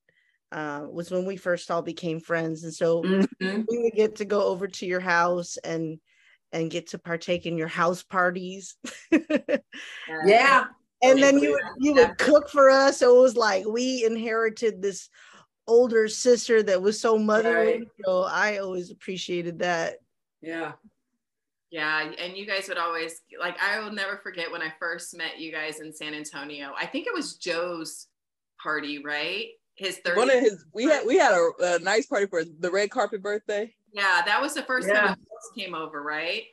uh, 0.53 0.87
was 0.89 1.11
when 1.11 1.27
we 1.27 1.37
first 1.37 1.71
all 1.71 1.83
became 1.83 2.21
friends, 2.21 2.65
and 2.65 2.73
so 2.73 3.03
Mhm. 3.03 3.65
we 3.69 3.79
would 3.79 3.95
get 3.95 4.17
to 4.17 4.25
go 4.25 4.45
over 4.45 4.69
to 4.69 4.87
your 4.87 5.01
house 5.01 5.57
and 5.59 5.99
and 6.57 6.71
get 6.71 6.89
to 6.89 6.99
partake 6.99 7.47
in 7.47 7.57
your 7.59 7.69
house 7.69 8.03
parties. 8.03 8.77
Yeah. 10.27 10.65
and 11.03 11.23
then 11.23 11.39
you 11.39 11.53
would 11.53 11.63
you 11.79 11.93
would 11.95 12.17
cook 12.19 12.49
for 12.49 12.71
us. 12.71 12.99
So 12.99 13.19
it 13.19 13.23
was 13.23 13.37
like 13.37 13.67
we 13.67 14.05
inherited 14.05 14.81
this 14.81 15.09
older 15.67 16.09
sister 16.09 16.63
that 16.63 16.81
was 16.81 17.01
so 17.01 17.19
motherly. 17.19 17.79
Right. 17.79 17.89
So 18.05 18.23
I 18.23 18.59
always 18.59 18.91
appreciated 18.91 19.59
that. 19.59 19.97
Yeah. 20.41 20.73
Yeah, 21.71 22.13
and 22.19 22.37
you 22.37 22.47
guys 22.47 22.69
would 22.69 22.79
always 22.79 23.21
like. 23.39 23.57
I 23.61 23.81
will 23.81 23.93
never 23.93 24.19
forget 24.23 24.51
when 24.51 24.63
I 24.63 24.73
first 24.79 25.17
met 25.17 25.39
you 25.39 25.53
guys 25.53 25.81
in 25.81 25.93
San 25.93 26.15
Antonio. 26.15 26.71
I 26.81 26.87
think 26.87 27.07
it 27.07 27.13
was 27.13 27.37
Joe's 27.37 28.07
party, 28.63 29.03
right? 29.05 29.49
His 29.75 29.99
30th. 30.07 30.17
One 30.17 30.31
of 30.31 30.41
his, 30.41 30.65
we 30.73 30.85
had 30.85 31.05
we 31.05 31.19
had 31.19 31.33
a, 31.33 31.75
a 31.75 31.79
nice 31.81 32.07
party 32.07 32.27
for 32.27 32.45
the 32.45 32.71
red 32.71 32.91
carpet 32.91 33.21
birthday. 33.21 33.75
Yeah, 33.93 34.23
that 34.25 34.41
was 34.41 34.55
the 34.55 34.63
first 34.63 34.89
Yeah. 34.89 35.09
time 35.09 35.17
you 35.21 35.65
came 35.65 35.75
over, 35.75 36.03
right? 36.03 36.45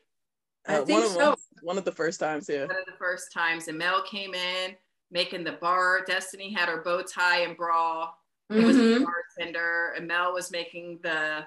I 0.67 0.75
Uh, 0.75 0.85
think 0.85 0.89
one 0.89 1.03
of 1.03 1.09
so. 1.09 1.17
them, 1.17 1.35
one 1.61 1.77
of 1.77 1.85
the 1.85 1.91
first 1.91 2.19
times, 2.19 2.47
yeah. 2.49 2.65
One 2.67 2.77
of 2.77 2.85
the 2.85 2.97
first 2.97 3.31
times, 3.33 3.67
and 3.67 3.77
Mel 3.77 4.03
came 4.03 4.33
in 4.33 4.75
making 5.11 5.43
the 5.43 5.53
bar. 5.53 6.03
Destiny 6.05 6.53
had 6.53 6.69
her 6.69 6.81
bow 6.83 7.01
tie 7.03 7.39
and 7.41 7.55
bra. 7.57 8.13
He 8.49 8.63
was 8.63 8.77
the 8.77 8.83
Mhm. 8.83 9.03
bartender, 9.03 9.93
and 9.95 10.07
Mel 10.07 10.33
was 10.33 10.51
making 10.51 10.99
the 11.01 11.45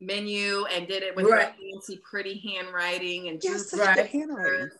menu 0.00 0.64
and 0.66 0.86
did 0.88 1.02
it 1.02 1.14
with 1.14 1.26
Right. 1.26 1.48
her 1.48 1.54
fancy, 1.54 1.98
pretty 1.98 2.38
handwriting 2.40 3.28
and 3.28 3.40
Yes, 3.42 3.70
drew 3.70 3.78
such 3.80 3.96
Right. 3.96 4.06
handwriting. 4.10 4.70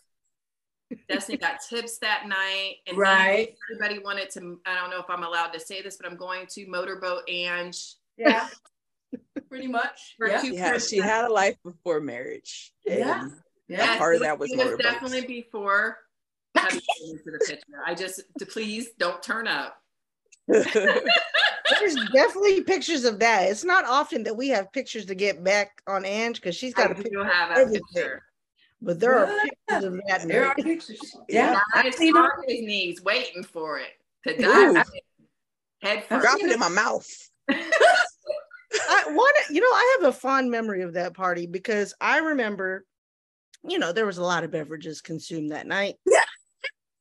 Destiny 1.09 1.38
got 1.38 1.61
tips 1.62 1.98
that 1.98 2.26
night, 2.26 2.76
and 2.87 2.98
Right. 2.98 3.57
everybody 3.70 3.98
wanted 4.00 4.31
to. 4.31 4.61
I 4.66 4.74
don't 4.74 4.90
know 4.90 4.98
if 5.00 5.09
I'm 5.09 5.22
allowed 5.22 5.52
to 5.52 5.61
say 5.61 5.81
this, 5.83 5.96
but 5.96 6.07
I'm 6.07 6.16
going 6.16 6.46
to 6.48 6.66
motorboat 6.66 7.24
Ange 7.28 7.94
Yeah. 8.16 8.48
Pretty 9.52 9.66
much. 9.68 10.14
for 10.16 10.28
Yeah. 10.28 10.40
two 10.40 10.48
She 10.48 10.56
had, 10.56 10.82
she 10.82 10.96
had 10.96 11.26
a 11.26 11.28
life 11.32 11.56
before 11.62 12.00
marriage. 12.00 12.72
Yeah. 12.86 13.20
And 13.24 13.32
Yeah. 13.68 13.98
part 13.98 14.14
of 14.14 14.22
that 14.22 14.38
was 14.38 14.50
it 14.50 14.56
was 14.56 14.78
definitely 14.78 15.26
before. 15.26 15.98
having 16.56 16.80
into 17.04 17.22
the 17.30 17.38
picture. 17.46 17.62
I 17.84 17.94
just 17.94 18.22
to 18.38 18.46
please 18.46 18.88
don't 18.98 19.22
turn 19.22 19.46
up. 19.46 19.76
There's 20.48 21.94
definitely 22.14 22.62
pictures 22.62 23.04
of 23.04 23.18
that. 23.20 23.50
It's 23.50 23.62
not 23.62 23.84
often 23.84 24.22
that 24.24 24.34
we 24.36 24.48
have 24.48 24.72
pictures 24.72 25.04
to 25.06 25.14
get 25.14 25.44
back 25.44 25.82
on 25.86 26.04
Ange 26.06 26.36
because 26.36 26.56
she's 26.56 26.72
got 26.72 26.88
I 26.88 26.92
a 26.92 26.94
picture, 26.94 27.10
do 27.10 27.22
have 27.22 27.50
a 27.56 27.70
picture. 27.70 28.22
but 28.80 28.98
there 29.00 29.18
are 29.18 29.26
pictures 29.26 29.84
of 29.84 30.00
that. 30.08 30.26
There 30.26 30.46
are 30.46 30.54
pictures. 30.54 31.14
Yeah. 31.28 31.60
I 31.74 31.82
I've 31.86 31.94
seen 31.94 32.16
on 32.16 32.30
his 32.48 32.62
knees 32.62 33.02
waiting 33.02 33.44
for 33.44 33.78
it 33.78 33.90
to 34.26 34.34
Ooh. 34.34 34.72
dive 34.74 34.76
in. 34.76 34.84
head 35.88 36.04
first. 36.04 36.22
Drop 36.24 36.40
it 36.40 36.50
in 36.52 36.58
my 36.58 36.68
mouth. 36.70 37.08
I 38.88 39.04
one, 39.12 39.32
you 39.50 39.60
know, 39.60 39.66
I 39.66 39.98
have 40.00 40.08
a 40.08 40.16
fond 40.16 40.50
memory 40.50 40.82
of 40.82 40.94
that 40.94 41.14
party 41.14 41.46
because 41.46 41.94
I 42.00 42.18
remember, 42.18 42.84
you 43.66 43.78
know, 43.78 43.92
there 43.92 44.06
was 44.06 44.18
a 44.18 44.24
lot 44.24 44.44
of 44.44 44.50
beverages 44.50 45.00
consumed 45.00 45.50
that 45.50 45.66
night. 45.66 45.96
Yeah. 46.06 46.24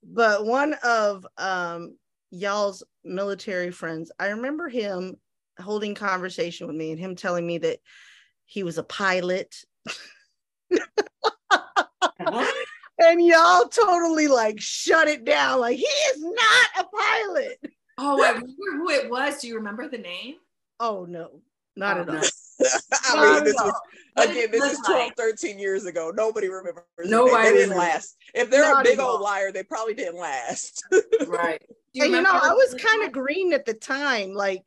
But 0.03 0.45
one 0.45 0.75
of 0.83 1.25
um 1.37 1.97
y'all's 2.31 2.83
military 3.03 3.71
friends, 3.71 4.11
I 4.19 4.27
remember 4.27 4.69
him 4.69 5.15
holding 5.59 5.95
conversation 5.95 6.67
with 6.67 6.75
me 6.75 6.91
and 6.91 6.99
him 6.99 7.15
telling 7.15 7.45
me 7.45 7.57
that 7.59 7.79
he 8.45 8.63
was 8.63 8.77
a 8.77 8.83
pilot. 8.83 9.55
Uh-huh. 11.51 12.51
And 13.03 13.25
y'all 13.25 13.67
totally 13.67 14.27
like 14.27 14.61
shut 14.61 15.07
it 15.07 15.25
down. 15.25 15.59
Like 15.59 15.77
he 15.77 15.83
is 15.83 16.21
not 16.21 16.67
a 16.79 16.83
pilot. 16.83 17.59
Oh, 17.97 18.23
I 18.23 18.29
remember 18.29 18.53
who 18.57 18.89
it 18.91 19.09
was. 19.09 19.39
Do 19.39 19.47
you 19.47 19.55
remember 19.55 19.87
the 19.87 19.97
name? 19.97 20.35
Oh 20.79 21.05
no, 21.09 21.41
not 21.75 21.97
Oh, 21.97 22.01
at 22.01 22.09
um, 22.09 22.15
all. 22.17 22.21
I 23.07 23.35
mean, 23.35 23.43
this 23.43 23.59
at 23.59 23.65
was, 23.65 23.73
all. 24.17 24.23
Again, 24.23 24.51
this 24.51 24.73
is 24.73 24.79
12, 24.85 25.11
13 25.17 25.57
years 25.57 25.85
ago. 25.85 26.11
Nobody 26.13 26.47
remembers. 26.49 26.83
it. 26.99 27.09
Nobody 27.09 27.43
They 27.49 27.53
didn't 27.55 27.69
remembers. 27.71 27.77
last. 27.93 28.17
If 28.33 28.49
they're 28.49 28.61
Not 28.61 28.85
a 28.85 28.89
big 28.89 28.99
at 28.99 29.03
old 29.05 29.21
liar, 29.21 29.51
they 29.51 29.63
probably 29.63 29.93
didn't 29.93 30.19
last. 30.19 30.83
Right. 31.27 31.61
Do 31.93 32.03
and 32.03 32.11
you 32.11 32.21
know, 32.21 32.29
I 32.31 32.53
was 32.53 32.73
kind 32.75 33.03
of 33.03 33.11
green 33.11 33.51
at 33.53 33.65
the 33.65 33.73
time. 33.73 34.33
Like, 34.33 34.63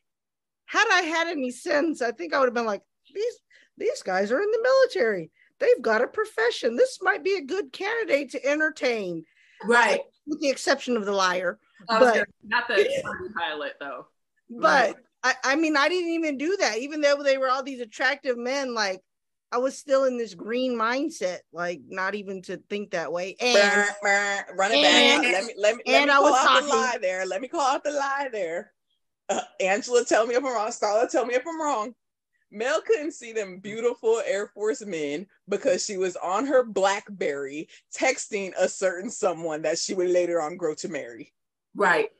had 0.67 0.87
I 0.93 1.03
had 1.03 1.29
any 1.29 1.51
sense, 1.51 2.03
I 2.03 2.11
think 2.13 2.33
I 2.35 2.39
would 2.39 2.47
have 2.47 2.55
been 2.55 2.67
like, 2.67 2.83
these 3.15 3.35
these 3.79 4.03
guys 4.03 4.31
are 4.33 4.41
in 4.41 4.51
the 4.51 4.61
military. 4.63 5.31
They've 5.59 5.81
got 5.83 6.03
a 6.03 6.07
profession. 6.07 6.77
This 6.77 6.99
might 7.03 7.23
be 7.25 7.37
a 7.37 7.43
good 7.45 7.73
candidate 7.73 8.31
to 8.33 8.45
entertain, 8.47 9.25
Right. 9.65 10.01
with 10.27 10.41
the 10.41 10.49
exception 10.51 10.97
of 10.97 11.05
the 11.07 11.13
liar. 11.13 11.59
I 11.89 11.99
but- 11.99 12.13
gonna- 12.15 12.27
not 12.45 12.69
the 12.69 13.33
pilot 13.39 13.75
though. 13.81 14.07
But 14.51 14.97
I, 15.25 15.35
I 15.43 15.57
mean, 15.57 15.77
I 15.77 15.89
didn't 15.89 16.11
even 16.13 16.37
do 16.39 16.57
that. 16.61 16.79
Even 16.79 17.01
though 17.01 17.23
they 17.23 17.39
were 17.39 17.49
all 17.49 17.63
these 17.63 17.81
attractive 17.81 18.37
men, 18.39 18.75
like 18.75 19.01
I 19.51 19.59
was 19.59 19.77
still 19.77 20.05
in 20.05 20.19
this 20.19 20.35
green 20.35 20.77
mindset, 20.79 21.39
like 21.53 21.81
not 21.89 22.15
even 22.15 22.43
to 22.43 22.59
think 22.69 22.91
that 22.91 23.11
way. 23.11 23.35
And 23.41 23.55
Brr, 23.57 23.87
brr, 24.03 24.55
Run 24.57 24.73
it 24.73 24.77
and- 24.85 25.23
back. 25.23 25.33
Let 25.33 25.45
me 25.47 25.55
let 25.57 25.77
me 25.77 25.83
let 25.87 25.97
and 25.97 26.07
me 26.07 26.13
I 26.13 26.17
call 26.17 26.23
was 26.25 26.35
out 26.35 26.47
talking- 26.47 26.69
the 26.69 26.75
lie 26.77 26.99
there. 27.01 27.27
Let 27.27 27.41
me 27.41 27.49
call 27.49 27.61
out 27.75 27.83
the 27.83 27.91
lie 27.93 28.29
there. 28.31 28.73
Uh, 29.31 29.41
Angela, 29.61 30.05
tell 30.05 30.27
me 30.27 30.35
if 30.35 30.45
I'm 30.45 30.53
wrong. 30.53 30.69
Starla, 30.69 31.11
tell 31.11 31.25
me 31.25 31.35
if 31.35 31.43
I'm 31.47 31.61
wrong. 31.61 31.95
Mel 32.51 32.83
couldn't 32.83 33.13
see 33.13 33.33
them 33.33 33.59
beautiful 33.59 34.21
Air 34.27 34.49
Force 34.49 34.85
men 34.85 35.27
because 35.49 35.85
she 35.85 35.97
was 35.97 36.15
on 36.17 36.47
her 36.47 36.63
BlackBerry 36.63 37.69
texting 37.99 38.53
a 38.59 38.69
certain 38.69 39.09
someone 39.11 39.63
that 39.63 39.79
she 39.79 39.95
would 39.95 40.11
later 40.11 40.41
on 40.43 40.57
grow 40.59 40.75
to 40.75 40.89
marry. 40.89 41.33
Right. 41.75 42.11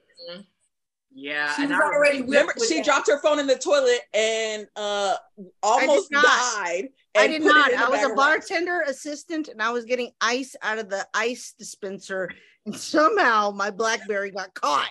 Yeah, 1.17 1.55
She 1.55 1.63
and 1.63 1.71
was 1.71 1.81
I 1.81 1.85
already 1.85 2.23
Remember, 2.23 2.53
she 2.67 2.77
that. 2.79 2.85
dropped 2.85 3.07
her 3.09 3.21
phone 3.21 3.39
in 3.39 3.47
the 3.47 3.57
toilet 3.57 4.01
and 4.13 4.67
uh 4.75 5.15
almost 5.63 6.11
not. 6.11 6.25
died. 6.25 6.89
I 7.17 7.29
did 7.29 7.43
not. 7.43 7.73
I 7.73 7.89
was 7.89 8.03
a 8.03 8.15
bartender 8.15 8.81
assistant 8.81 9.47
and 9.47 9.63
I 9.63 9.71
was 9.71 9.85
getting 9.85 10.11
ice 10.21 10.57
out 10.61 10.79
of 10.79 10.91
the 10.91 11.07
ice 11.15 11.55
dispenser. 11.59 12.31
And 12.67 12.75
somehow 12.75 13.51
my 13.53 13.71
Blackberry 13.71 14.31
got 14.33 14.53
caught 14.55 14.91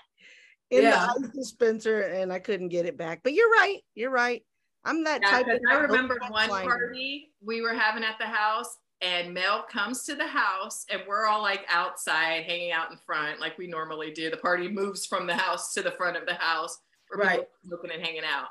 in 0.69 0.83
Yeah. 0.83 1.07
the 1.07 1.25
ice 1.27 1.31
dispenser 1.35 2.01
and 2.03 2.31
I 2.31 2.39
couldn't 2.39 2.69
get 2.69 2.85
it 2.85 2.97
back. 2.97 3.19
But 3.23 3.33
you're 3.33 3.49
right. 3.49 3.79
You're 3.93 4.09
right. 4.11 4.45
I'm 4.85 5.03
that 5.05 5.21
Yeah, 5.23 5.31
type 5.31 5.47
of 5.47 5.59
I 5.69 5.75
remember 5.75 6.17
one 6.29 6.49
party 6.49 7.33
we 7.43 7.61
were 7.61 7.73
having 7.73 8.03
at 8.03 8.17
the 8.19 8.25
house, 8.27 8.77
and 9.03 9.33
Mel 9.33 9.63
comes 9.63 10.03
to 10.05 10.15
the 10.15 10.25
house, 10.25 10.85
and 10.89 11.01
we're 11.07 11.25
all 11.25 11.41
like 11.41 11.65
outside, 11.69 12.43
hanging 12.45 12.71
out 12.71 12.89
in 12.89 12.97
front, 12.97 13.39
like 13.39 13.57
we 13.57 13.67
normally 13.67 14.11
do. 14.11 14.29
The 14.31 14.37
party 14.37 14.67
moves 14.69 15.05
from 15.05 15.27
the 15.27 15.35
house 15.35 15.73
to 15.73 15.81
the 15.83 15.91
front 15.91 16.17
of 16.17 16.25
the 16.25 16.35
house. 16.35 16.79
for 17.09 17.17
Right. 17.19 17.47
smoking 17.63 17.91
and 17.91 18.01
hanging 18.03 18.23
out. 18.23 18.47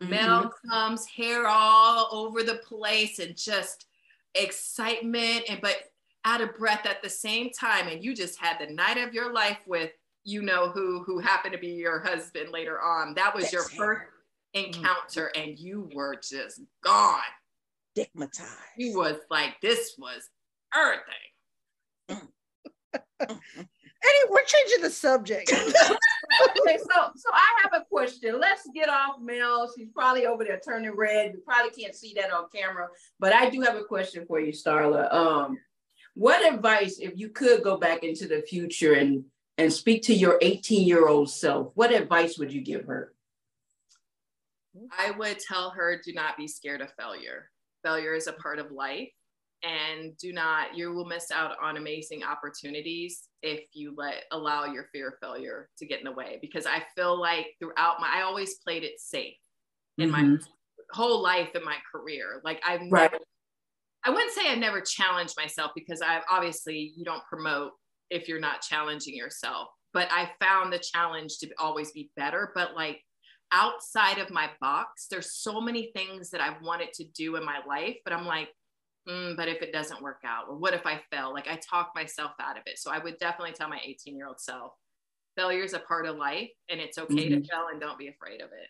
Mhm. 0.00 0.08
Mel 0.08 0.54
comes, 0.70 1.04
hair 1.06 1.46
all 1.46 2.08
over 2.12 2.42
the 2.42 2.54
place, 2.58 3.18
and 3.18 3.36
just 3.36 3.86
excitement, 4.34 5.44
and 5.50 5.60
but 5.60 5.92
out 6.24 6.40
of 6.40 6.56
breath 6.56 6.86
at 6.86 7.02
the 7.02 7.10
same 7.10 7.50
time. 7.50 7.88
And 7.88 8.02
you 8.02 8.14
just 8.14 8.38
had 8.38 8.58
the 8.58 8.72
night 8.72 8.96
of 8.96 9.12
your 9.12 9.32
life 9.32 9.58
with 9.66 9.92
you 10.24 10.40
know 10.42 10.70
who 10.70 11.02
who 11.04 11.18
happened 11.18 11.52
to 11.52 11.58
be 11.58 11.68
your 11.74 12.00
husband 12.00 12.50
later 12.52 12.80
on. 12.80 13.12
That 13.14 13.34
was 13.34 13.52
your 13.52 13.62
That's 13.64 13.74
first 13.74 14.02
encounter, 14.54 15.26
and 15.36 15.58
you 15.58 15.90
were 15.92 16.16
just 16.16 16.60
gone. 16.82 17.20
Stigmatized. 17.96 18.50
You 18.76 18.98
was 18.98 19.16
like, 19.30 19.58
this 19.62 19.94
was 19.98 20.28
everything. 20.74 22.28
Eddie, 24.06 24.28
we're 24.28 24.44
changing 24.44 24.82
the 24.82 24.90
subject. 24.90 25.50
okay, 25.52 26.78
so 26.78 27.10
so 27.16 27.30
I 27.32 27.62
have 27.62 27.80
a 27.80 27.84
question. 27.86 28.38
Let's 28.38 28.68
get 28.74 28.90
off 28.90 29.16
Mel. 29.22 29.72
She's 29.74 29.88
probably 29.94 30.26
over 30.26 30.44
there 30.44 30.60
turning 30.62 30.94
red. 30.94 31.32
You 31.32 31.40
probably 31.46 31.70
can't 31.70 31.94
see 31.94 32.12
that 32.20 32.30
on 32.30 32.44
camera, 32.54 32.88
but 33.18 33.32
I 33.32 33.48
do 33.48 33.62
have 33.62 33.76
a 33.76 33.84
question 33.84 34.26
for 34.26 34.40
you, 34.40 34.52
Starla. 34.52 35.10
Um, 35.12 35.56
what 36.12 36.52
advice, 36.52 36.98
if 36.98 37.14
you 37.16 37.30
could 37.30 37.62
go 37.62 37.78
back 37.78 38.04
into 38.04 38.28
the 38.28 38.42
future 38.42 38.92
and 38.92 39.24
and 39.56 39.72
speak 39.72 40.02
to 40.02 40.14
your 40.14 40.38
18 40.42 40.86
year 40.86 41.08
old 41.08 41.30
self, 41.30 41.72
what 41.74 41.94
advice 41.94 42.36
would 42.36 42.52
you 42.52 42.60
give 42.60 42.84
her? 42.84 43.14
I 44.96 45.12
would 45.12 45.38
tell 45.38 45.70
her 45.70 45.98
do 46.04 46.12
not 46.12 46.36
be 46.36 46.46
scared 46.46 46.82
of 46.82 46.92
failure. 46.98 47.50
Failure 47.86 48.14
is 48.14 48.26
a 48.26 48.32
part 48.32 48.58
of 48.58 48.72
life 48.72 49.12
and 49.62 50.16
do 50.18 50.32
not 50.32 50.76
you 50.76 50.92
will 50.92 51.04
miss 51.04 51.30
out 51.30 51.56
on 51.62 51.76
amazing 51.76 52.24
opportunities 52.24 53.28
if 53.42 53.64
you 53.74 53.94
let 53.96 54.24
allow 54.32 54.64
your 54.64 54.88
fear 54.92 55.08
of 55.10 55.14
failure 55.22 55.70
to 55.78 55.86
get 55.86 56.00
in 56.00 56.04
the 56.04 56.12
way 56.12 56.38
because 56.42 56.66
I 56.66 56.82
feel 56.96 57.18
like 57.18 57.54
throughout 57.60 58.00
my 58.00 58.08
I 58.12 58.22
always 58.22 58.56
played 58.58 58.82
it 58.82 58.98
safe 58.98 59.36
in 59.98 60.10
my 60.10 60.22
Mhm. 60.22 60.44
whole 60.90 61.22
life 61.22 61.54
in 61.54 61.64
my 61.64 61.78
career. 61.92 62.40
Like 62.44 62.60
I've 62.66 62.82
Right. 62.90 63.12
never 63.12 63.24
I 64.04 64.10
wouldn't 64.10 64.32
say 64.32 64.48
I 64.50 64.56
never 64.56 64.80
challenged 64.80 65.36
myself 65.36 65.70
because 65.76 66.02
I 66.02 66.22
obviously 66.30 66.92
you 66.96 67.04
don't 67.04 67.24
promote 67.26 67.72
if 68.10 68.28
you're 68.28 68.40
not 68.40 68.62
challenging 68.62 69.14
yourself. 69.16 69.68
But 69.92 70.10
I 70.10 70.34
found 70.40 70.72
the 70.72 70.80
challenge 70.80 71.38
to 71.38 71.50
always 71.58 71.92
be 71.92 72.10
better. 72.16 72.52
But 72.54 72.74
like 72.74 73.00
outside 73.52 74.18
of 74.18 74.30
my 74.30 74.50
box, 74.60 75.06
there's 75.10 75.32
so 75.32 75.60
many 75.60 75.90
things 75.94 76.30
that 76.30 76.40
I've 76.40 76.62
wanted 76.62 76.92
to 76.94 77.04
do 77.04 77.36
in 77.36 77.44
my 77.44 77.60
life, 77.66 77.96
but 78.04 78.12
I'm 78.12 78.26
like, 78.26 78.48
mm, 79.08 79.36
but 79.36 79.48
if 79.48 79.62
it 79.62 79.72
doesn't 79.72 80.02
work 80.02 80.20
out, 80.24 80.46
or 80.48 80.56
what 80.56 80.74
if 80.74 80.86
I 80.86 81.00
fail? 81.10 81.32
Like 81.32 81.48
I 81.48 81.56
talk 81.56 81.92
myself 81.94 82.32
out 82.40 82.56
of 82.56 82.64
it. 82.66 82.78
So 82.78 82.90
I 82.90 82.98
would 82.98 83.18
definitely 83.18 83.54
tell 83.54 83.68
my 83.68 83.80
18 83.84 84.16
year 84.16 84.28
old 84.28 84.40
self, 84.40 84.72
failure 85.36 85.62
is 85.62 85.74
a 85.74 85.80
part 85.80 86.06
of 86.06 86.16
life 86.16 86.50
and 86.68 86.80
it's 86.80 86.98
okay 86.98 87.28
to 87.28 87.36
fail 87.36 87.66
and 87.70 87.80
don't 87.80 87.98
be 87.98 88.08
afraid 88.08 88.40
of 88.40 88.50
it. 88.52 88.68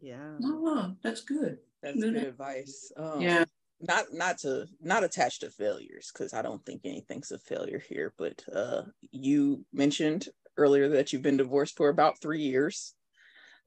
yeah. 0.00 0.36
Oh, 0.44 0.94
that's 1.02 1.22
good. 1.22 1.58
That's 1.82 1.96
good 2.00 2.16
advice. 2.16 2.92
Um, 2.96 3.20
Yeah. 3.20 3.44
Not 3.82 4.12
not 4.12 4.36
to 4.38 4.66
not 4.80 5.04
attached 5.04 5.40
to 5.40 5.50
failures 5.50 6.10
because 6.12 6.34
I 6.34 6.42
don't 6.42 6.62
think 6.66 6.82
anything's 6.84 7.30
a 7.30 7.38
failure 7.38 7.78
here. 7.78 8.12
But 8.18 8.44
uh, 8.54 8.82
you 9.10 9.64
mentioned 9.72 10.28
earlier 10.58 10.88
that 10.90 11.12
you've 11.12 11.22
been 11.22 11.38
divorced 11.38 11.76
for 11.78 11.88
about 11.88 12.20
three 12.20 12.42
years. 12.42 12.94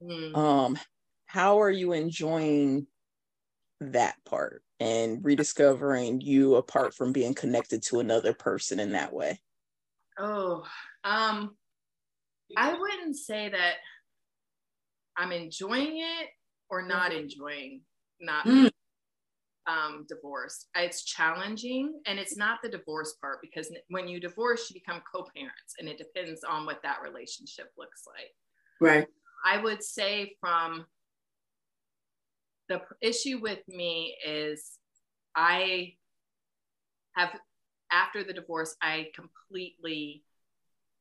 Mm. 0.02 0.36
Um, 0.36 0.78
how 1.26 1.60
are 1.60 1.70
you 1.70 1.92
enjoying 1.92 2.86
that 3.80 4.16
part 4.24 4.62
and 4.80 5.24
rediscovering 5.24 6.20
you 6.20 6.56
apart 6.56 6.94
from 6.94 7.12
being 7.12 7.34
connected 7.34 7.82
to 7.84 8.00
another 8.00 8.32
person 8.32 8.80
in 8.80 8.92
that 8.92 9.12
way? 9.12 9.40
Oh, 10.18 10.64
um, 11.02 11.56
I 12.56 12.74
wouldn't 12.78 13.16
say 13.16 13.48
that 13.48 13.74
I'm 15.16 15.32
enjoying 15.32 15.98
it 15.98 16.28
or 16.70 16.82
not 16.82 17.12
enjoying 17.12 17.82
not 18.20 18.46
Mm. 18.46 18.70
um, 19.66 20.06
divorced. 20.08 20.68
It's 20.74 21.04
challenging, 21.04 22.00
and 22.06 22.18
it's 22.18 22.36
not 22.36 22.60
the 22.62 22.68
divorce 22.68 23.14
part 23.20 23.38
because 23.40 23.72
when 23.88 24.08
you 24.08 24.20
divorce, 24.20 24.70
you 24.70 24.74
become 24.74 25.02
co-parents, 25.10 25.74
and 25.78 25.88
it 25.88 25.98
depends 25.98 26.44
on 26.44 26.66
what 26.66 26.82
that 26.82 27.02
relationship 27.02 27.72
looks 27.78 28.04
like. 28.06 28.34
Right. 28.80 29.08
I 29.44 29.58
would 29.58 29.82
say 29.82 30.36
from 30.40 30.86
the 32.68 32.80
issue 33.02 33.38
with 33.40 33.60
me 33.68 34.16
is 34.26 34.78
I 35.36 35.94
have 37.12 37.30
after 37.92 38.24
the 38.24 38.32
divorce 38.32 38.76
I 38.80 39.10
completely 39.14 40.24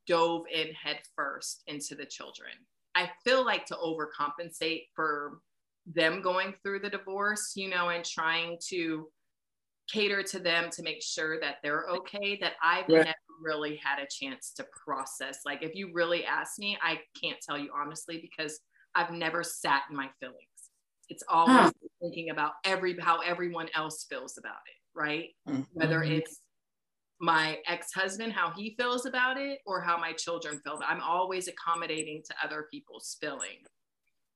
dove 0.08 0.44
in 0.54 0.74
head 0.74 1.00
first 1.16 1.64
into 1.68 1.96
the 1.96 2.06
children. 2.06 2.52
I 2.96 3.10
feel 3.24 3.46
like 3.46 3.66
to 3.68 3.76
overcompensate 3.76 4.88
for 4.96 5.40
them 5.86 6.22
going 6.22 6.54
through 6.62 6.80
the 6.80 6.90
divorce, 6.90 7.54
you 7.56 7.70
know, 7.70 7.90
and 7.90 8.06
trying 8.06 8.58
to 8.70 9.10
cater 9.92 10.24
to 10.24 10.40
them 10.40 10.70
to 10.72 10.84
make 10.84 11.02
sure 11.04 11.40
that 11.40 11.58
they're 11.64 11.86
okay 11.90 12.38
that 12.42 12.54
I've 12.64 12.88
Right. 12.88 13.06
never 13.06 13.16
really 13.42 13.76
had 13.78 14.00
a 14.00 14.08
chance 14.10 14.52
to 14.54 14.66
process. 14.86 15.40
Like 15.46 15.62
if 15.64 15.76
you 15.76 15.92
really 15.94 16.26
ask 16.26 16.60
me, 16.60 16.78
I 16.82 17.02
can't 17.22 17.40
tell 17.42 17.58
you 17.58 17.72
honestly 17.76 18.20
because 18.22 18.60
I've 18.96 19.12
never 19.12 19.44
sat 19.44 19.84
in 19.90 19.96
my 19.96 20.10
feelings. 20.20 20.48
It's 21.10 21.24
always 21.28 21.70
Huh. 21.70 21.90
thinking 22.02 22.30
about 22.30 22.54
every 22.66 22.98
how 23.00 23.20
everyone 23.20 23.70
else 23.76 24.06
feels 24.10 24.38
about 24.38 24.62
it, 24.68 25.00
right? 25.00 25.30
Mhm. 25.46 25.64
Whether 25.74 26.04
it's 26.04 26.42
my 27.20 27.60
ex-husband 27.68 28.34
how 28.34 28.52
he 28.52 28.76
feels 28.78 29.06
about 29.06 29.38
it 29.38 29.60
or 29.66 29.82
how 29.82 29.98
my 29.98 30.12
children 30.14 30.60
feel 30.66 30.80
i'm 30.86 31.02
always 31.02 31.48
accommodating 31.48 32.22
to 32.26 32.36
other 32.44 32.68
people's 32.72 33.18
feelings 33.22 33.68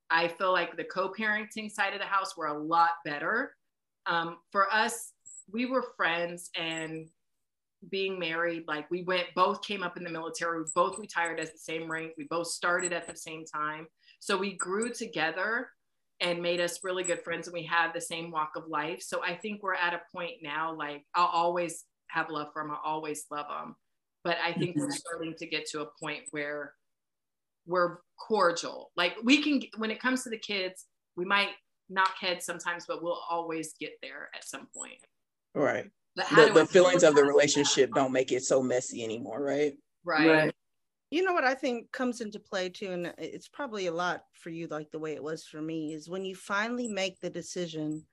i 0.10 0.28
feel 0.28 0.52
like 0.54 0.76
the 0.78 0.84
co-parenting 0.84 1.70
side 1.70 1.94
of 1.94 2.00
the 2.00 2.06
house 2.06 2.38
were 2.38 2.48
a 2.48 2.58
lot 2.58 2.92
better 3.06 3.56
um, 4.06 4.38
for 4.52 4.72
us 4.74 5.14
we 5.52 5.66
were 5.66 5.94
friends 5.96 6.50
and 6.56 7.08
being 7.90 8.18
married 8.18 8.64
like 8.68 8.90
we 8.90 9.04
went 9.04 9.28
both 9.36 9.62
came 9.62 9.84
up 9.84 9.98
in 9.98 10.04
the 10.04 10.10
military 10.10 10.60
we 10.60 10.66
both 10.74 10.98
retired 10.98 11.40
at 11.40 11.52
the 11.52 11.60
same 11.60 11.90
rank 11.90 12.12
we 12.18 12.26
both 12.30 12.48
started 12.48 12.92
at 12.92 13.08
the 13.08 13.16
same 13.16 13.46
time 13.46 13.86
so 14.20 14.36
we 14.36 14.54
grew 14.54 14.92
together 14.92 15.70
and 16.20 16.42
made 16.42 16.60
us 16.60 16.80
really 16.84 17.04
good 17.04 17.22
friends 17.22 17.48
and 17.48 17.54
we 17.54 17.62
have 17.62 17.94
the 17.94 18.02
same 18.02 18.32
walk 18.32 18.52
of 18.56 18.68
life 18.68 19.00
so 19.00 19.24
i 19.24 19.36
think 19.36 19.62
we're 19.62 19.76
at 19.76 19.94
a 19.94 20.02
point 20.12 20.34
now 20.42 20.74
like 20.76 21.06
i'll 21.14 21.28
always 21.28 21.86
have 22.10 22.30
love 22.30 22.48
for 22.54 22.62
him. 22.62 22.72
i'll 22.72 22.82
always 22.84 23.26
love 23.32 23.46
him. 23.48 23.76
But 24.24 24.38
I 24.44 24.54
think 24.54 24.76
we're 24.76 24.88
mhm. 24.88 24.94
starting 24.94 25.36
to 25.38 25.48
get 25.48 25.68
to 25.70 25.82
a 25.82 25.90
point 26.02 26.24
where 26.32 26.74
we're 27.66 28.00
cordial. 28.20 28.92
Like 28.98 29.16
we 29.24 29.42
can, 29.42 29.62
when 29.78 29.92
it 29.92 30.02
comes 30.02 30.24
to 30.24 30.30
the 30.30 30.38
kids, 30.38 30.86
we 31.16 31.26
might 31.26 31.50
knock 31.90 32.16
heads 32.20 32.46
sometimes, 32.46 32.86
but 32.88 33.02
we'll 33.02 33.22
always 33.30 33.74
get 33.80 33.94
there 34.02 34.30
at 34.36 34.46
some 34.46 34.68
point. 34.76 35.00
Right. 35.54 35.86
The, 36.16 36.52
the 36.54 36.66
feelings 36.66 37.04
of 37.04 37.16
the 37.16 37.24
relationship 37.24 37.92
don't 37.94 38.12
make 38.12 38.32
it 38.32 38.44
so 38.44 38.62
messy 38.62 39.04
anymore, 39.04 39.42
right? 39.42 39.74
Right. 40.04 40.28
Right. 40.28 40.56
You 41.10 41.24
know 41.24 41.34
what 41.34 41.46
I 41.46 41.54
think 41.54 41.92
comes 41.92 42.20
into 42.22 42.40
play 42.40 42.70
too, 42.70 42.92
and 42.92 43.14
it's 43.18 43.48
probably 43.48 43.88
a 43.88 43.94
lot 43.94 44.24
for 44.34 44.50
you, 44.50 44.68
like 44.68 44.92
the 44.92 45.00
way 45.00 45.14
it 45.14 45.24
was 45.24 45.46
for 45.46 45.62
me, 45.62 45.94
is 45.94 46.10
when 46.10 46.26
you 46.26 46.36
finally 46.36 46.88
make 46.88 47.20
the 47.22 47.30
decision 47.30 48.06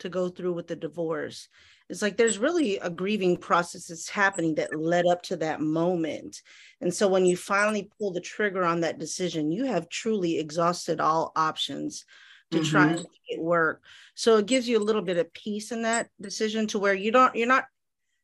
to 0.00 0.08
go 0.08 0.28
through 0.28 0.52
with 0.52 0.66
the 0.66 0.76
divorce. 0.76 1.48
It's 1.88 2.02
like 2.02 2.16
there's 2.16 2.38
really 2.38 2.78
a 2.78 2.90
grieving 2.90 3.36
process 3.36 3.86
that's 3.86 4.08
happening 4.08 4.56
that 4.56 4.78
led 4.78 5.06
up 5.06 5.22
to 5.24 5.36
that 5.36 5.60
moment. 5.60 6.42
And 6.80 6.92
so 6.92 7.08
when 7.08 7.24
you 7.24 7.36
finally 7.36 7.90
pull 7.98 8.12
the 8.12 8.20
trigger 8.20 8.64
on 8.64 8.80
that 8.80 8.98
decision, 8.98 9.52
you 9.52 9.64
have 9.64 9.88
truly 9.88 10.38
exhausted 10.38 11.00
all 11.00 11.32
options 11.36 12.04
to 12.50 12.62
try 12.62 12.86
and 12.88 12.96
make 12.96 13.06
it 13.28 13.40
work. 13.40 13.82
So 14.14 14.36
it 14.36 14.46
gives 14.46 14.68
you 14.68 14.78
a 14.78 14.84
little 14.84 15.02
bit 15.02 15.16
of 15.16 15.32
peace 15.32 15.72
in 15.72 15.82
that 15.82 16.08
decision 16.20 16.66
to 16.68 16.78
where 16.78 16.94
you 16.94 17.10
don't, 17.10 17.34
you're 17.34 17.48
not 17.48 17.64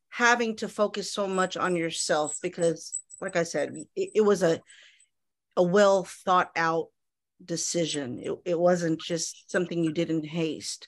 having 0.09 0.55
to 0.57 0.67
focus 0.67 1.11
so 1.11 1.27
much 1.27 1.57
on 1.57 1.75
yourself 1.75 2.37
because 2.41 2.97
like 3.21 3.35
I 3.35 3.43
said, 3.43 3.73
it, 3.95 4.09
it 4.15 4.21
was 4.21 4.43
a 4.43 4.61
a 5.57 5.63
well 5.63 6.03
thought 6.03 6.49
out 6.55 6.87
decision. 7.43 8.19
It, 8.19 8.33
it 8.45 8.59
wasn't 8.59 9.01
just 9.01 9.51
something 9.51 9.83
you 9.83 9.91
did 9.93 10.09
in 10.09 10.23
haste. 10.23 10.87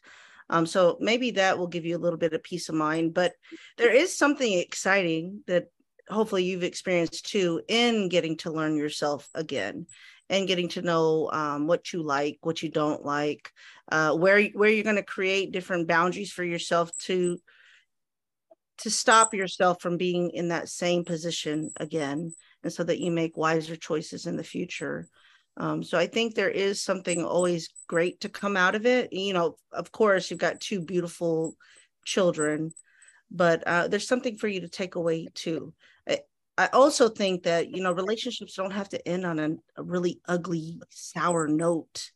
Um, 0.49 0.65
so 0.65 0.97
maybe 0.99 1.31
that 1.31 1.57
will 1.57 1.67
give 1.67 1.85
you 1.85 1.95
a 1.95 1.99
little 1.99 2.19
bit 2.19 2.33
of 2.33 2.43
peace 2.43 2.69
of 2.69 2.75
mind. 2.75 3.13
But 3.13 3.33
there 3.77 3.93
is 3.93 4.17
something 4.17 4.59
exciting 4.59 5.41
that 5.47 5.67
hopefully 6.09 6.43
you've 6.43 6.63
experienced 6.63 7.27
too 7.27 7.61
in 7.67 8.09
getting 8.09 8.37
to 8.37 8.51
learn 8.51 8.75
yourself 8.75 9.29
again 9.33 9.87
and 10.33 10.47
getting 10.47 10.67
to 10.67 10.81
know 10.81 11.29
um, 11.31 11.67
what 11.67 11.93
you 11.93 12.01
like, 12.01 12.39
what 12.41 12.63
you 12.63 12.69
don't 12.69 13.05
like, 13.05 13.51
uh, 13.91 14.15
where 14.15 14.43
where 14.47 14.69
you're 14.69 14.83
going 14.83 14.95
to 14.95 15.03
create 15.03 15.51
different 15.51 15.87
boundaries 15.87 16.31
for 16.31 16.43
yourself 16.43 16.91
to 17.03 17.37
to 18.79 18.89
stop 18.89 19.35
yourself 19.35 19.79
from 19.79 19.97
being 19.97 20.31
in 20.31 20.47
that 20.47 20.67
same 20.67 21.05
position 21.05 21.69
again 21.77 22.33
and 22.63 22.73
so 22.73 22.83
that 22.83 22.99
you 22.99 23.11
make 23.11 23.37
wiser 23.37 23.75
choices 23.75 24.25
in 24.25 24.35
the 24.35 24.43
future. 24.43 25.07
Um, 25.55 25.83
so 25.83 25.99
i 25.99 26.07
think 26.07 26.33
there 26.33 26.49
is 26.49 26.81
something 26.81 27.23
always 27.23 27.69
great 27.87 28.21
to 28.21 28.29
come 28.29 28.57
out 28.57 28.73
of 28.73 28.87
it. 28.87 29.13
You 29.13 29.33
know 29.33 29.57
of 29.71 29.91
course 29.91 30.31
you've 30.31 30.39
got 30.39 30.59
two 30.59 30.81
beautiful 30.81 31.55
children 32.05 32.71
but 33.29 33.63
uh, 33.67 33.87
there's 33.87 34.07
something 34.07 34.37
for 34.37 34.47
you 34.47 34.61
to 34.61 34.69
take 34.69 34.95
away 34.95 35.27
too 35.35 35.73
I, 36.57 36.67
also 36.67 37.09
think 37.09 37.43
that, 37.43 37.69
you 37.69 37.81
know, 37.81 37.91
relationships 37.91 38.55
don't 38.55 38.71
have 38.71 38.89
to 38.89 39.07
end 39.07 39.25
on 39.25 39.39
a, 39.39 39.49
a 39.77 39.83
really 39.83 40.19
ugly, 40.27 40.79
sour 40.89 41.47
note. 41.47 42.11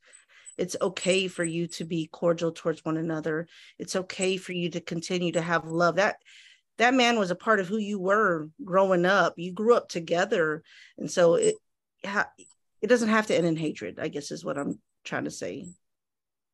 It's 0.57 0.75
okay 0.81 1.27
for 1.27 1.43
you 1.43 1.67
to 1.67 1.85
be 1.85 2.09
cordial 2.11 2.51
towards 2.51 2.83
one 2.83 2.97
another. 2.97 3.47
It's 3.77 3.95
okay 3.95 4.37
for 4.37 4.53
you 4.53 4.69
to 4.71 4.81
continue 4.81 5.31
to 5.33 5.41
have 5.41 5.65
love. 5.65 5.95
That 5.95 6.17
that 6.77 6.93
man 6.93 7.17
was 7.17 7.31
a 7.31 7.35
part 7.35 7.59
of 7.59 7.67
who 7.67 7.77
you 7.77 7.99
were 7.99 8.49
growing 8.63 9.05
up. 9.05 9.33
You 9.37 9.51
grew 9.51 9.75
up 9.75 9.89
together. 9.89 10.63
And 10.97 11.09
so 11.09 11.35
it 11.35 11.55
it 12.03 12.87
doesn't 12.87 13.09
have 13.09 13.27
to 13.27 13.35
end 13.35 13.45
in 13.45 13.55
hatred, 13.55 13.99
I 13.99 14.07
guess 14.07 14.31
is 14.31 14.45
what 14.45 14.57
I'm 14.57 14.79
trying 15.03 15.25
to 15.25 15.31
say. 15.31 15.65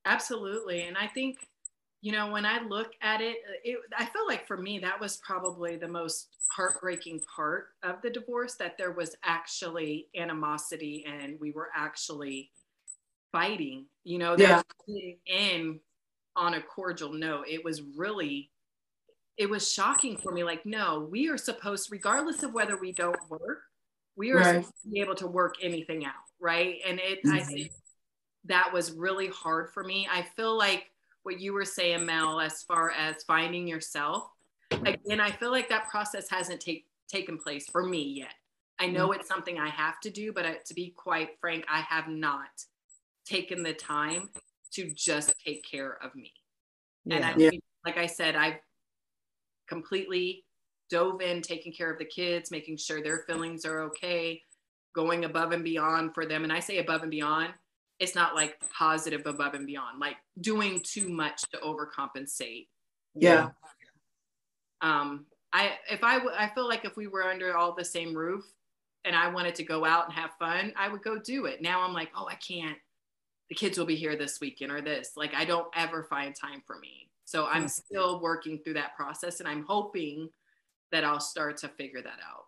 Absolutely. 0.05 0.83
And 0.83 0.97
I 0.97 1.07
think, 1.07 1.37
you 2.03 2.11
know, 2.11 2.29
when 2.29 2.45
I 2.45 2.61
look 2.61 2.91
at 3.01 3.21
it, 3.21 3.37
it, 3.63 3.79
I 3.97 4.03
feel 4.03 4.27
like 4.27 4.45
for 4.45 4.57
me, 4.57 4.77
that 4.79 4.99
was 4.99 5.21
probably 5.25 5.77
the 5.77 5.87
most 5.87 6.27
heartbreaking 6.51 7.21
part 7.33 7.67
of 7.81 8.01
the 8.03 8.09
divorce 8.09 8.55
that 8.55 8.77
there 8.77 8.91
was 8.91 9.15
actually 9.23 10.07
animosity 10.13 11.05
and 11.07 11.39
we 11.39 11.51
were 11.51 11.69
actually 11.73 12.51
fighting, 13.31 13.85
you 14.03 14.17
know, 14.17 14.35
Yeah. 14.37 14.61
in 15.25 15.79
on 16.35 16.55
a 16.55 16.61
cordial 16.61 17.13
note. 17.13 17.45
It 17.49 17.63
was 17.63 17.81
really, 17.95 18.51
it 19.37 19.49
was 19.49 19.71
shocking 19.71 20.17
for 20.17 20.33
me. 20.33 20.43
Like, 20.43 20.65
no, 20.65 21.07
we 21.09 21.29
are 21.29 21.37
supposed, 21.37 21.89
regardless 21.89 22.43
of 22.43 22.53
whether 22.53 22.75
we 22.75 22.91
don't 22.91 23.17
work, 23.29 23.61
we 24.17 24.31
are 24.31 24.39
Right. 24.39 24.55
supposed 24.57 24.73
to 24.83 24.89
be 24.89 24.99
able 24.99 25.15
to 25.15 25.27
work 25.27 25.55
anything 25.61 26.03
out. 26.05 26.11
Right. 26.41 26.81
And 26.85 26.99
it, 26.99 27.19
I 27.31 27.39
Mhm. 27.39 27.47
think 27.55 27.71
that 28.43 28.73
was 28.73 28.91
really 28.91 29.29
hard 29.29 29.71
for 29.73 29.85
me. 29.85 30.05
I 30.11 30.23
feel 30.35 30.57
like 30.57 30.87
what 31.23 31.39
you 31.39 31.53
were 31.53 31.65
saying, 31.65 32.05
Mel, 32.05 32.39
as 32.39 32.63
far 32.63 32.91
as 32.91 33.23
finding 33.23 33.67
yourself, 33.67 34.23
again, 34.71 35.19
I 35.19 35.31
feel 35.31 35.51
like 35.51 35.69
that 35.69 35.89
process 35.89 36.29
hasn't 36.29 36.61
take, 36.61 36.85
taken 37.09 37.37
place 37.37 37.67
for 37.69 37.85
me 37.85 38.03
yet. 38.03 38.33
I 38.79 38.87
know 38.87 39.09
mm-hmm. 39.09 39.19
it's 39.19 39.29
something 39.29 39.59
I 39.59 39.69
have 39.69 39.99
to 40.01 40.09
do, 40.09 40.33
but 40.33 40.45
I, 40.45 40.57
to 40.65 40.73
be 40.73 40.93
quite 40.95 41.39
frank, 41.39 41.65
I 41.69 41.81
have 41.81 42.07
not 42.07 42.49
taken 43.25 43.63
the 43.63 43.73
time 43.73 44.29
to 44.73 44.91
just 44.93 45.33
take 45.45 45.63
care 45.69 45.97
of 46.03 46.13
me. 46.15 46.33
And 47.09 47.23
I, 47.23 47.35
Yeah. 47.37 47.51
like 47.85 47.97
I 47.97 48.07
said, 48.07 48.35
I've 48.35 48.59
completely 49.67 50.45
dove 50.89 51.21
in 51.21 51.41
taking 51.41 51.73
care 51.73 51.91
of 51.91 51.99
the 51.99 52.05
kids, 52.05 52.51
making 52.51 52.77
sure 52.77 53.01
their 53.01 53.23
feelings 53.27 53.65
are 53.65 53.81
okay, 53.83 54.41
going 54.93 55.25
above 55.25 55.51
and 55.51 55.63
beyond 55.63 56.13
for 56.13 56.25
them. 56.25 56.43
And 56.43 56.51
I 56.51 56.59
say 56.59 56.79
above 56.79 57.01
and 57.01 57.11
beyond, 57.11 57.53
it's 58.03 58.15
not 58.15 58.35
like 58.35 58.59
positive 58.69 59.25
above 59.25 59.53
and 59.53 59.65
beyond, 59.65 59.99
like 59.99 60.17
doing 60.41 60.81
too 60.81 61.07
much 61.07 61.41
to 61.51 61.57
overcompensate. 61.59 62.67
Yeah. 63.15 63.49
Um, 64.81 65.25
I 65.53 65.71
if 65.89 66.03
I 66.03 66.15
w- 66.15 66.35
I 66.37 66.49
feel 66.49 66.67
like 66.67 66.83
if 66.83 66.97
we 66.97 67.07
were 67.07 67.23
under 67.23 67.55
all 67.55 67.73
the 67.73 67.85
same 67.85 68.13
roof 68.13 68.43
and 69.05 69.15
I 69.15 69.29
wanted 69.29 69.55
to 69.55 69.63
go 69.63 69.85
out 69.85 70.05
and 70.05 70.13
have 70.13 70.31
fun, 70.37 70.73
I 70.75 70.89
would 70.89 71.01
go 71.01 71.17
do 71.17 71.45
it. 71.45 71.61
Now 71.61 71.81
I'm 71.81 71.93
like, 71.93 72.09
oh, 72.15 72.27
I 72.27 72.35
can't. 72.35 72.77
The 73.49 73.55
kids 73.55 73.77
will 73.77 73.85
be 73.85 73.95
here 73.95 74.17
this 74.17 74.39
weekend 74.41 74.71
or 74.71 74.81
this. 74.81 75.11
Like 75.15 75.33
I 75.33 75.45
don't 75.45 75.67
ever 75.73 76.03
find 76.03 76.35
time 76.35 76.61
for 76.67 76.77
me. 76.79 77.09
So 77.23 77.45
I'm 77.45 77.69
still 77.69 78.19
working 78.19 78.59
through 78.59 78.73
that 78.73 78.95
process 78.97 79.39
and 79.39 79.47
I'm 79.47 79.63
hoping 79.65 80.29
that 80.91 81.05
I'll 81.05 81.21
start 81.21 81.57
to 81.57 81.69
figure 81.69 82.01
that 82.01 82.19
out. 82.29 82.45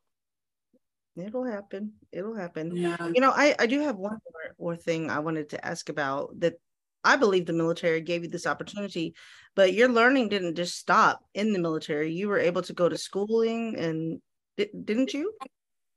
It'll 1.15 1.45
happen. 1.45 1.93
It'll 2.11 2.35
happen. 2.35 2.75
Yeah. 2.75 3.07
You 3.07 3.21
know, 3.21 3.31
I, 3.31 3.55
I 3.57 3.67
do 3.67 3.79
have 3.79 3.95
one 3.95 4.19
more 4.65 4.75
thing 4.75 5.11
I 5.11 5.19
wanted 5.19 5.49
to 5.49 5.65
ask 5.65 5.89
about 5.89 6.39
that 6.39 6.55
I 7.03 7.17
believe 7.17 7.45
the 7.45 7.53
military 7.53 8.01
gave 8.01 8.23
you 8.23 8.29
this 8.29 8.47
opportunity, 8.47 9.13
but 9.55 9.73
your 9.73 9.89
learning 9.89 10.29
didn't 10.29 10.55
just 10.55 10.75
stop 10.75 11.23
in 11.35 11.53
the 11.53 11.59
military. 11.59 12.11
You 12.11 12.27
were 12.27 12.39
able 12.39 12.63
to 12.63 12.73
go 12.73 12.89
to 12.89 12.97
schooling 12.97 13.77
and 13.77 14.19
di- 14.57 14.71
didn't 14.83 15.13
you? 15.13 15.31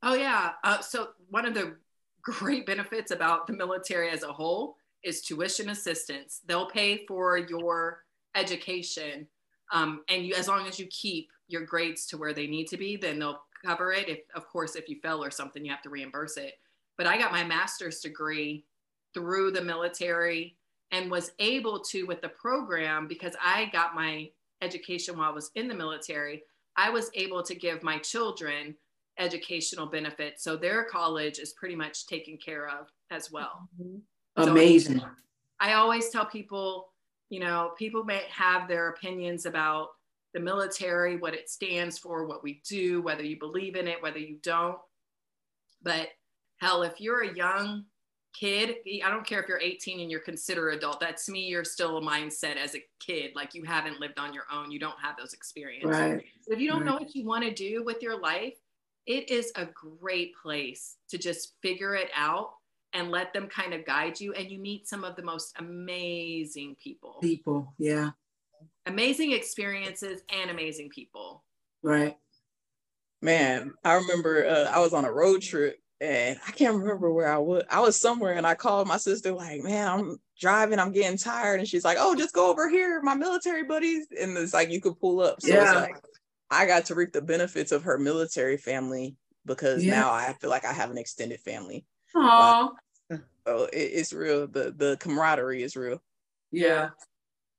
Oh 0.02 0.14
yeah. 0.14 0.52
Uh, 0.62 0.80
so 0.80 1.08
one 1.30 1.46
of 1.46 1.54
the 1.54 1.76
great 2.22 2.66
benefits 2.66 3.10
about 3.10 3.46
the 3.46 3.54
military 3.54 4.10
as 4.10 4.22
a 4.22 4.30
whole 4.30 4.76
is 5.02 5.22
tuition 5.22 5.70
assistance. 5.70 6.42
They'll 6.46 6.68
pay 6.68 7.06
for 7.06 7.38
your 7.38 8.04
education, 8.34 9.26
um, 9.72 10.02
and 10.10 10.26
you, 10.26 10.34
as 10.34 10.46
long 10.46 10.66
as 10.66 10.78
you 10.78 10.86
keep 10.88 11.30
your 11.48 11.64
grades 11.64 12.04
to 12.08 12.18
where 12.18 12.34
they 12.34 12.46
need 12.46 12.68
to 12.68 12.76
be, 12.76 12.96
then 12.96 13.18
they'll 13.18 13.40
cover 13.64 13.92
it. 13.92 14.10
If, 14.10 14.18
of 14.34 14.46
course, 14.46 14.76
if 14.76 14.90
you 14.90 14.96
fell 15.00 15.24
or 15.24 15.30
something, 15.30 15.64
you 15.64 15.70
have 15.70 15.82
to 15.82 15.90
reimburse 15.90 16.36
it. 16.36 16.54
But 16.98 17.06
I 17.06 17.16
got 17.16 17.32
my 17.32 17.44
master's 17.44 18.00
degree 18.00 18.66
through 19.14 19.52
the 19.52 19.62
military 19.62 20.56
and 20.90 21.10
was 21.10 21.30
able 21.38 21.80
to 21.80 22.04
with 22.04 22.20
the 22.20 22.28
program 22.30 23.08
because 23.08 23.34
I 23.42 23.70
got 23.72 23.94
my 23.94 24.28
education 24.60 25.16
while 25.16 25.30
I 25.30 25.34
was 25.34 25.50
in 25.54 25.68
the 25.68 25.74
military. 25.74 26.42
I 26.76 26.90
was 26.90 27.10
able 27.14 27.42
to 27.42 27.54
give 27.54 27.82
my 27.82 27.98
children 27.98 28.74
educational 29.18 29.86
benefits. 29.86 30.42
So 30.42 30.56
their 30.56 30.84
college 30.84 31.38
is 31.38 31.52
pretty 31.54 31.74
much 31.76 32.06
taken 32.06 32.36
care 32.36 32.68
of 32.68 32.86
as 33.10 33.30
well. 33.30 33.68
Amazing. 34.36 35.02
I 35.60 35.74
always 35.74 36.10
tell 36.10 36.24
people, 36.26 36.88
you 37.30 37.40
know, 37.40 37.72
people 37.76 38.04
may 38.04 38.22
have 38.30 38.68
their 38.68 38.90
opinions 38.90 39.44
about 39.46 39.88
the 40.34 40.40
military, 40.40 41.16
what 41.16 41.34
it 41.34 41.48
stands 41.48 41.98
for, 41.98 42.26
what 42.26 42.44
we 42.44 42.62
do, 42.68 43.02
whether 43.02 43.24
you 43.24 43.38
believe 43.38 43.76
in 43.76 43.88
it, 43.88 44.02
whether 44.02 44.18
you 44.18 44.38
don't. 44.42 44.78
But 45.82 46.08
hell, 46.58 46.82
if 46.82 47.00
you're 47.00 47.22
a 47.22 47.34
young 47.34 47.84
kid, 48.34 48.76
I 49.04 49.08
don't 49.10 49.26
care 49.26 49.40
if 49.42 49.48
you're 49.48 49.60
18 49.60 50.00
and 50.00 50.10
you're 50.10 50.20
considered 50.20 50.70
adult, 50.70 51.00
that's 51.00 51.28
me, 51.28 51.46
you're 51.46 51.64
still 51.64 51.98
a 51.98 52.00
mindset 52.00 52.56
as 52.56 52.74
a 52.74 52.84
kid. 53.00 53.32
Like 53.34 53.54
you 53.54 53.64
haven't 53.64 54.00
lived 54.00 54.18
on 54.18 54.32
your 54.34 54.44
own, 54.52 54.70
you 54.70 54.78
don't 54.78 54.98
have 55.00 55.16
those 55.16 55.32
experiences. 55.32 55.90
Right. 55.90 56.24
So 56.42 56.52
if 56.52 56.60
you 56.60 56.68
don't 56.68 56.80
Right. 56.80 56.86
know 56.86 56.94
what 56.94 57.14
you 57.14 57.24
want 57.24 57.44
to 57.44 57.52
do 57.52 57.82
with 57.84 58.02
your 58.02 58.20
life, 58.20 58.54
it 59.06 59.30
is 59.30 59.50
a 59.56 59.66
great 59.66 60.34
place 60.36 60.96
to 61.08 61.18
just 61.18 61.54
figure 61.62 61.94
it 61.94 62.10
out 62.14 62.52
and 62.92 63.10
let 63.10 63.32
them 63.32 63.46
kind 63.48 63.72
of 63.74 63.84
guide 63.84 64.20
you. 64.20 64.32
And 64.34 64.50
you 64.50 64.58
meet 64.58 64.86
some 64.88 65.04
of 65.04 65.16
the 65.16 65.22
most 65.22 65.54
amazing 65.58 66.76
people, 66.82 67.18
People. 67.20 67.74
Yeah. 67.78 68.10
amazing 68.86 69.32
experiences, 69.32 70.22
and 70.30 70.50
amazing 70.50 70.90
people. 70.90 71.44
Right. 71.82 72.16
Man, 73.20 73.74
I 73.84 73.94
remember 73.94 74.46
uh, 74.46 74.70
I 74.70 74.78
was 74.78 74.92
on 74.92 75.04
a 75.04 75.12
road 75.12 75.42
trip 75.42 75.80
and 76.00 76.38
I 76.46 76.50
can't 76.52 76.76
remember 76.78 77.12
where 77.12 77.32
I 77.32 77.38
was. 77.38 77.64
I 77.70 77.80
was 77.80 78.00
somewhere 78.00 78.34
and 78.34 78.46
I 78.46 78.54
called 78.54 78.86
my 78.86 78.96
sister, 78.98 79.32
like, 79.32 79.62
man, 79.62 79.88
I'm 79.88 80.16
driving, 80.40 80.78
I'm 80.78 80.92
getting 80.92 81.18
tired. 81.18 81.58
And 81.60 81.68
she's 81.68 81.84
like, 81.84 81.96
oh, 82.00 82.14
just 82.14 82.34
go 82.34 82.50
over 82.50 82.68
here, 82.68 83.00
my 83.02 83.14
military 83.14 83.64
buddies. 83.64 84.06
And 84.20 84.36
it's 84.36 84.54
like 84.54 84.70
you 84.70 84.80
could 84.80 84.98
pull 85.00 85.20
up. 85.20 85.40
So 85.40 85.48
Yeah. 85.48 85.62
it's 85.62 85.74
like 85.74 85.96
I 86.50 86.66
got 86.66 86.86
to 86.86 86.94
reap 86.94 87.12
the 87.12 87.22
benefits 87.22 87.72
of 87.72 87.82
her 87.82 87.98
military 87.98 88.56
family 88.56 89.16
because 89.44 89.84
Yeah. 89.84 90.00
now 90.00 90.12
I 90.12 90.34
feel 90.40 90.50
like 90.50 90.64
I 90.64 90.72
have 90.72 90.90
an 90.90 90.98
extended 90.98 91.40
family. 91.40 91.84
Aww. 92.14 92.70
Oh. 93.10 93.18
So 93.46 93.64
it, 93.64 93.76
it's 93.76 94.12
real. 94.12 94.46
The 94.46 94.72
the 94.76 94.96
camaraderie 95.00 95.62
is 95.62 95.74
real. 95.76 96.02
Yeah. 96.52 96.90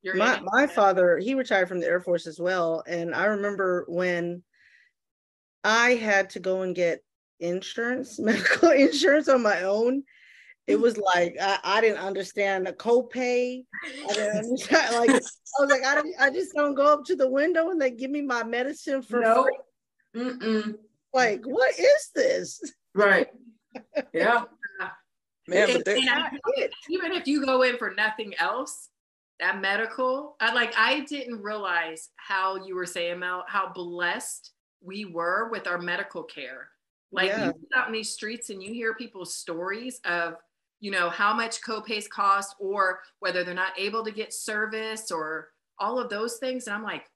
You're 0.01 0.15
my 0.15 0.37
in 0.37 0.45
my 0.45 0.65
father 0.65 1.17
he 1.17 1.33
retired 1.33 1.67
from 1.67 1.81
the 1.81 1.87
air 1.87 1.99
force 1.99 2.25
as 2.25 2.39
well 2.39 2.83
and 2.87 3.13
i 3.13 3.25
remember 3.25 3.83
when 3.89 4.41
i 5.65 5.89
had 5.95 6.29
to 6.29 6.39
go 6.39 6.61
and 6.61 6.73
get 6.73 7.03
insurance 7.39 8.19
medical 8.19 8.69
insurance 8.71 9.27
on 9.27 9.41
my 9.41 9.63
own 9.63 10.03
it 10.67 10.79
was 10.79 10.97
like 10.97 11.35
i, 11.41 11.57
I 11.63 11.81
didn't 11.81 11.99
understand 11.99 12.67
the 12.67 12.73
copay 12.73 13.63
i 14.09 14.13
didn't 14.13 14.37
understand 14.45 14.95
like 14.95 15.09
i 15.09 15.13
was 15.59 15.69
like 15.69 15.83
I, 15.85 15.95
don't, 15.95 16.13
I 16.19 16.29
just 16.29 16.53
don't 16.53 16.75
go 16.75 16.91
up 16.93 17.05
to 17.05 17.15
the 17.15 17.29
window 17.29 17.69
and 17.71 17.81
they 17.81 17.91
give 17.91 18.11
me 18.11 18.21
my 18.21 18.43
medicine 18.43 19.01
for 19.01 19.19
No. 19.21 19.43
free 19.43 19.57
Mm-mm. 20.23 20.75
like 21.13 21.43
what 21.45 21.77
is 21.79 22.09
this 22.15 22.61
Right. 22.95 23.27
Yeah. 24.13 24.43
Man, 25.47 25.69
And- 25.69 25.83
there, 25.85 25.95
and 25.95 26.09
I- 26.09 26.31
even 26.89 27.11
if 27.13 27.27
you 27.27 27.45
go 27.45 27.61
in 27.61 27.77
for 27.77 27.93
nothing 27.95 28.33
else, 28.39 28.89
that 29.39 29.61
medical, 29.61 30.35
I 30.39 30.53
like 30.53 30.73
I 30.77 31.01
didn't 31.01 31.41
realize 31.41 32.09
how 32.17 32.55
you 32.65 32.75
were 32.75 32.85
saying 32.85 33.19
Mel, 33.19 33.45
how 33.47 33.71
blessed 33.71 34.51
we 34.83 35.05
were 35.05 35.49
with 35.49 35.65
our 35.67 35.77
medical 35.77 36.23
care. 36.23 36.69
Like 37.11 37.29
Yeah. 37.29 37.47
you 37.47 37.53
get 37.53 37.77
out 37.79 37.87
in 37.87 37.93
these 37.93 38.11
streets 38.13 38.49
and 38.49 38.61
you 38.61 38.73
hear 38.73 38.93
people's 38.93 39.33
stories 39.35 39.99
of, 40.05 40.35
you 40.79 40.91
know, 40.91 41.09
how 41.09 41.33
much 41.33 41.61
copays 41.61 42.07
cost 42.09 42.55
or 42.59 43.01
whether 43.19 43.43
they're 43.43 43.53
not 43.53 43.77
able 43.77 44.03
to 44.05 44.11
get 44.11 44.33
service 44.33 45.11
or 45.11 45.49
all 45.79 45.99
of 45.99 46.09
those 46.09 46.37
things. 46.37 46.67
And 46.67 46.75
I'm 46.75 46.83
like, 46.83 47.09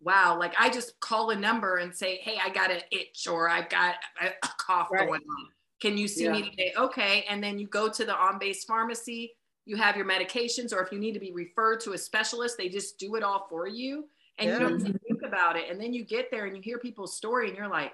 wow, 0.00 0.38
like 0.38 0.54
I 0.58 0.70
just 0.70 0.98
call 1.00 1.30
a 1.30 1.36
number 1.36 1.76
and 1.78 1.94
say, 1.94 2.16
hey, 2.18 2.38
I 2.42 2.48
got 2.50 2.70
an 2.70 2.80
itch 2.90 3.26
or 3.26 3.48
I've 3.48 3.68
got 3.68 3.96
a, 4.20 4.30
cough 4.58 4.88
Right. 4.90 5.06
going 5.06 5.20
on. 5.20 5.48
Can 5.80 5.98
you 5.98 6.08
see 6.08 6.28
me 6.28 6.42
today? 6.42 6.72
Okay. 6.76 7.24
And 7.28 7.42
then 7.42 7.58
you 7.58 7.66
go 7.66 7.88
to 7.88 8.04
the 8.04 8.14
on 8.14 8.38
base 8.38 8.64
pharmacy, 8.64 9.32
you 9.66 9.76
have 9.76 9.96
your 9.96 10.06
medications, 10.06 10.72
or 10.72 10.82
if 10.82 10.92
you 10.92 10.98
need 10.98 11.12
to 11.12 11.20
be 11.20 11.32
referred 11.32 11.80
to 11.80 11.92
a 11.92 11.98
specialist, 11.98 12.56
they 12.56 12.68
just 12.68 12.98
do 12.98 13.14
it 13.16 13.22
all 13.22 13.46
for 13.48 13.66
you. 13.66 14.08
And 14.38 14.48
Yeah. 14.48 14.58
you 14.58 14.60
don't 14.60 14.80
think 14.80 15.22
about 15.24 15.56
it. 15.56 15.70
And 15.70 15.80
then 15.80 15.92
you 15.92 16.04
get 16.04 16.30
there 16.30 16.46
and 16.46 16.56
you 16.56 16.62
hear 16.62 16.78
people's 16.78 17.16
story 17.16 17.48
and 17.48 17.56
you're 17.56 17.68
like, 17.68 17.92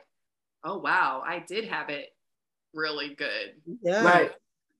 oh, 0.66 0.78
wow, 0.78 1.22
I 1.24 1.38
did 1.46 1.64
have 1.68 1.88
it 1.88 2.06
really 2.74 3.14
good. 3.14 3.54
yeah 3.82 4.04
Right. 4.04 4.30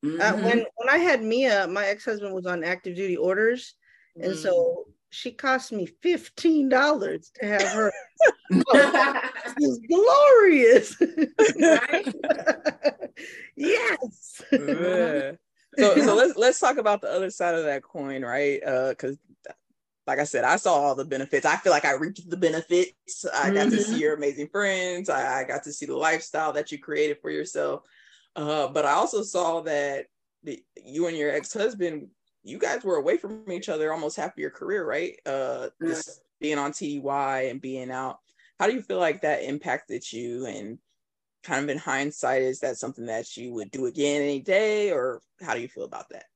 Uh, 0.05 0.34
Mhm. 0.34 0.43
when 0.45 0.59
when 0.76 0.89
I 0.91 0.99
had 0.99 1.22
Mia, 1.22 1.66
my 1.66 1.87
ex 1.87 2.05
husband 2.05 2.34
was 2.34 2.47
on 2.47 2.62
active 2.62 2.95
duty 2.95 3.16
orders, 3.16 3.74
and 4.20 4.32
Mm. 4.34 4.37
so 4.37 4.87
she 5.11 5.32
cost 5.32 5.72
me 5.72 5.87
fifteen 6.03 6.68
dollars 6.68 7.30
to 7.41 7.47
have 7.47 7.62
her. 7.62 7.93
This 9.59 9.68
is 9.70 9.80
glorious. 9.89 10.97
Right? 11.01 12.14
yes. 13.57 14.43
Yeah. 14.53 15.32
so 15.78 15.97
so 16.07 16.14
let's 16.14 16.37
let's 16.37 16.61
talk 16.61 16.76
about 16.76 17.01
the 17.01 17.11
other 17.11 17.30
side 17.30 17.55
of 17.55 17.64
that 17.64 17.82
coin, 17.82 18.22
right? 18.22 18.62
Uh, 18.62 18.91
because 18.91 19.16
like 20.07 20.18
I 20.18 20.24
said, 20.24 20.44
I 20.44 20.57
saw 20.57 20.74
all 20.74 20.94
the 20.94 21.04
benefits. 21.04 21.44
I 21.44 21.57
feel 21.57 21.72
like 21.72 21.84
I 21.84 21.94
reaped 21.94 22.28
the 22.28 22.36
benefits. 22.36 23.26
I 23.34 23.52
got 23.52 23.70
to 23.70 23.82
see 23.82 23.98
your 23.98 24.14
amazing 24.14 24.48
friends. 24.48 25.09
I, 25.09 25.40
I 25.40 25.44
got 25.44 25.64
to 25.64 25.72
see 25.72 25.86
the 25.86 25.96
lifestyle 25.96 26.52
that 26.52 26.70
you 26.70 26.78
created 26.78 27.18
for 27.20 27.30
yourself. 27.30 27.82
Uh, 28.36 28.68
but 28.68 28.84
I 28.84 28.92
also 28.92 29.22
saw 29.22 29.62
that 29.62 30.07
the, 30.44 30.62
you 30.84 31.09
and 31.09 31.16
your 31.16 31.32
ex-husband, 31.32 32.09
you 32.44 32.59
guys 32.59 32.84
were 32.84 32.96
away 32.96 33.16
from 33.16 33.50
each 33.50 33.68
other 33.68 33.92
almost 33.92 34.16
half 34.16 34.32
of 34.32 34.38
your 34.38 34.50
career, 34.50 34.86
right? 34.86 35.18
Uh, 35.26 35.68
just 35.84 36.20
being 36.40 36.59
on 36.59 36.70
TDY 36.70 37.50
and 37.50 37.61
being 37.61 37.90
out. 37.90 38.18
How 38.61 38.68
do 38.68 38.74
you 38.74 38.82
feel 38.82 38.98
like 38.98 39.22
that 39.22 39.42
impacted 39.42 40.11
you? 40.12 40.46
And 40.46 40.78
kind 41.42 41.64
of 41.64 41.70
in 41.70 41.78
hindsight, 41.78 42.42
is 42.42 42.61
that 42.61 42.76
something 42.76 43.07
that 43.07 43.36
you 43.36 43.52
would 43.54 43.70
do 43.70 43.86
again 43.86 44.22
any 44.22 44.40
day, 44.40 44.92
or 44.92 45.20
how 45.42 45.54
do 45.54 45.61
you 45.61 45.68
feel 45.68 45.84
about 45.84 46.09
that? 46.11 46.26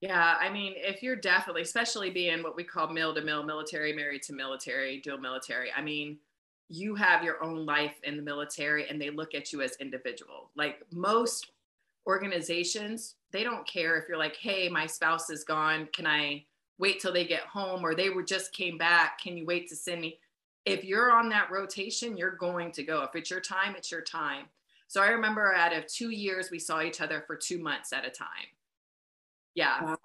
Yeah, 0.00 0.36
I 0.40 0.48
mean, 0.48 0.72
if 0.76 1.02
you're 1.02 1.16
definitely, 1.16 1.62
especially 1.62 2.10
being 2.10 2.42
what 2.42 2.56
we 2.56 2.64
call 2.64 2.88
mil 2.88 3.14
to 3.14 3.20
mil 3.20 3.42
military, 3.42 3.92
married 3.92 4.22
to 4.24 4.32
military, 4.32 4.98
dual 5.00 5.18
military, 5.18 5.70
I 5.76 5.82
mean, 5.82 6.18
you 6.68 6.94
have 6.94 7.22
your 7.22 7.42
own 7.44 7.66
life 7.66 7.96
in 8.04 8.16
the 8.16 8.22
military 8.22 8.88
and 8.88 9.00
they 9.00 9.10
look 9.10 9.34
at 9.34 9.52
you 9.52 9.60
as 9.60 9.76
individual. 9.76 10.50
Like 10.56 10.82
most 10.90 11.50
organizations, 12.06 13.16
they 13.30 13.44
don't 13.44 13.66
care 13.66 13.96
if 13.96 14.08
you're 14.08 14.18
like, 14.18 14.36
hey, 14.36 14.68
my 14.68 14.86
spouse 14.86 15.28
is 15.28 15.44
gone. 15.44 15.88
Can 15.92 16.06
I 16.06 16.44
wait 16.78 17.00
till 17.00 17.12
they 17.12 17.26
get 17.26 17.42
home? 17.42 17.84
Or 17.84 17.94
they 17.94 18.08
were 18.08 18.22
just 18.22 18.54
came 18.54 18.78
back. 18.78 19.20
Can 19.20 19.36
you 19.36 19.44
wait 19.44 19.68
to 19.68 19.76
send 19.76 20.00
me? 20.00 20.18
If 20.64 20.84
you're 20.84 21.10
on 21.10 21.28
that 21.30 21.50
rotation, 21.50 22.16
you're 22.16 22.36
going 22.36 22.72
to 22.72 22.82
go. 22.82 23.02
If 23.02 23.14
it's 23.16 23.30
your 23.30 23.40
time, 23.40 23.74
it's 23.76 23.90
your 23.90 24.02
time. 24.02 24.46
So 24.86 25.02
I 25.02 25.08
remember 25.08 25.52
out 25.52 25.76
of 25.76 25.86
two 25.86 26.10
years, 26.10 26.50
we 26.50 26.58
saw 26.58 26.80
each 26.80 27.00
other 27.00 27.22
for 27.26 27.36
two 27.36 27.58
months 27.58 27.92
at 27.92 28.06
a 28.06 28.10
time. 28.10 28.48
Yeah. 29.60 29.84
Wow. 29.84 29.98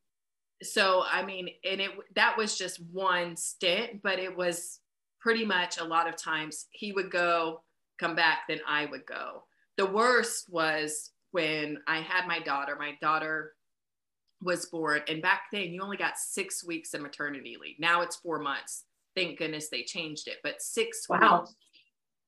So 0.64 1.04
I 1.10 1.24
mean, 1.26 1.50
and 1.70 1.80
it 1.82 1.92
that 2.16 2.38
was 2.38 2.58
just 2.58 2.82
one 2.92 3.36
stint, 3.38 4.02
but 4.04 4.20
it 4.20 4.36
was 4.36 4.80
pretty 5.22 5.46
much 5.46 5.78
a 5.78 5.84
lot 5.84 6.08
of 6.10 6.16
times 6.18 6.68
he 6.72 6.92
would 6.92 7.10
go, 7.10 7.64
come 8.00 8.16
back, 8.16 8.40
then 8.50 8.60
I 8.68 8.86
would 8.86 9.06
go. 9.06 9.44
The 9.78 9.86
worst 9.86 10.46
was 10.50 11.12
when 11.32 11.78
I 11.88 12.00
had 12.00 12.28
my 12.28 12.40
daughter. 12.40 12.76
My 12.78 12.94
daughter 13.02 13.54
was 14.42 14.66
born, 14.66 15.02
and 15.08 15.22
back 15.22 15.44
then 15.52 15.74
you 15.74 15.82
only 15.82 15.98
got 15.98 16.18
six 16.18 16.66
weeks 16.66 16.94
of 16.94 17.02
maternity 17.02 17.58
leave. 17.62 17.80
Now 17.80 18.02
it's 18.02 18.18
four 18.18 18.40
months. 18.40 18.84
Thank 19.16 19.40
goodness 19.40 19.70
they 19.70 19.84
changed 19.84 20.28
it, 20.28 20.38
but 20.44 20.62
six 20.62 21.08
Wow. 21.10 21.42
weeks. 21.42 21.56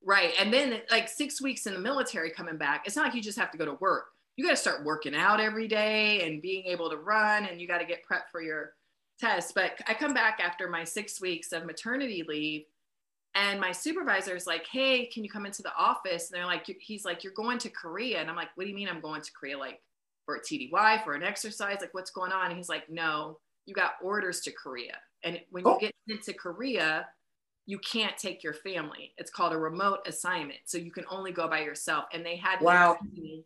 Right. 0.05 0.33
And 0.39 0.53
then 0.53 0.81
like 0.89 1.09
six 1.09 1.41
weeks 1.41 1.65
in 1.65 1.73
the 1.73 1.79
military 1.79 2.31
coming 2.31 2.57
back, 2.57 2.83
it's 2.85 2.95
not 2.95 3.05
like 3.05 3.15
you 3.15 3.21
just 3.21 3.37
have 3.37 3.51
to 3.51 3.57
go 3.57 3.65
to 3.65 3.73
work. 3.81 4.05
You 4.37 4.45
got 4.45 4.51
to 4.51 4.57
start 4.57 4.85
working 4.85 5.15
out 5.15 5.39
every 5.41 5.67
day 5.67 6.25
and 6.27 6.41
being 6.41 6.65
able 6.65 6.89
to 6.91 6.97
run 6.97 7.45
and 7.47 7.59
you 7.59 7.67
got 7.67 7.79
to 7.79 7.85
get 7.85 8.05
prepped 8.05 8.29
for 8.31 8.41
your 8.41 8.75
test. 9.19 9.55
But 9.55 9.81
I 9.87 9.95
come 9.95 10.13
back 10.13 10.39
after 10.39 10.69
my 10.69 10.83
six 10.83 11.19
weeks 11.19 11.51
of 11.51 11.65
maternity 11.65 12.23
leave 12.27 12.65
and 13.35 13.59
my 13.59 13.71
supervisor 13.71 14.35
is 14.35 14.47
like, 14.47 14.65
Hey, 14.67 15.07
can 15.07 15.23
you 15.23 15.29
come 15.29 15.45
into 15.45 15.61
the 15.63 15.75
office? 15.75 16.29
And 16.31 16.37
they're 16.37 16.45
like, 16.45 16.65
he's 16.81 17.05
like, 17.05 17.23
you're 17.23 17.33
going 17.33 17.59
to 17.59 17.69
Korea. 17.69 18.19
And 18.19 18.29
I'm 18.29 18.35
like, 18.35 18.49
what 18.55 18.65
do 18.65 18.69
you 18.69 18.75
mean 18.75 18.89
I'm 18.89 19.01
going 19.01 19.21
to 19.21 19.31
Korea? 19.33 19.57
Like 19.57 19.81
for 20.25 20.35
a 20.35 20.41
TDY, 20.41 21.03
for 21.03 21.15
an 21.15 21.23
exercise? 21.23 21.77
Like 21.81 21.93
what's 21.93 22.11
going 22.11 22.31
on? 22.31 22.47
And 22.47 22.57
he's 22.57 22.69
like, 22.69 22.89
no, 22.89 23.39
you 23.65 23.75
got 23.75 23.93
orders 24.01 24.41
to 24.41 24.51
Korea. 24.51 24.97
And 25.23 25.39
when 25.51 25.67
you 25.67 25.73
Oh. 25.73 25.79
get 25.79 25.93
into 26.07 26.33
Korea, 26.33 27.09
you 27.65 27.79
can't 27.79 28.17
take 28.17 28.43
your 28.43 28.53
family. 28.53 29.13
It's 29.17 29.31
called 29.31 29.53
a 29.53 29.57
remote 29.57 30.07
assignment. 30.07 30.59
So 30.65 30.77
you 30.77 30.91
can 30.91 31.05
only 31.09 31.31
go 31.31 31.47
by 31.49 31.61
yourself. 31.61 32.05
And 32.13 32.25
they 32.25 32.37
had 32.37 32.59
Wow. 32.61 32.97
me 33.13 33.45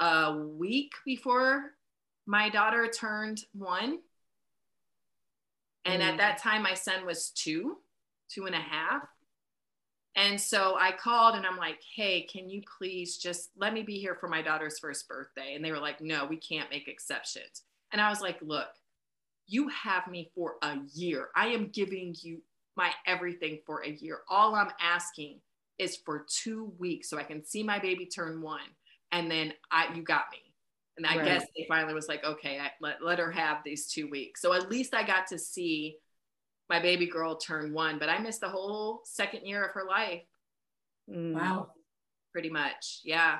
a 0.00 0.36
week 0.36 0.92
before 1.04 1.74
my 2.26 2.48
daughter 2.48 2.88
turned 2.88 3.44
one. 3.52 4.02
And 5.84 6.02
at 6.02 6.14
Mm. 6.14 6.18
that 6.18 6.38
time, 6.38 6.62
my 6.62 6.74
son 6.74 7.06
was 7.06 7.30
two, 7.30 7.82
two 8.28 8.46
and 8.46 8.54
a 8.54 8.60
half. 8.60 9.08
And 10.16 10.40
so 10.40 10.76
I 10.76 10.92
called 10.92 11.36
and 11.36 11.46
I'm 11.46 11.56
like, 11.56 11.80
hey, 11.94 12.22
can 12.22 12.50
you 12.50 12.62
please 12.78 13.16
just 13.16 13.50
let 13.56 13.72
me 13.72 13.82
be 13.82 13.98
here 13.98 14.16
for 14.16 14.28
my 14.28 14.42
daughter's 14.42 14.78
first 14.78 15.08
birthday? 15.08 15.54
And 15.54 15.64
they 15.64 15.70
were 15.70 15.78
like, 15.78 16.00
no, 16.00 16.26
we 16.26 16.36
can't 16.36 16.70
make 16.70 16.88
exceptions. 16.88 17.62
And 17.92 18.00
I 18.00 18.10
was 18.10 18.20
like, 18.20 18.38
look, 18.42 18.68
you 19.46 19.68
have 19.68 20.06
me 20.08 20.30
for 20.34 20.56
a 20.62 20.78
year. 20.92 21.30
I 21.34 21.48
am 21.48 21.68
giving 21.68 22.14
you 22.20 22.42
my 22.76 22.92
everything 23.06 23.60
for 23.66 23.82
a 23.82 23.90
year. 23.90 24.20
All 24.28 24.54
I'm 24.54 24.72
asking 24.80 25.40
is 25.78 25.96
for 25.96 26.26
two 26.28 26.72
weeks 26.78 27.08
so 27.08 27.18
I 27.18 27.24
can 27.24 27.44
see 27.44 27.62
my 27.62 27.78
baby 27.78 28.06
turn 28.06 28.42
one. 28.42 28.60
And 29.12 29.30
then 29.30 29.52
I, 29.70 29.92
you 29.94 30.02
got 30.02 30.24
me. 30.32 30.38
And 30.96 31.06
I 31.06 31.16
Right. 31.16 31.24
guess 31.24 31.46
they 31.56 31.64
finally 31.68 31.94
was 31.94 32.08
like, 32.08 32.24
okay, 32.24 32.58
I, 32.58 32.70
let, 32.80 33.02
let 33.02 33.18
her 33.18 33.30
have 33.30 33.58
these 33.64 33.86
two 33.90 34.08
weeks. 34.08 34.42
So 34.42 34.52
at 34.52 34.70
least 34.70 34.94
I 34.94 35.02
got 35.06 35.26
to 35.28 35.38
see 35.38 35.96
my 36.68 36.80
baby 36.80 37.06
girl 37.06 37.36
turn 37.36 37.72
one, 37.72 37.98
but 37.98 38.08
I 38.08 38.18
missed 38.18 38.40
the 38.40 38.48
whole 38.48 39.00
second 39.04 39.46
year 39.46 39.64
of 39.64 39.72
her 39.72 39.84
life 39.88 40.22
Mm. 41.10 41.34
Wow. 41.34 41.70
pretty 42.32 42.50
much. 42.50 43.00
Yeah. 43.02 43.38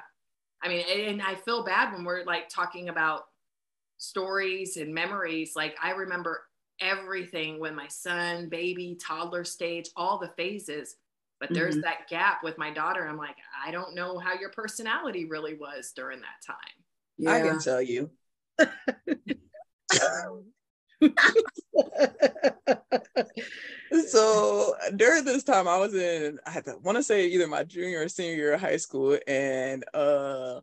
I 0.62 0.68
mean, 0.68 0.84
and, 0.90 1.00
and 1.02 1.22
I 1.22 1.36
feel 1.36 1.64
bad 1.64 1.92
when 1.92 2.04
we're 2.04 2.24
like 2.24 2.48
talking 2.48 2.88
about 2.88 3.22
stories 3.98 4.76
and 4.76 4.92
memories. 4.92 5.52
Like 5.54 5.76
I 5.80 5.92
remember 5.92 6.42
everything 6.80 7.60
when 7.60 7.76
my 7.76 7.86
son, 7.88 8.48
baby, 8.48 8.98
toddler 9.00 9.44
stage, 9.44 9.90
all 9.94 10.18
the 10.18 10.32
phases. 10.36 10.96
But 11.40 11.54
there's 11.54 11.76
Mhm. 11.76 11.82
that 11.82 12.06
gap 12.08 12.44
with 12.44 12.58
my 12.58 12.70
daughter. 12.70 13.08
I'm 13.08 13.16
like, 13.16 13.36
I 13.64 13.70
don't 13.70 13.94
know 13.94 14.18
how 14.18 14.34
your 14.34 14.50
personality 14.50 15.24
really 15.24 15.54
was 15.54 15.92
during 15.92 16.20
that 16.20 16.42
time. 16.46 16.56
Yeah. 17.16 17.32
I 17.32 17.40
can 17.40 17.58
tell 17.58 17.80
you. 17.82 18.10
So 24.06 24.76
during 24.96 25.24
this 25.24 25.42
time, 25.42 25.66
I 25.66 25.78
was 25.78 25.94
in, 25.94 26.38
I 26.46 26.50
had 26.50 26.64
to 26.66 26.76
want 26.78 26.96
to 26.96 27.02
say 27.02 27.26
either 27.26 27.46
my 27.48 27.64
junior 27.64 28.02
or 28.02 28.08
senior 28.08 28.36
year 28.36 28.52
of 28.54 28.60
high 28.60 28.76
school, 28.76 29.18
and 29.26 29.84
uh, 29.94 30.60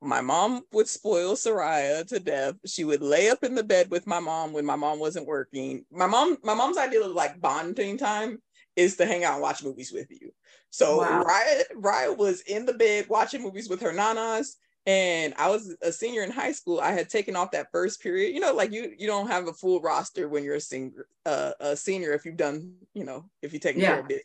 my 0.00 0.20
mom 0.20 0.62
would 0.72 0.88
spoil 0.88 1.34
Soraya 1.34 2.06
to 2.06 2.20
death. 2.20 2.54
She 2.64 2.84
would 2.84 3.02
lay 3.02 3.28
up 3.28 3.44
in 3.44 3.54
the 3.54 3.64
bed 3.64 3.90
with 3.90 4.06
my 4.06 4.20
mom 4.20 4.52
when 4.52 4.64
my 4.64 4.76
mom 4.76 4.98
wasn't 4.98 5.26
working. 5.26 5.84
My 5.90 6.06
mom, 6.06 6.38
my 6.42 6.54
mom's 6.54 6.78
idea 6.78 7.02
of 7.02 7.12
like 7.12 7.40
bonding 7.40 7.98
time 7.98 8.40
is 8.76 8.96
to 8.96 9.06
hang 9.06 9.24
out 9.24 9.34
and 9.34 9.42
watch 9.42 9.62
movies 9.62 9.92
with 9.92 10.10
you. 10.10 10.32
So 10.70 10.98
Wow. 10.98 11.22
Raya, 11.22 11.62
Raya 11.76 12.16
was 12.16 12.40
in 12.42 12.66
the 12.66 12.74
bed 12.74 13.06
watching 13.08 13.42
movies 13.42 13.68
with 13.68 13.80
her 13.80 13.92
nanas, 13.92 14.56
and 14.86 15.32
I 15.38 15.48
was 15.48 15.76
a 15.82 15.92
senior 15.92 16.22
in 16.22 16.30
high 16.30 16.52
school. 16.52 16.80
I 16.80 16.92
had 16.92 17.08
taken 17.08 17.36
off 17.36 17.52
that 17.52 17.70
first 17.72 18.02
period. 18.02 18.34
You 18.34 18.40
know, 18.40 18.52
like 18.52 18.72
you 18.72 18.92
you 18.98 19.06
don't 19.06 19.28
have 19.28 19.46
a 19.48 19.52
full 19.52 19.80
roster 19.80 20.28
when 20.28 20.44
you're 20.44 20.56
a 20.56 20.60
senior, 20.60 21.06
uh, 21.24 21.52
a 21.60 21.76
senior 21.76 22.12
if 22.12 22.24
you've 22.24 22.36
done, 22.36 22.74
you 22.92 23.04
know, 23.04 23.30
if 23.42 23.52
you 23.52 23.58
take 23.58 23.76
care 23.76 23.82
Yeah. 23.94 24.00
of 24.00 24.10
it. 24.10 24.22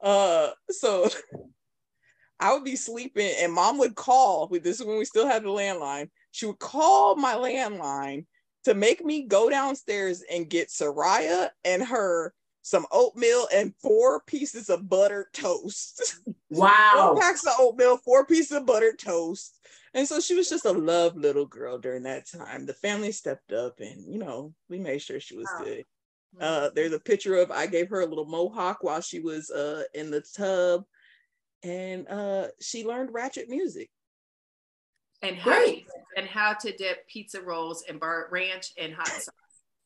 Uh, 0.00 0.50
so 0.70 1.08
I 2.40 2.52
would 2.52 2.64
be 2.64 2.76
sleeping, 2.76 3.32
and 3.38 3.52
mom 3.52 3.78
would 3.78 3.94
call. 3.94 4.48
This 4.48 4.80
is 4.80 4.86
when 4.86 4.98
we 4.98 5.04
still 5.04 5.28
had 5.28 5.44
the 5.44 5.48
landline. 5.48 6.10
She 6.32 6.46
would 6.46 6.58
call 6.58 7.14
my 7.14 7.34
landline 7.34 8.26
to 8.64 8.74
make 8.74 9.04
me 9.04 9.26
go 9.26 9.48
downstairs 9.48 10.22
and 10.30 10.50
get 10.50 10.68
Soraya 10.68 11.50
and 11.64 11.82
her 11.84 12.34
some 12.62 12.86
oatmeal 12.92 13.48
and 13.52 13.74
four 13.82 14.20
pieces 14.22 14.70
of 14.70 14.88
buttered 14.88 15.26
toast. 15.32 16.16
Wow. 16.54 17.12
four 17.14 17.20
packs 17.20 17.46
of 17.46 17.54
oatmeal, 17.58 17.96
four 17.96 18.26
pieces 18.26 18.52
of 18.54 18.66
buttered 18.66 18.98
toast. 18.98 19.58
And 19.94 20.06
so 20.06 20.20
she 20.20 20.34
was 20.34 20.50
just 20.50 20.66
a 20.66 20.72
love 20.72 21.16
little 21.16 21.46
girl 21.46 21.78
during 21.78 22.02
that 22.02 22.26
time. 22.30 22.66
The 22.66 22.74
family 22.74 23.10
stepped 23.10 23.52
up 23.52 23.80
and, 23.80 24.06
you 24.12 24.18
know, 24.18 24.52
we 24.68 24.78
made 24.78 25.00
sure 25.00 25.18
she 25.18 25.34
was 25.34 25.48
Wow. 25.58 25.64
good. 25.64 25.84
Uh, 26.38 26.70
there's 26.74 26.92
a 26.92 27.00
picture 27.00 27.36
of 27.36 27.50
I 27.50 27.66
gave 27.66 27.88
her 27.88 28.00
a 28.02 28.06
little 28.06 28.26
mohawk 28.26 28.82
while 28.82 29.00
she 29.00 29.18
was 29.20 29.50
uh, 29.50 29.84
in 29.94 30.10
the 30.10 30.20
tub. 30.36 30.84
And 31.62 32.06
uh, 32.08 32.48
she 32.60 32.84
learned 32.84 33.14
ratchet 33.14 33.48
music. 33.48 33.88
and 35.22 35.36
how 35.36 35.52
Great. 35.52 35.86
and 36.18 36.26
how 36.26 36.52
to 36.52 36.76
dip 36.76 37.06
pizza 37.08 37.40
rolls 37.40 37.82
and 37.88 37.98
bar 37.98 38.28
ranch 38.30 38.72
and 38.76 38.92
hot 38.92 39.08
sauce. 39.08 39.28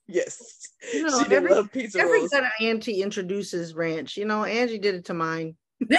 Yes. 0.09 0.69
You 0.93 1.03
know, 1.05 1.19
she 1.19 1.25
did 1.25 1.33
every- 1.33 1.51
love 1.53 1.73
pizza 1.73 1.99
Every 2.01 2.19
rolls. 2.21 2.31
good 2.31 2.45
auntie 2.61 3.03
introduces 3.03 3.75
ranch. 3.75 4.17
You 4.17 4.25
know, 4.25 4.45
Angie 4.45 4.79
did 4.79 4.95
it 4.95 5.05
to 5.07 5.15
mine. 5.15 5.57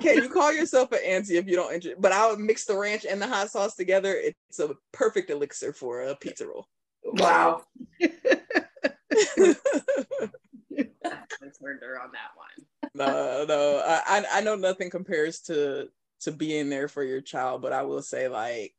Can 0.00 0.16
you 0.22 0.28
call 0.28 0.52
yourself 0.52 0.92
an 0.92 0.98
auntie 1.04 1.36
if 1.36 1.46
you 1.46 1.56
don't 1.56 1.72
enjoy? 1.74 1.94
But 1.98 2.12
I 2.12 2.28
would 2.30 2.38
mix 2.38 2.64
the 2.64 2.76
ranch 2.76 3.04
and 3.08 3.20
the 3.20 3.26
hot 3.26 3.50
sauce 3.50 3.74
together. 3.74 4.14
It's 4.14 4.58
a 4.60 4.74
perfect 4.92 5.30
elixir 5.30 5.72
for 5.72 6.02
a 6.02 6.14
pizza 6.16 6.46
roll. 6.46 6.66
Wow. 7.04 7.62
I 8.02 8.14
turned 11.62 11.80
her 11.82 12.00
on 12.00 12.10
that 12.12 12.32
one. 12.36 12.66
no, 12.94 13.44
no. 13.46 13.82
I, 13.84 14.02
I 14.06 14.24
I 14.34 14.40
know 14.40 14.54
nothing 14.56 14.90
compares 14.90 15.40
to 15.42 15.88
to 16.20 16.32
being 16.32 16.68
there 16.70 16.88
for 16.88 17.02
your 17.04 17.20
child, 17.20 17.62
but 17.62 17.72
I 17.72 17.82
will 17.82 18.02
say 18.02 18.28
like 18.28 18.74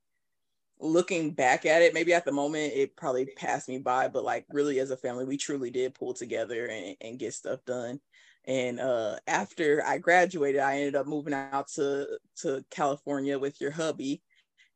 looking 0.80 1.32
back 1.32 1.66
at 1.66 1.82
it, 1.82 1.94
maybe 1.94 2.14
at 2.14 2.26
the 2.26 2.32
moment 2.32 2.74
it 2.76 2.96
probably 2.96 3.26
passed 3.26 3.70
me 3.70 3.78
by, 3.78 4.08
but 4.08 4.24
like 4.24 4.46
really 4.52 4.80
as 4.80 4.92
a 4.92 4.98
family, 4.98 5.26
we 5.26 5.38
truly 5.38 5.70
did 5.70 5.96
pull 5.96 6.14
together 6.14 6.66
and, 6.66 6.96
and 7.02 7.20
get 7.20 7.34
stuff 7.34 7.64
done. 7.66 8.00
And 8.48 8.80
uh, 8.80 9.16
after 9.28 9.84
I 9.86 9.98
graduated, 9.98 10.62
I 10.62 10.78
ended 10.78 10.96
up 10.96 11.08
moving 11.08 11.34
out 11.34 11.68
to 11.76 12.20
to 12.42 12.64
California 12.70 13.40
with 13.40 13.60
your 13.60 13.72
hubby, 13.72 14.22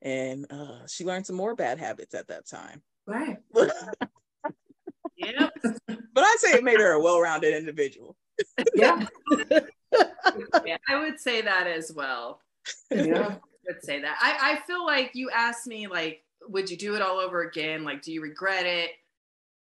and 0.02 0.48
uh, 0.50 0.88
she 0.88 1.06
learned 1.06 1.28
some 1.28 1.36
more 1.36 1.56
bad 1.56 1.78
habits 1.78 2.16
at 2.16 2.30
that 2.30 2.48
time. 2.48 2.82
Right. 3.06 3.38
but 3.54 3.72
I'd 5.22 6.40
say 6.40 6.54
it 6.54 6.64
made 6.64 6.80
her 6.80 6.94
a 6.94 7.02
well-rounded 7.02 7.54
individual. 7.54 8.16
Yeah. 8.74 9.06
yeah, 10.66 10.78
I 10.88 11.00
would 11.00 11.20
say 11.20 11.42
that 11.42 11.68
as 11.68 11.92
well. 11.94 12.42
Yeah. 12.90 13.36
Would 13.70 13.84
say 13.84 14.02
that. 14.02 14.18
I, 14.22 14.54
I 14.54 14.60
feel 14.66 14.86
like 14.86 15.12
you 15.14 15.30
asked 15.30 15.68
me 15.68 15.88
like, 15.88 16.24
would 16.48 16.70
you 16.70 16.78
do 16.78 16.96
it 16.96 17.02
all 17.02 17.18
over 17.20 17.44
again? 17.44 17.84
Like, 17.84 18.02
do 18.02 18.12
you 18.12 18.22
regret 18.22 18.66
it? 18.66 18.92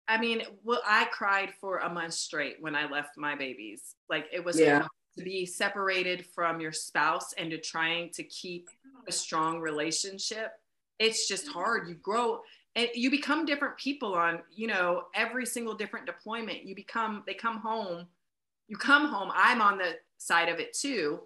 I 0.07 0.17
mean, 0.17 0.41
well, 0.63 0.81
I 0.87 1.05
cried 1.05 1.53
for 1.59 1.79
a 1.79 1.89
month 1.89 2.13
straight 2.13 2.57
when 2.59 2.75
I 2.75 2.89
left 2.89 3.17
my 3.17 3.35
babies. 3.35 3.95
Like 4.09 4.27
it 4.31 4.43
was 4.43 4.59
Yeah. 4.59 4.87
to 5.17 5.23
be 5.23 5.45
separated 5.45 6.25
from 6.25 6.59
your 6.59 6.71
spouse 6.71 7.33
and 7.33 7.51
to 7.51 7.59
trying 7.59 8.11
to 8.11 8.23
keep 8.23 8.69
a 9.07 9.11
strong 9.11 9.59
relationship. 9.59 10.53
It's 10.97 11.27
just 11.27 11.47
hard. 11.47 11.87
You 11.87 11.95
grow 11.95 12.41
and 12.75 12.89
you 12.93 13.11
become 13.11 13.45
different 13.45 13.77
people 13.77 14.13
on, 14.15 14.41
you 14.51 14.67
know, 14.67 15.03
every 15.13 15.45
single 15.45 15.73
different 15.73 16.05
deployment. 16.05 16.63
You 16.63 16.75
become, 16.75 17.23
they 17.27 17.33
come 17.33 17.59
home, 17.59 18.07
you 18.67 18.77
come 18.77 19.07
home. 19.07 19.31
I'm 19.33 19.61
on 19.61 19.77
the 19.77 19.95
side 20.17 20.49
of 20.49 20.59
it 20.59 20.73
too 20.73 21.21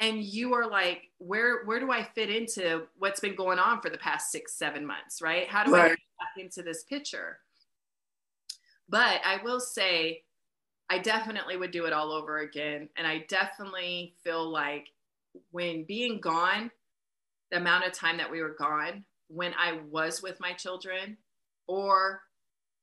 and 0.00 0.24
you 0.24 0.54
are 0.54 0.68
like 0.68 1.10
where 1.18 1.64
where 1.66 1.78
do 1.78 1.92
i 1.92 2.02
fit 2.02 2.30
into 2.30 2.86
what's 2.98 3.20
been 3.20 3.36
going 3.36 3.58
on 3.58 3.80
for 3.80 3.90
the 3.90 3.98
past 3.98 4.32
six 4.32 4.54
seven 4.54 4.84
months 4.86 5.20
right? 5.22 5.48
How 5.48 5.62
do 5.62 5.70
i 5.70 5.82
Right. 5.82 5.90
get 5.90 5.98
back 6.18 6.42
into 6.42 6.62
this 6.62 6.82
picture? 6.84 7.38
But 8.88 9.20
i 9.24 9.40
will 9.44 9.60
say 9.60 10.22
i 10.88 10.98
definitely 10.98 11.56
would 11.56 11.70
do 11.70 11.84
it 11.84 11.92
all 11.92 12.12
over 12.12 12.38
again. 12.38 12.88
And 12.96 13.06
i 13.06 13.24
definitely 13.28 14.14
feel 14.24 14.50
like 14.50 14.88
when 15.52 15.84
being 15.84 16.20
gone 16.20 16.70
the 17.50 17.58
amount 17.58 17.86
of 17.86 17.92
time 17.92 18.16
that 18.16 18.30
we 18.30 18.40
were 18.42 18.56
gone 18.58 19.04
when 19.28 19.52
i 19.58 19.78
was 19.90 20.22
with 20.22 20.40
my 20.40 20.52
children 20.52 21.16
or 21.68 22.22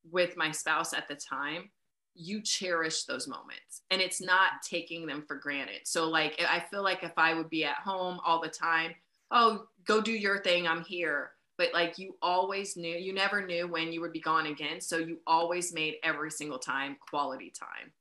with 0.09 0.38
my 0.38 0.51
spouse 0.51 0.93
at 0.93 1.07
the 1.09 1.15
time 1.15 1.70
you 2.18 2.41
cherish 2.41 3.03
those 3.03 3.28
moments 3.28 3.84
and 3.91 4.01
it's 4.01 4.22
not 4.22 4.61
taking 4.63 5.05
them 5.05 5.24
for 5.28 5.36
granted. 5.36 5.82
So 5.86 6.09
like 6.09 6.41
I 6.49 6.59
feel 6.59 6.84
like 6.84 7.03
if 7.03 7.13
I 7.18 7.34
would 7.34 7.49
be 7.49 7.63
at 7.63 7.76
home 7.76 8.20
all 8.26 8.41
the 8.41 8.49
time, 8.49 8.93
oh, 9.32 9.68
go 9.86 10.01
do 10.01 10.11
your 10.11 10.41
thing, 10.41 10.68
I'm 10.68 10.84
here. 10.84 11.32
But 11.57 11.74
like 11.74 11.97
you 11.97 12.15
always 12.22 12.78
knew, 12.78 12.95
you 12.97 13.13
never 13.13 13.45
knew 13.45 13.68
when 13.68 13.91
you 13.91 14.01
would 14.01 14.13
be 14.13 14.20
gone 14.20 14.47
again. 14.47 14.80
So 14.80 14.97
you 14.97 15.20
always 15.26 15.74
made 15.74 15.95
every 16.03 16.32
single 16.32 16.59
time 16.59 16.97
quality 17.09 17.51
time. 17.57 17.91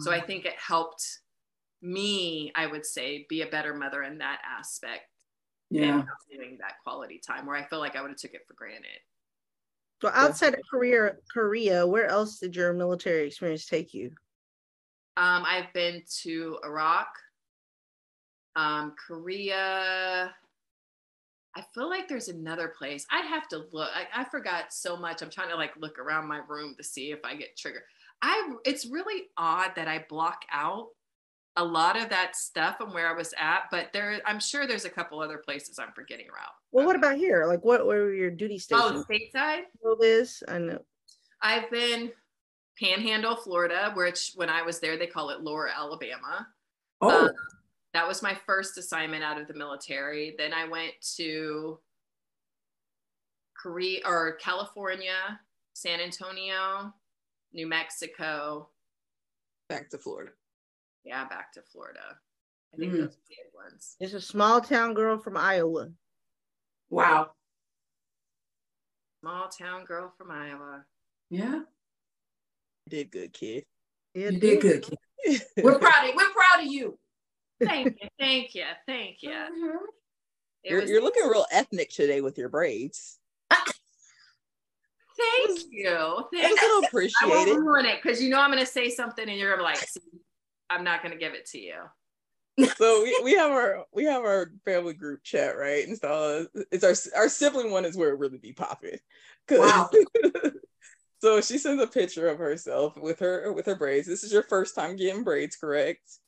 So 0.00 0.10
I 0.10 0.18
mm-hmm. 0.18 0.26
think 0.26 0.44
it 0.46 0.54
helped 0.56 1.20
me, 1.82 2.52
I 2.54 2.66
would 2.66 2.86
say, 2.86 3.26
be 3.28 3.42
a 3.42 3.46
better 3.46 3.74
mother 3.74 4.02
in 4.04 4.18
that 4.18 4.40
aspect. 4.58 5.02
Yeah. 5.70 6.02
Doing 6.30 6.58
that 6.60 6.74
quality 6.84 7.18
time 7.18 7.46
where 7.46 7.56
I 7.56 7.64
feel 7.64 7.78
like 7.78 7.96
I 7.96 8.02
would 8.02 8.10
have 8.10 8.18
took 8.18 8.34
it 8.34 8.46
for 8.46 8.54
granted. 8.54 9.00
So 10.02 10.10
outside 10.12 10.54
of 10.54 10.60
Korea, 10.68 11.12
Korea, 11.32 11.86
where 11.86 12.08
else 12.08 12.40
did 12.40 12.56
your 12.56 12.72
military 12.72 13.28
experience 13.28 13.66
take 13.66 13.94
you? 13.94 14.10
Um, 15.16 15.44
I've 15.46 15.72
been 15.74 16.02
to 16.22 16.58
Iraq, 16.64 17.06
um, 18.56 18.94
Korea. 19.06 20.34
I 21.54 21.64
feel 21.72 21.88
like 21.88 22.08
there's 22.08 22.26
another 22.26 22.74
place. 22.76 23.06
I'd 23.12 23.26
have 23.26 23.46
to 23.50 23.62
look. 23.70 23.90
I, 23.94 24.22
I 24.22 24.24
forgot 24.24 24.72
so 24.72 24.96
much. 24.96 25.22
I'm 25.22 25.30
trying 25.30 25.50
to 25.50 25.56
like 25.56 25.76
look 25.78 26.00
around 26.00 26.26
my 26.26 26.40
room 26.48 26.74
to 26.78 26.82
see 26.82 27.12
if 27.12 27.20
I 27.24 27.36
get 27.36 27.56
triggered. 27.56 27.82
I 28.22 28.54
it's 28.64 28.86
really 28.86 29.28
odd 29.36 29.70
that 29.76 29.86
I 29.86 30.04
block 30.08 30.42
out 30.50 30.88
a 31.56 31.64
lot 31.64 32.00
of 32.00 32.08
that 32.08 32.34
stuff 32.34 32.76
and 32.80 32.92
where 32.94 33.08
I 33.08 33.12
was 33.12 33.34
at, 33.38 33.64
but 33.70 33.92
there 33.92 34.20
I'm 34.24 34.40
sure 34.40 34.66
there's 34.66 34.86
a 34.86 34.90
couple 34.90 35.20
other 35.20 35.38
places 35.38 35.78
I'm 35.78 35.92
forgetting 35.94 36.26
about. 36.28 36.52
Well, 36.70 36.86
what 36.86 36.96
about 36.96 37.16
here? 37.16 37.44
Like, 37.46 37.62
what 37.64 37.86
were 37.86 38.12
your 38.14 38.30
duty 38.30 38.54
Oh, 38.72 39.02
stations? 39.02 39.04
stateside? 39.06 39.62
Oh, 39.84 39.96
Liz, 39.98 40.42
I 40.48 40.58
know. 40.58 40.82
I've 41.42 41.70
been 41.70 42.10
Panhandle, 42.80 43.36
Florida, 43.36 43.92
which 43.94 44.32
when 44.34 44.48
I 44.48 44.62
was 44.62 44.80
there 44.80 44.96
they 44.96 45.06
call 45.06 45.30
it 45.30 45.42
Lower 45.42 45.68
Alabama. 45.68 46.48
Oh, 47.02 47.26
Um, 47.26 47.32
that 47.92 48.08
was 48.08 48.22
my 48.22 48.34
first 48.46 48.78
assignment 48.78 49.22
out 49.22 49.38
of 49.38 49.46
the 49.48 49.54
military. 49.54 50.34
Then 50.38 50.54
I 50.54 50.66
went 50.66 50.94
to 51.16 51.78
Korea 53.60 54.00
or 54.06 54.32
California, 54.40 55.38
San 55.74 56.00
Antonio, 56.00 56.94
New 57.52 57.66
Mexico. 57.66 58.70
Back 59.68 59.90
to 59.90 59.98
Florida. 59.98 60.32
Yeah, 61.04 61.24
back 61.28 61.52
to 61.54 61.62
Florida. 61.62 62.16
I 62.74 62.76
think 62.78 62.92
Mm. 62.92 62.96
those 62.98 63.04
are 63.08 63.10
the 63.10 63.16
big 63.28 63.54
ones. 63.54 63.96
It's 64.00 64.14
a 64.14 64.20
small 64.20 64.60
town 64.60 64.94
girl 64.94 65.18
from 65.18 65.36
Iowa. 65.36 65.90
wow. 66.90 67.32
Small 69.20 69.48
town 69.48 69.84
girl 69.84 70.12
from 70.18 70.30
Iowa. 70.32 70.84
Yeah. 71.30 71.62
Did 72.88 73.10
good, 73.12 73.32
kid. 73.32 73.64
You 74.14 74.32
did 74.32 74.60
good. 74.60 74.82
kid. 74.82 74.98
We're 75.62 75.78
proud 75.78 76.08
of 76.08 76.14
we're 76.16 76.32
proud 76.32 76.64
of 76.64 76.66
you. 76.66 76.98
Thank 77.62 77.96
you, 78.02 78.08
thank 78.18 78.54
you, 78.56 78.64
thank 78.86 79.22
you. 79.22 79.30
Mhm. 79.56 79.76
You're, 80.64 80.80
was- 80.80 80.90
you're 80.90 81.02
looking 81.02 81.24
real 81.28 81.46
ethnic 81.52 81.90
today 81.90 82.20
with 82.20 82.36
your 82.38 82.48
braids. 82.48 83.18
thank 83.50 83.72
you, 85.70 85.88
I 85.88 86.22
thank 86.32 86.48
just 86.48 86.62
you. 86.62 86.68
don't 86.68 86.84
I 86.84 86.88
appreciate 86.88 87.28
won't 87.28 87.48
it. 87.48 87.54
ruin 87.58 87.86
it 87.86 88.02
because 88.02 88.20
you 88.22 88.30
know 88.30 88.40
I'm 88.40 88.50
gonna 88.50 88.66
say 88.66 88.90
something 88.90 89.28
and 89.28 89.38
you're 89.38 89.50
gonna 89.50 89.62
be 89.62 89.64
like, 89.64 89.76
"See, 89.78 90.00
I'm 90.72 90.84
not 90.84 91.02
gonna 91.02 91.16
give 91.16 91.34
it 91.34 91.46
to 91.46 91.58
you. 91.58 91.74
so 92.76 93.02
we, 93.02 93.20
we 93.24 93.32
have 93.34 93.50
our 93.50 93.84
we 93.92 94.04
have 94.04 94.22
our 94.22 94.52
family 94.64 94.92
group 94.92 95.22
chat 95.22 95.56
right 95.56 95.86
and 95.88 95.96
so 95.96 96.46
it's 96.70 96.84
our 96.84 96.94
our 97.22 97.28
sibling 97.28 97.70
one 97.70 97.84
is 97.86 97.96
where 97.96 98.10
it 98.10 98.18
really 98.18 98.36
be 98.36 98.52
popping 98.52 98.98
Wow. 99.50 99.88
so 101.22 101.40
she 101.40 101.56
sends 101.56 101.82
a 101.82 101.86
picture 101.86 102.28
of 102.28 102.38
herself 102.38 102.96
with 102.98 103.18
her 103.20 103.50
with 103.54 103.64
her 103.64 103.74
braids 103.74 104.06
this 104.06 104.22
is 104.22 104.32
your 104.32 104.42
first 104.42 104.74
time 104.74 104.96
getting 104.96 105.24
braids 105.24 105.56
correct 105.56 106.18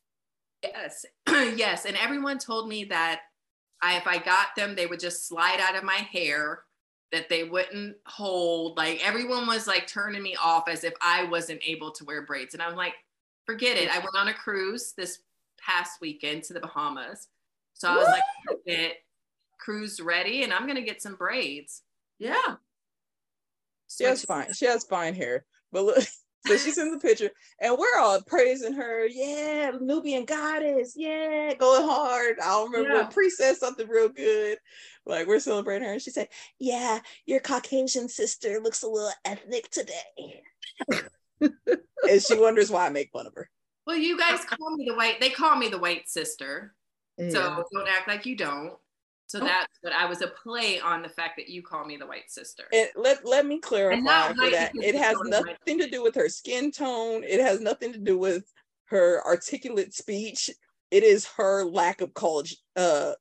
Yes, 0.62 1.04
yes, 1.28 1.84
and 1.84 1.96
everyone 1.96 2.38
told 2.38 2.68
me 2.68 2.84
that 2.84 3.20
I, 3.82 3.96
if 3.96 4.06
I 4.06 4.18
got 4.18 4.48
them, 4.56 4.74
they 4.74 4.86
would 4.86 5.00
just 5.00 5.28
slide 5.28 5.60
out 5.60 5.76
of 5.76 5.84
my 5.84 5.96
hair. 6.12 6.60
That 7.12 7.28
they 7.28 7.44
wouldn't 7.44 7.96
hold. 8.06 8.76
Like 8.76 9.06
everyone 9.06 9.46
was 9.46 9.66
like 9.66 9.86
turning 9.86 10.22
me 10.22 10.36
off 10.42 10.68
as 10.68 10.82
if 10.82 10.94
I 11.00 11.24
wasn't 11.24 11.60
able 11.64 11.92
to 11.92 12.04
wear 12.04 12.24
braids, 12.24 12.54
and 12.54 12.62
I'm 12.62 12.76
like, 12.76 12.94
forget 13.46 13.76
it. 13.76 13.88
I 13.94 13.98
went 13.98 14.14
on 14.16 14.28
a 14.28 14.34
cruise 14.34 14.92
this 14.96 15.20
past 15.58 16.00
weekend 16.00 16.42
to 16.44 16.52
the 16.54 16.60
Bahamas, 16.60 17.28
so 17.74 17.88
I 17.88 17.96
was 17.96 18.06
like, 18.08 18.22
get 18.66 18.96
cruise 19.58 20.00
ready, 20.00 20.42
and 20.42 20.52
I'm 20.52 20.66
gonna 20.66 20.82
get 20.82 21.02
some 21.02 21.16
braids. 21.16 21.82
Yeah. 22.18 22.56
she 23.88 24.04
has 24.04 24.24
fine 24.24 24.52
she 24.54 24.66
has 24.66 24.84
fine 24.84 25.14
hair 25.14 25.44
but 25.72 25.84
look 25.84 25.98
so 26.46 26.56
she 26.56 26.70
sends 26.70 26.94
a 26.94 26.98
picture 26.98 27.30
and 27.60 27.76
we're 27.76 27.98
all 27.98 28.20
praising 28.22 28.72
her. 28.74 29.06
Yeah 29.06 29.72
nubian 29.80 30.24
goddess. 30.24 30.92
Yeah 30.96 31.54
going 31.54 31.82
hard. 31.88 32.36
I 32.40 32.46
don't 32.50 32.70
remember 32.70 32.98
Yeah. 33.00 33.06
pre 33.06 33.30
said 33.30 33.56
something 33.56 33.88
real 33.88 34.08
good. 34.10 34.58
Like 35.06 35.26
we're 35.26 35.40
celebrating 35.40 35.86
her 35.88 35.94
and 35.94 36.02
she 36.02 36.10
said 36.10 36.28
yeah 36.58 37.00
your 37.26 37.40
caucasian 37.40 38.08
sister 38.08 38.60
looks 38.62 38.82
a 38.82 38.88
little 38.88 39.10
ethnic 39.24 39.70
today 39.70 40.42
and 41.68 42.22
she 42.22 42.38
wonders 42.38 42.70
why 42.70 42.86
i 42.86 42.88
make 42.90 43.10
fun 43.12 43.26
of 43.26 43.34
her 43.34 43.48
Well, 43.86 43.96
you 43.96 44.18
guys 44.18 44.44
call 44.44 44.76
me 44.76 44.86
the 44.88 44.94
white. 44.94 45.20
They 45.20 45.28
call 45.30 45.56
me 45.56 45.68
the 45.68 45.78
white 45.78 46.08
sister. 46.08 46.74
Yeah. 47.18 47.28
So 47.30 47.64
don't 47.72 47.88
act 47.88 48.08
like 48.08 48.24
you 48.24 48.34
don't. 48.36 48.72
So 49.26 49.40
Oh. 49.40 49.44
that's 49.44 49.72
what 49.82 49.92
I 49.92 50.06
was 50.06 50.22
a 50.22 50.28
play 50.28 50.80
on 50.80 51.02
the 51.02 51.08
fact 51.08 51.34
that 51.36 51.48
you 51.48 51.62
call 51.62 51.84
me 51.84 51.96
the 51.98 52.06
white 52.06 52.30
sister. 52.30 52.64
And 52.72 52.88
let, 52.96 53.26
let 53.26 53.44
me 53.44 53.58
clarify 53.60 54.32
for 54.32 54.50
that. 54.50 54.72
It 54.82 54.94
has 54.94 55.16
nothing 55.24 55.78
to 55.78 55.88
do 55.90 56.02
with 56.02 56.14
her 56.14 56.28
skin 56.30 56.70
tone. 56.72 57.24
It 57.24 57.40
has 57.40 57.60
nothing 57.60 57.92
to 57.92 57.98
do 57.98 58.16
with 58.18 58.44
her 58.86 59.22
articulate 59.26 59.92
speech. 59.94 60.48
It 60.90 61.02
is 61.04 61.26
her 61.36 61.64
lack 61.64 62.00
of 62.00 62.14
college 62.14 62.56
uh 62.76 63.12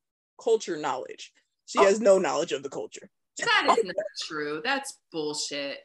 culture 0.41 0.77
knowledge. 0.77 1.33
She 1.65 1.79
Oh. 1.79 1.83
has 1.83 1.99
no 1.99 2.17
knowledge 2.19 2.51
of 2.53 2.63
the 2.63 2.69
culture. 2.69 3.09
That 3.37 3.75
is 3.77 3.83
not 3.83 3.95
true. 4.27 4.61
That's 4.63 4.97
bullshit. 5.11 5.79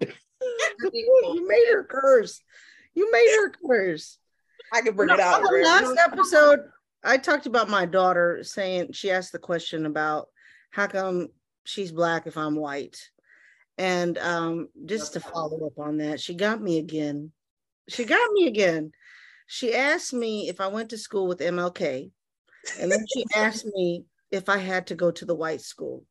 you 0.92 1.46
made 1.48 1.66
her 1.72 1.84
curse. 1.84 2.40
You 2.94 3.10
made 3.10 3.30
her 3.36 3.52
curse. 3.66 4.18
I 4.72 4.80
can 4.82 4.94
bring 4.94 5.08
No, 5.08 5.14
it 5.14 5.20
out. 5.20 5.42
the 5.42 5.62
last 5.64 5.98
episode, 5.98 6.60
I 7.04 7.16
talked 7.16 7.46
about 7.46 7.68
my 7.68 7.86
daughter 7.86 8.40
saying 8.42 8.92
she 8.92 9.10
asked 9.10 9.32
the 9.32 9.38
question 9.38 9.86
about 9.86 10.28
how 10.70 10.86
come 10.86 11.28
she's 11.64 11.92
black 11.92 12.26
if 12.26 12.36
I'm 12.36 12.56
white. 12.56 12.98
And 13.78 14.18
um, 14.18 14.68
just 14.86 15.12
to 15.12 15.20
follow 15.20 15.66
up 15.66 15.78
on 15.78 15.98
that, 15.98 16.20
she 16.20 16.34
got 16.34 16.60
me 16.60 16.78
again. 16.78 17.32
She 17.88 18.04
got 18.04 18.32
me 18.32 18.48
again. 18.48 18.92
She 19.46 19.74
asked 19.74 20.12
me 20.12 20.48
if 20.48 20.60
I 20.60 20.66
went 20.66 20.90
to 20.90 20.98
school 20.98 21.26
with 21.26 21.38
MLK, 21.38 22.10
and 22.80 22.92
then 22.92 23.04
she 23.12 23.24
asked 23.36 23.64
me 23.64 24.04
if 24.30 24.48
I 24.48 24.58
had 24.58 24.88
to 24.88 24.94
go 24.94 25.10
to 25.12 25.24
the 25.24 25.34
white 25.34 25.62
school. 25.62 26.04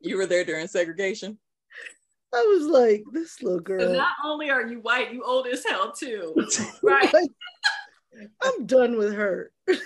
You 0.00 0.16
were 0.16 0.26
there 0.26 0.44
during 0.44 0.66
segregation. 0.68 1.38
I 2.34 2.42
was 2.42 2.66
like, 2.66 3.04
this 3.12 3.42
little 3.42 3.60
girl. 3.60 3.92
not 3.92 4.12
only 4.24 4.50
are 4.50 4.66
you 4.66 4.80
white, 4.80 5.12
you 5.12 5.22
old 5.24 5.46
as 5.46 5.64
hell 5.64 5.92
too. 5.92 6.34
Right. 6.82 7.12
Like, 7.12 7.30
I'm 8.42 8.66
done 8.66 8.96
with 8.98 9.14
her. 9.14 9.52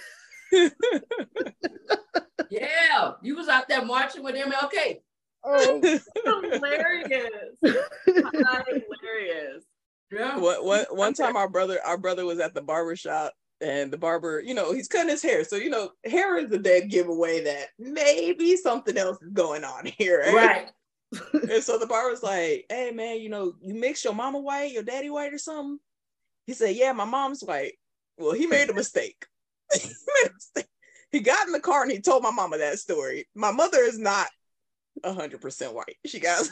Yeah, 2.50 3.12
you 3.22 3.34
was 3.34 3.48
out 3.48 3.66
there 3.66 3.82
marching 3.82 4.22
with 4.22 4.34
MLK. 4.34 5.00
Oh, 5.42 5.80
Hilarious. 6.24 7.56
Hilarious. 7.62 9.64
Yeah. 10.10 10.38
one, 10.38 10.62
one, 10.64 10.84
one 10.90 11.14
time 11.14 11.36
our 11.36 11.48
brother 11.48 11.78
our 11.82 11.96
brother 11.96 12.26
was 12.26 12.40
at 12.40 12.52
the 12.52 12.60
barber 12.60 12.94
shop 12.94 13.32
and 13.62 13.92
the 13.92 13.96
barber 13.98 14.40
you 14.40 14.54
know 14.54 14.72
he's 14.72 14.88
cutting 14.88 15.08
his 15.10 15.22
hair. 15.22 15.44
So 15.44 15.56
you 15.56 15.70
know 15.70 15.90
hair 16.04 16.36
is 16.38 16.50
a 16.52 16.58
dead 16.58 16.90
giveaway 16.90 17.42
that 17.44 17.68
maybe 17.78 18.56
something 18.56 18.96
else 18.98 19.18
is 19.22 19.30
going 19.32 19.64
on 19.64 19.86
here 19.86 20.20
Right. 20.20 20.34
right. 21.14 21.50
and 21.50 21.62
so 21.62 21.78
the 21.78 21.86
barber's 21.86 22.22
like 22.22 22.64
hey 22.70 22.90
man 22.90 23.20
you 23.20 23.28
know 23.28 23.52
you 23.60 23.74
mix 23.74 24.02
your 24.02 24.14
mama 24.14 24.38
white 24.40 24.72
your 24.72 24.82
daddy 24.82 25.10
white 25.10 25.32
or 25.34 25.38
something? 25.38 25.78
He 26.46 26.54
said 26.54 26.74
yeah 26.76 26.92
my 26.92 27.04
mom's 27.04 27.42
white. 27.42 27.74
Well 28.18 28.32
he 28.32 28.46
made 28.46 28.68
a 28.70 28.74
mistake. 28.74 29.26
He 29.74 29.88
made 29.88 30.30
a 30.30 30.34
mistake. 30.34 30.66
He 31.10 31.20
got 31.20 31.46
in 31.46 31.52
the 31.52 31.60
car 31.60 31.82
and 31.82 31.90
he 31.92 32.00
told 32.00 32.22
my 32.22 32.30
mama 32.30 32.58
that 32.58 32.78
story. 32.78 33.26
My 33.34 33.50
mother 33.52 33.78
is 33.78 33.98
not 33.98 34.28
100% 35.04 35.72
white. 35.74 35.96
She 36.06 36.20
got 36.20 36.46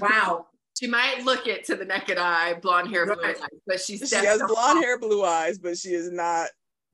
Wow. 0.00 0.46
She 0.84 0.90
might 0.90 1.24
look 1.24 1.46
it 1.46 1.64
to 1.64 1.76
the 1.76 1.86
naked 1.86 2.18
eye, 2.18 2.52
blonde 2.60 2.90
hair, 2.90 3.06
blue 3.06 3.14
Right. 3.14 3.40
eyes, 3.40 3.48
but 3.66 3.80
she's 3.80 4.06
she 4.06 4.16
has 4.16 4.42
blonde 4.46 4.84
hair, 4.84 4.98
blue 4.98 5.24
eyes, 5.24 5.58
but 5.58 5.78
she 5.78 5.94
is 5.94 6.10
not 6.10 6.50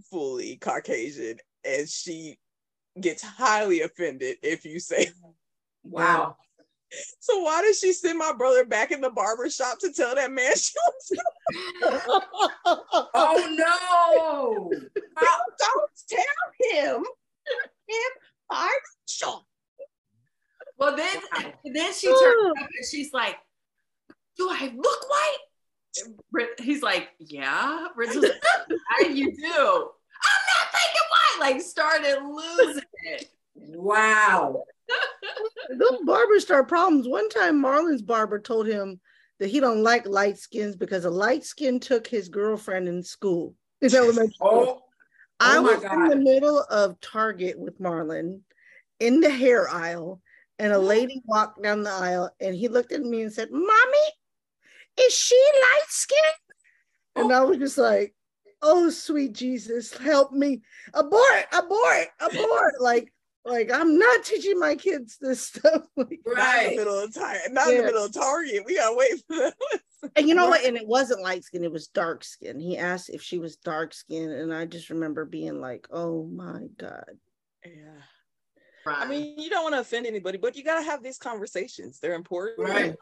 fully 0.08 0.58
Caucasian, 0.58 1.38
and 1.64 1.88
she 1.88 2.38
gets 3.00 3.20
highly 3.20 3.80
offended 3.80 4.36
if 4.42 4.64
you 4.64 4.78
say. 4.78 5.10
Wow. 5.82 6.36
So 7.20 7.40
why 7.40 7.62
did 7.62 7.74
she 7.74 7.92
send 7.94 8.18
my 8.18 8.32
brother 8.34 8.64
back 8.66 8.92
in 8.92 9.00
the 9.00 9.08
barber 9.10 9.48
shop 9.48 9.78
to 9.80 9.92
tell 9.92 10.14
that 10.14 10.30
man 10.30 10.54
she 10.54 10.74
was? 10.76 11.18
Oh 13.14 13.56
no. 13.58 14.70
don't, 14.70 14.88
don't 15.58 15.90
tell 16.06 16.96
him. 16.98 17.04
If 17.88 18.12
I'm. 18.50 18.70
Well, 20.76 20.94
then, 20.96 21.16
then 21.64 21.92
she 21.94 22.08
turns 22.08 22.50
up 22.58 22.68
and 22.78 22.86
she's 22.88 23.12
like, 23.12 23.36
"Do 24.36 24.48
I 24.50 24.72
look 24.74 25.10
white?" 25.10 26.54
He's 26.58 26.82
like, 26.82 27.08
"Yeah." 27.18 27.88
Rachel's 27.96 28.24
like, 28.24 28.42
"How 28.88 29.04
do 29.04 29.12
you 29.12 29.32
do?" 29.36 29.90
I'm 30.22 30.42
not 30.48 30.66
thinking 30.72 31.08
white. 31.10 31.38
Like, 31.40 31.62
started 31.62 32.22
losing 32.22 32.82
it. 33.04 33.30
Wow. 33.54 34.64
those 35.70 36.00
barbers 36.04 36.44
start 36.44 36.68
problems. 36.68 37.08
One 37.08 37.28
time, 37.28 37.62
Marlon's 37.62 38.02
barber 38.02 38.38
told 38.38 38.66
him 38.66 39.00
that 39.38 39.48
he 39.48 39.60
don't 39.60 39.82
like 39.82 40.06
light 40.06 40.38
skins 40.38 40.76
because 40.76 41.04
a 41.04 41.10
light 41.10 41.44
skin 41.44 41.80
took 41.80 42.06
his 42.06 42.28
girlfriend 42.28 42.88
in 42.88 43.02
school. 43.02 43.54
In 43.80 43.94
elementary 43.94 44.34
school. 44.34 44.82
Oh, 44.82 44.82
I 45.40 45.56
oh 45.56 45.62
my 45.62 45.74
was 45.74 45.84
in 45.84 46.08
the 46.08 46.16
middle 46.16 46.60
of 46.70 47.00
Target 47.00 47.58
with 47.58 47.80
Marlon 47.80 48.40
in 48.98 49.20
the 49.20 49.30
hair 49.30 49.68
aisle, 49.70 50.20
and 50.58 50.72
a 50.72 50.78
lady 50.78 51.22
walked 51.24 51.62
down 51.62 51.82
the 51.82 51.90
aisle, 51.90 52.30
and 52.40 52.54
he 52.54 52.68
looked 52.68 52.92
at 52.92 53.00
me 53.00 53.22
and 53.22 53.32
said, 53.32 53.50
"Mommy, 53.50 54.08
is 54.98 55.14
she 55.14 55.36
light 55.36 55.88
skinned?" 55.88 56.34
And 57.16 57.32
I 57.32 57.42
was 57.42 57.58
just 57.58 57.78
like, 57.78 58.14
"Oh, 58.62 58.90
sweet 58.90 59.32
Jesus, 59.32 59.96
help 59.96 60.32
me! 60.32 60.62
Abort! 60.94 61.46
Abort! 61.52 62.08
Abort!" 62.20 62.74
like, 62.80 63.12
like 63.44 63.70
I'm 63.72 63.98
not 63.98 64.24
teaching 64.24 64.58
my 64.58 64.74
kids 64.74 65.16
this 65.20 65.42
stuff. 65.42 65.86
Like, 65.96 66.20
Not 66.26 66.30
in 66.30 66.34
the 66.34 66.34
right. 66.34 66.76
middle 66.76 66.98
of 66.98 67.14
time. 67.14 67.38
Not 67.50 67.68
in 67.68 67.78
the 67.78 67.84
middle 67.84 68.04
of 68.04 68.12
Target. 68.12 68.64
We 68.66 68.76
gotta 68.76 68.96
wait 68.96 69.22
for 69.26 69.36
that. 69.36 69.54
and 70.16 70.28
you 70.28 70.34
know 70.34 70.48
what? 70.48 70.64
And 70.64 70.76
it 70.76 70.86
wasn't 70.86 71.22
light 71.22 71.44
skin; 71.44 71.64
it 71.64 71.72
was 71.72 71.88
dark 71.88 72.24
skin. 72.24 72.58
He 72.60 72.78
asked 72.78 73.10
if 73.10 73.22
she 73.22 73.38
was 73.38 73.56
dark 73.56 73.92
skinned, 73.92 74.32
and 74.32 74.52
I 74.52 74.66
just 74.66 74.90
remember 74.90 75.24
being 75.24 75.60
like, 75.60 75.86
"Oh 75.90 76.24
my 76.26 76.68
god." 76.78 77.18
Yeah. 77.64 78.00
Right. 78.86 78.98
I 78.98 79.06
mean, 79.06 79.38
you 79.38 79.50
don't 79.50 79.62
want 79.64 79.74
to 79.74 79.80
offend 79.80 80.06
anybody, 80.06 80.38
but 80.38 80.56
you 80.56 80.64
gotta 80.64 80.84
have 80.84 81.02
these 81.02 81.18
conversations. 81.18 81.98
They're 82.00 82.14
important. 82.14 82.66
Right. 82.66 82.96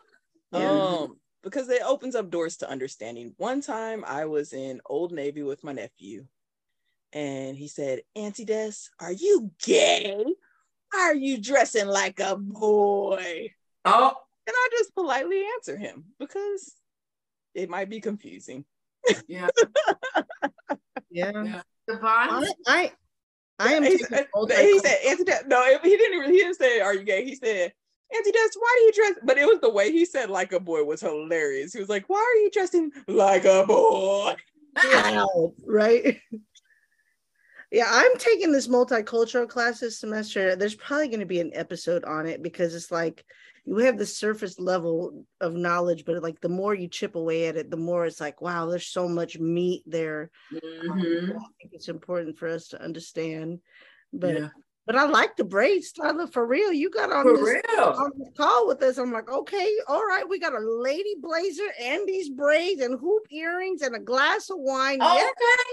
Yeah. 0.51 0.71
Um, 0.71 1.19
because 1.43 1.69
it 1.69 1.83
opens 1.85 2.15
up 2.15 2.31
doors 2.31 2.57
to 2.59 2.71
understanding. 2.71 3.35
One 3.37 3.61
time 3.61 4.05
I 4.07 4.25
was 4.27 4.53
in 4.53 4.81
Old 4.87 5.13
Navy 5.13 5.43
with 5.43 5.65
my 5.65 5.73
nephew, 5.73 6.27
and 7.13 7.57
he 7.57 7.69
said, 7.69 8.03
Auntie 8.15 8.45
Des, 8.45 8.73
are 9.01 9.13
you 9.13 9.51
gay? 9.63 10.25
Are 10.95 11.15
you 11.15 11.41
dressing 11.41 11.87
like 11.87 12.21
a 12.21 12.37
boy? 12.37 13.53
Oh, 13.85 14.13
And 14.47 14.55
I 14.57 14.69
just 14.79 14.95
politely 14.95 15.43
answer 15.57 15.77
him 15.77 16.05
because 16.19 16.75
it 17.55 17.71
might 17.71 17.91
be 17.91 18.01
confusing. 18.01 18.65
yeah. 19.27 19.49
Yeah. 21.11 21.63
Devon, 21.87 22.05
I, 22.05 22.53
I, 22.67 22.93
I 23.59 23.73
am. 23.73 23.83
he 23.83 23.97
said, 23.97 24.27
multi- 24.35 24.55
he 24.57 24.79
said, 24.79 24.99
Auntie 25.07 25.25
Des, 25.25 25.45
no, 25.47 25.65
he 25.83 25.97
didn't 25.97 26.19
even, 26.19 26.31
he 26.31 26.39
didn't 26.39 26.57
say, 26.57 26.81
are 26.81 26.95
you 26.95 27.03
gay? 27.03 27.25
He 27.25 27.35
said, 27.35 27.73
Auntie 28.15 28.33
Des, 28.33 28.39
why 28.59 28.77
do 28.79 28.85
you 28.85 28.93
dress? 28.93 29.23
But 29.23 29.39
it 29.39 29.47
was 29.47 29.61
the 29.61 29.71
way 29.71 29.93
he 29.93 30.05
said 30.05 30.31
like 30.31 30.53
a 30.53 30.61
boy 30.61 30.83
was 30.85 31.01
hilarious. 31.01 31.73
He 31.73 31.81
was 31.81 31.89
like, 31.89 32.09
why 32.09 32.19
are 32.19 32.41
you 32.41 32.51
dressing 32.51 32.91
like 33.07 33.45
a 33.45 33.65
boy? 33.67 34.35
loud, 34.85 35.53
right? 35.67 36.21
Yeah, 37.71 37.87
I'm 37.87 38.17
taking 38.17 38.51
this 38.51 38.67
multicultural 38.69 39.49
class 39.49 39.81
this 39.81 40.01
semester. 40.01 40.57
There's 40.57 40.75
probably 40.75 41.09
going 41.09 41.21
to 41.21 41.27
be 41.27 41.41
an 41.41 41.51
episode 41.55 42.05
on 42.05 42.27
it 42.27 42.43
because 42.43 42.75
it's 42.75 42.91
like 42.91 43.25
you 43.67 43.77
have 43.79 43.99
the 43.99 44.07
surface 44.07 44.59
level 44.59 45.27
of 45.43 45.53
knowledge, 45.55 46.07
but 46.07 46.23
like 46.23 46.41
the 46.41 46.49
more 46.49 46.75
you 46.75 46.89
chip 46.89 47.15
away 47.15 47.47
at 47.47 47.57
it, 47.57 47.71
the 47.71 47.77
more 47.77 48.07
it's 48.07 48.23
like, 48.23 48.41
wow, 48.41 48.65
there's 48.65 48.87
so 48.87 49.07
much 49.07 49.39
meat 49.39 49.83
there. 49.87 50.31
Mhm. 50.51 51.37
I 51.37 51.45
think 51.61 51.73
it's 51.73 51.89
important 51.89 52.39
for 52.39 52.49
us 52.49 52.69
to 52.69 52.83
understand. 52.83 53.61
But 54.15 54.37
Yeah. 54.37 54.49
But 54.89 54.97
I 54.97 55.05
like 55.07 55.37
the 55.37 55.45
braids, 55.45 55.93
Tyler. 55.93 56.27
For 56.27 56.47
real, 56.47 56.73
you 56.73 56.89
got 56.91 57.13
on 57.13 57.25
For 57.25 57.37
this 57.37 57.61
real. 57.69 57.85
on 57.85 58.11
this 58.19 58.29
call 58.39 58.67
with 58.67 58.83
us. 58.83 58.97
I'm 58.97 59.13
like, 59.13 59.31
okay, 59.31 59.71
all 59.87 60.03
right, 60.03 60.27
we 60.27 60.39
got 60.41 60.55
a 60.55 60.59
lady 60.59 61.15
blazer 61.21 61.69
and 61.79 62.09
these 62.09 62.31
braids 62.31 62.81
and 62.81 62.99
hoop 62.99 63.25
earrings 63.31 63.83
and 63.83 63.95
a 63.95 64.01
glass 64.01 64.49
of 64.49 64.57
wine. 64.59 64.99
Oh, 65.03 65.15
Yeah, 65.15 65.29
Okay. 65.29 65.71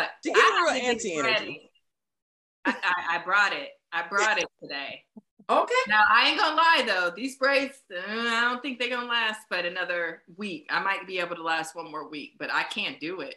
look, 0.00 0.08
To 0.22 0.28
give 0.30 0.38
I 0.38 0.66
her 0.66 0.74
have 0.74 0.82
auntie 0.82 1.12
energy. 1.14 1.70
I, 2.64 2.74
I, 2.82 3.16
I 3.18 3.22
brought 3.22 3.52
it. 3.52 3.68
I 3.92 4.08
brought 4.08 4.38
it 4.38 4.46
today. 4.62 5.04
Okay. 5.50 5.74
Now 5.88 6.04
I 6.10 6.28
ain't 6.28 6.38
gonna 6.40 6.56
lie 6.56 6.84
though, 6.86 7.12
these 7.14 7.36
braids, 7.36 7.76
uh, 7.94 8.00
I 8.10 8.40
don't 8.50 8.62
think 8.62 8.78
they're 8.78 8.88
gonna 8.88 9.06
last 9.08 9.40
but 9.50 9.66
another 9.66 10.22
week. 10.38 10.68
I 10.70 10.80
might 10.80 11.06
be 11.06 11.18
able 11.20 11.36
to 11.36 11.42
last 11.42 11.76
one 11.76 11.90
more 11.90 12.08
week, 12.08 12.36
but 12.38 12.50
I 12.52 12.62
can't 12.64 12.98
do 12.98 13.20
it. 13.20 13.36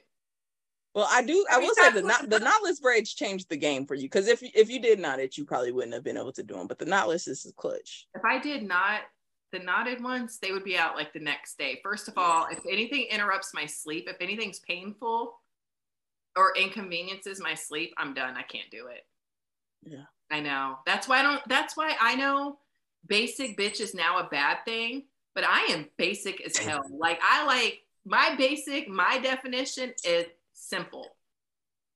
Well, 0.94 1.08
I 1.10 1.24
do. 1.24 1.46
I 1.50 1.56
Every 1.56 1.68
will 1.68 1.76
say 1.76 1.92
the 1.92 2.02
knot, 2.02 2.30
the 2.30 2.39
knotless 2.39 2.82
braids 2.82 3.14
changed 3.14 3.50
the 3.50 3.58
game 3.58 3.86
for 3.86 3.96
you 3.96 4.04
because 4.04 4.28
if 4.28 4.44
if 4.44 4.70
you 4.70 4.82
did 4.82 5.00
knot 5.00 5.20
it, 5.20 5.38
you 5.38 5.46
probably 5.46 5.72
wouldn't 5.72 5.94
have 5.94 6.04
been 6.04 6.18
able 6.18 6.34
to 6.34 6.44
do 6.44 6.56
them. 6.56 6.68
But 6.68 6.80
the 6.80 6.86
knotless 6.86 7.28
is 7.28 7.46
a 7.46 7.54
clutch. 7.54 8.08
If 8.14 8.24
I 8.26 8.39
did 8.39 8.64
not 8.64 9.02
the 9.52 9.60
knotted 9.60 10.04
ones, 10.04 10.38
they 10.39 10.52
would 10.52 10.64
be 10.64 10.78
out 10.78 10.96
like 10.96 11.14
the 11.14 11.20
next 11.20 11.58
day. 11.58 11.80
First 11.84 12.08
of 12.08 12.18
all, 12.18 12.48
if 12.52 12.60
anything 12.70 13.08
interrupts 13.10 13.54
my 13.54 13.66
sleep, 13.66 14.08
if 14.10 14.18
anything's 14.20 14.60
painful 14.60 15.39
or 16.36 16.54
inconveniences 16.58 17.42
my 17.42 17.54
sleep, 17.54 17.94
I'm 17.98 18.14
done. 18.14 18.36
I 18.36 18.44
can't 18.44 18.70
do 18.72 18.88
it. 18.88 19.06
Yeah. 19.84 20.06
I 20.30 20.39
know. 20.39 20.80
That's 20.86 21.08
why 21.08 21.20
I 21.20 21.24
don't 21.24 21.42
that's 21.48 21.78
why 21.78 21.96
I 22.00 22.16
know 22.16 22.58
basic 23.08 23.58
bitch 23.58 23.80
is 23.80 23.94
now 23.94 24.20
a 24.20 24.30
bad 24.30 24.60
thing, 24.66 25.04
but 25.36 25.46
I 25.46 25.68
am 25.72 25.88
basic 25.98 26.42
as 26.42 26.58
hell. 26.58 26.84
Like 26.89 27.20
I 27.24 27.46
like 27.46 27.84
my 28.06 28.36
basic, 28.38 28.89
my 28.89 29.20
definition 29.20 29.94
is 30.04 30.26
simple. 30.62 31.07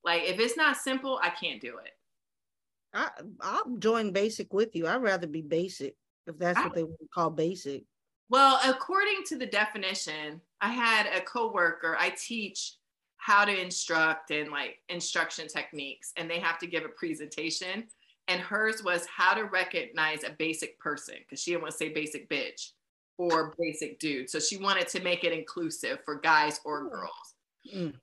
Like 0.04 0.22
if 0.24 0.38
it's 0.38 0.56
not 0.56 0.76
simple, 0.76 1.18
I 1.22 1.30
can't 1.30 1.60
do 1.60 1.78
it. 1.84 1.92
I, 2.94 3.08
I'll 3.40 3.76
join 3.78 4.12
basic 4.12 4.52
with 4.52 4.74
you. 4.74 4.86
I'd 4.86 5.02
rather 5.02 5.26
be 5.26 5.42
basic 5.42 5.96
if 6.26 6.38
that's 6.38 6.58
what 6.60 6.74
they 6.74 6.84
would 6.84 6.96
call 7.14 7.30
basic. 7.30 7.84
Well, 8.28 8.58
according 8.64 9.22
to 9.26 9.36
the 9.36 9.46
definition, 9.46 10.40
I 10.60 10.70
had 10.70 11.06
a 11.06 11.20
coworker, 11.20 11.96
I 11.98 12.10
teach 12.10 12.74
how 13.18 13.44
to 13.44 13.60
instruct 13.60 14.30
and 14.30 14.50
like 14.50 14.82
instruction 14.88 15.48
techniques, 15.48 16.12
and 16.16 16.30
they 16.30 16.38
have 16.38 16.58
to 16.58 16.66
give 16.66 16.84
a 16.84 16.88
presentation. 16.88 17.84
And 18.28 18.40
hers 18.40 18.82
was 18.82 19.06
how 19.06 19.34
to 19.34 19.44
recognize 19.44 20.24
a 20.24 20.30
basic 20.30 20.80
person 20.80 21.14
because 21.18 21.40
she 21.40 21.52
didn't 21.52 21.62
want 21.62 21.72
to 21.72 21.78
say 21.78 21.90
basic 21.90 22.28
bitch 22.28 22.72
or 23.18 23.54
basic 23.58 24.00
dude. 24.00 24.28
So 24.28 24.40
she 24.40 24.56
wanted 24.56 24.88
to 24.88 25.00
make 25.00 25.22
it 25.22 25.32
inclusive 25.32 26.00
for 26.04 26.16
guys 26.16 26.60
or 26.64 26.90
girls. 26.90 27.34
Mm. 27.72 27.94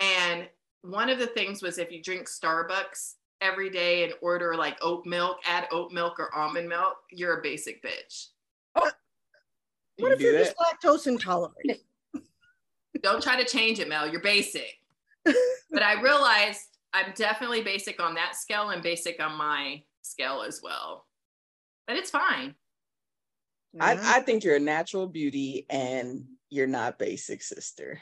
And 0.00 0.48
one 0.82 1.08
of 1.08 1.18
the 1.18 1.26
things 1.26 1.62
was 1.62 1.78
if 1.78 1.90
you 1.90 2.02
drink 2.02 2.28
Starbucks 2.28 3.14
every 3.40 3.70
day 3.70 4.04
and 4.04 4.12
order 4.20 4.54
like 4.56 4.76
oat 4.82 5.06
milk, 5.06 5.38
add 5.46 5.66
oat 5.70 5.92
milk 5.92 6.18
or 6.18 6.34
almond 6.34 6.68
milk, 6.68 6.96
you're 7.10 7.38
a 7.38 7.42
basic 7.42 7.82
bitch. 7.82 8.28
Oh. 8.76 8.90
You 9.96 10.04
What 10.04 10.12
if 10.12 10.20
you're 10.20 10.32
that. 10.32 10.54
just 10.54 10.56
lactose 10.56 11.06
intolerant? 11.06 11.54
Don't 13.02 13.22
try 13.22 13.40
to 13.42 13.48
change 13.48 13.78
it, 13.80 13.88
Mel. 13.88 14.08
You're 14.10 14.20
basic. 14.20 14.78
but 15.24 15.82
I 15.82 16.00
realized 16.00 16.60
I'm 16.92 17.12
definitely 17.14 17.62
basic 17.62 18.00
on 18.02 18.14
that 18.14 18.34
scale 18.36 18.70
and 18.70 18.82
basic 18.82 19.22
on 19.22 19.36
my 19.36 19.82
scale 20.02 20.42
as 20.46 20.60
well. 20.62 21.06
but 21.86 21.96
it's 21.96 22.10
fine. 22.10 22.54
I, 23.80 23.98
I 24.18 24.20
think 24.20 24.44
you're 24.44 24.56
a 24.56 24.60
natural 24.60 25.06
beauty 25.08 25.66
and 25.68 26.26
you're 26.50 26.68
not 26.68 26.98
basic, 26.98 27.42
sister. 27.42 28.00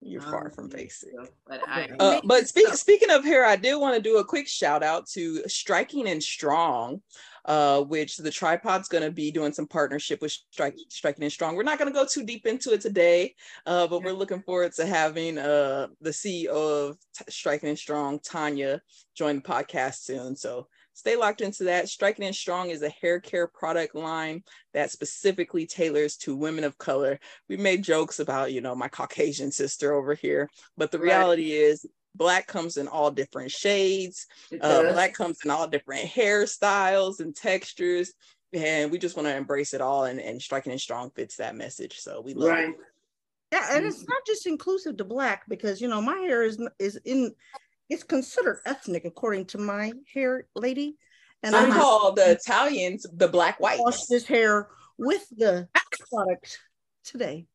You're 0.00 0.22
far 0.22 0.46
Um, 0.46 0.50
from 0.52 0.68
basic. 0.68 1.10
But 1.46 1.60
I, 1.66 1.88
Uh, 1.98 2.20
but 2.24 2.46
speak, 2.46 2.68
speaking 2.74 3.10
of 3.10 3.24
hair, 3.24 3.44
I 3.44 3.56
did 3.56 3.74
want 3.76 3.96
to 3.96 4.00
do 4.02 4.18
a 4.18 4.24
quick 4.24 4.46
shout 4.46 4.82
out 4.82 5.08
to 5.10 5.42
Striking 5.48 6.08
and 6.08 6.22
Strong, 6.22 7.02
uh, 7.44 7.82
which 7.82 8.16
the 8.16 8.30
tripod's 8.30 8.88
going 8.88 9.02
to 9.02 9.10
be 9.10 9.30
doing 9.32 9.52
some 9.52 9.66
partnership 9.66 10.20
with 10.22 10.32
Strike, 10.52 10.76
Striking 10.88 11.24
and 11.24 11.32
Strong. 11.32 11.56
We're 11.56 11.64
not 11.64 11.78
going 11.78 11.90
to 11.92 11.98
go 11.98 12.06
too 12.06 12.24
deep 12.24 12.46
into 12.46 12.72
it 12.72 12.80
today, 12.80 13.34
uh, 13.66 13.88
but 13.88 14.02
we're 14.04 14.12
looking 14.12 14.42
forward 14.42 14.72
to 14.74 14.86
having 14.86 15.36
uh, 15.36 15.88
the 16.00 16.10
CEO 16.10 16.48
of 16.90 16.98
T- 17.16 17.24
Striking 17.28 17.70
and 17.70 17.78
Strong, 17.78 18.20
Tanya, 18.20 18.80
join 19.16 19.36
the 19.36 19.42
podcast 19.42 20.04
soon. 20.04 20.36
So 20.36 20.68
stay 20.98 21.14
locked 21.14 21.42
into 21.42 21.62
that. 21.62 21.88
Striking 21.88 22.24
and 22.24 22.34
Strong 22.34 22.70
is 22.70 22.82
a 22.82 22.88
hair 22.88 23.20
care 23.20 23.46
product 23.46 23.94
line 23.94 24.42
that 24.74 24.90
specifically 24.90 25.64
tailors 25.64 26.16
to 26.16 26.34
women 26.34 26.64
of 26.64 26.76
color. 26.76 27.20
We 27.48 27.56
made 27.56 27.84
jokes 27.84 28.18
about, 28.18 28.52
you 28.52 28.60
know, 28.60 28.74
my 28.74 28.88
Caucasian 28.88 29.52
sister 29.52 29.94
over 29.94 30.14
here, 30.14 30.50
but 30.76 30.90
the 30.90 30.98
Right. 30.98 31.06
reality 31.06 31.52
is 31.52 31.86
black 32.16 32.48
comes 32.48 32.78
in 32.78 32.88
all 32.88 33.12
different 33.12 33.52
shades. 33.52 34.26
It 34.50 34.60
Uh, 34.60 34.92
black 34.92 35.14
comes 35.14 35.38
in 35.44 35.50
all 35.50 35.68
different 35.68 36.10
hairstyles 36.10 37.20
and 37.20 37.34
textures. 37.34 38.12
And 38.52 38.90
we 38.90 38.98
just 38.98 39.14
want 39.14 39.28
to 39.28 39.36
embrace 39.36 39.74
it 39.74 39.80
all. 39.80 40.04
And, 40.06 40.20
and 40.20 40.42
striking 40.42 40.72
and 40.72 40.80
strong 40.80 41.10
fits 41.14 41.36
that 41.36 41.54
message. 41.54 42.00
So 42.00 42.22
we 42.22 42.34
love 42.34 42.48
right. 42.48 42.70
it. 42.70 42.74
Yeah, 43.52 43.76
and 43.76 43.86
it's 43.86 44.06
not 44.06 44.26
just 44.26 44.46
inclusive 44.46 44.96
to 44.96 45.04
black 45.04 45.44
because 45.48 45.80
you 45.80 45.88
know 45.88 46.02
my 46.02 46.16
hair 46.16 46.42
is 46.42 46.58
is 46.78 47.00
in 47.04 47.34
it's 47.88 48.02
considered 48.04 48.60
ethnic 48.66 49.04
according 49.04 49.46
to 49.46 49.58
my 49.58 49.92
hair 50.12 50.46
lady, 50.54 50.96
and 51.42 51.54
Some 51.54 51.70
I 51.72 51.74
call 51.76 52.12
the 52.12 52.32
Italians 52.32 53.06
the 53.12 53.28
black 53.28 53.58
whites. 53.60 53.80
washed 53.80 54.08
this 54.08 54.24
hair 54.26 54.68
with 54.98 55.26
the 55.36 55.68
product 56.10 56.58
today. 57.04 57.46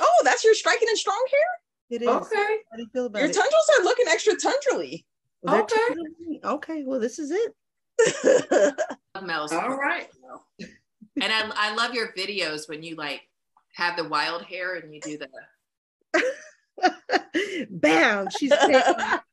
Oh, 0.00 0.22
that's 0.24 0.44
your 0.44 0.54
striking 0.54 0.88
and 0.88 0.98
strong 0.98 1.24
hair? 1.30 1.40
It 1.98 2.02
is. 2.02 2.08
Okay. 2.08 2.36
How 2.70 2.76
do 2.76 2.82
you 2.82 2.88
feel 2.92 3.06
about 3.06 3.20
Your 3.20 3.28
it? 3.30 3.34
tundrels 3.34 3.70
are 3.78 3.84
looking 3.84 4.06
extra 4.08 4.34
tundrally. 4.34 5.04
Was 5.42 5.60
Okay. 5.62 5.94
too- 5.94 6.40
Okay. 6.44 6.82
Well, 6.84 6.98
this 7.00 7.18
is 7.18 7.30
it. 7.30 7.54
love 9.14 9.24
Mel's 9.24 9.52
All 9.52 9.60
part. 9.60 9.78
right. 9.80 10.08
And 11.18 11.32
I, 11.32 11.50
I 11.70 11.74
love 11.74 11.94
your 11.94 12.12
videos 12.12 12.68
when 12.68 12.82
you 12.82 12.94
like 12.96 13.22
have 13.74 13.96
the 13.96 14.06
wild 14.06 14.42
hair 14.42 14.74
and 14.74 14.92
you 14.94 15.00
do 15.00 15.16
the 15.16 15.28
Bam! 17.70 18.28
She's 18.30 18.50
taking 18.50 18.80
pop. 18.80 19.24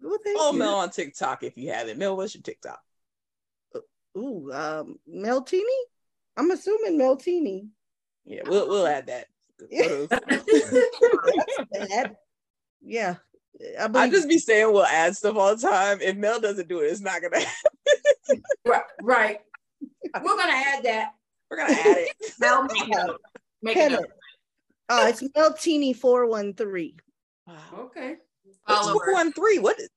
Well, 0.00 0.18
oh. 0.36 0.52
Mel 0.52 0.74
on 0.76 0.90
TikTok 0.90 1.42
if 1.42 1.56
you 1.56 1.72
haven't. 1.72 1.98
Mel, 1.98 2.16
what's 2.16 2.34
your 2.34 2.42
TikTok? 2.42 2.80
Ooh, 4.16 4.50
um, 4.52 4.98
Meltini. 5.08 5.62
I'm 6.36 6.50
assuming 6.50 6.98
Meltini. 6.98 7.68
Yeah, 8.24 8.42
we'll 8.46 8.68
we'll 8.68 8.86
add 8.86 9.06
that. 9.06 9.26
Yeah. 9.70 10.06
Bad. 11.72 12.16
Yeah, 12.80 13.16
I 13.76 13.90
I 13.92 14.08
just 14.08 14.28
be 14.28 14.38
saying 14.38 14.72
we'll 14.72 14.86
add 14.86 15.16
stuff 15.16 15.36
all 15.36 15.56
the 15.56 15.60
time. 15.60 15.98
If 16.00 16.16
Mel 16.16 16.38
doesn't 16.38 16.68
do 16.68 16.78
it, 16.78 16.84
it's 16.84 17.00
not 17.00 17.20
gonna 17.20 17.40
happen. 17.40 18.42
right. 18.64 18.82
Right. 19.02 19.38
We're 20.14 20.36
gonna 20.36 20.52
add 20.52 20.84
that. 20.84 21.10
We're 21.50 21.56
gonna 21.56 21.72
add 21.72 21.98
it. 21.98 22.34
Mel, 22.38 22.62
make 22.62 22.84
a 22.84 22.88
note. 22.88 23.20
Make 23.62 23.76
a 23.76 23.80
Pen 23.80 23.92
it. 23.94 24.10
Oh, 24.88 25.06
it's 25.06 25.22
Meltini 25.22 25.94
four 25.94 26.26
one 26.26 26.54
three. 26.54 26.96
Wow. 27.46 27.56
Okay. 27.74 28.16
What's 28.64 28.90
413? 28.90 29.62
What 29.62 29.78
is, 29.78 29.88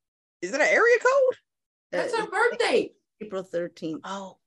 is 0.42 0.54
it 0.54 0.62
an 0.62 0.68
area 0.68 0.98
code? 1.00 1.38
That's 1.92 2.16
her 2.16 2.28
birthday. 2.30 2.92
April 3.22 3.44
thirteenth. 3.44 4.02
Oh, 4.04 4.38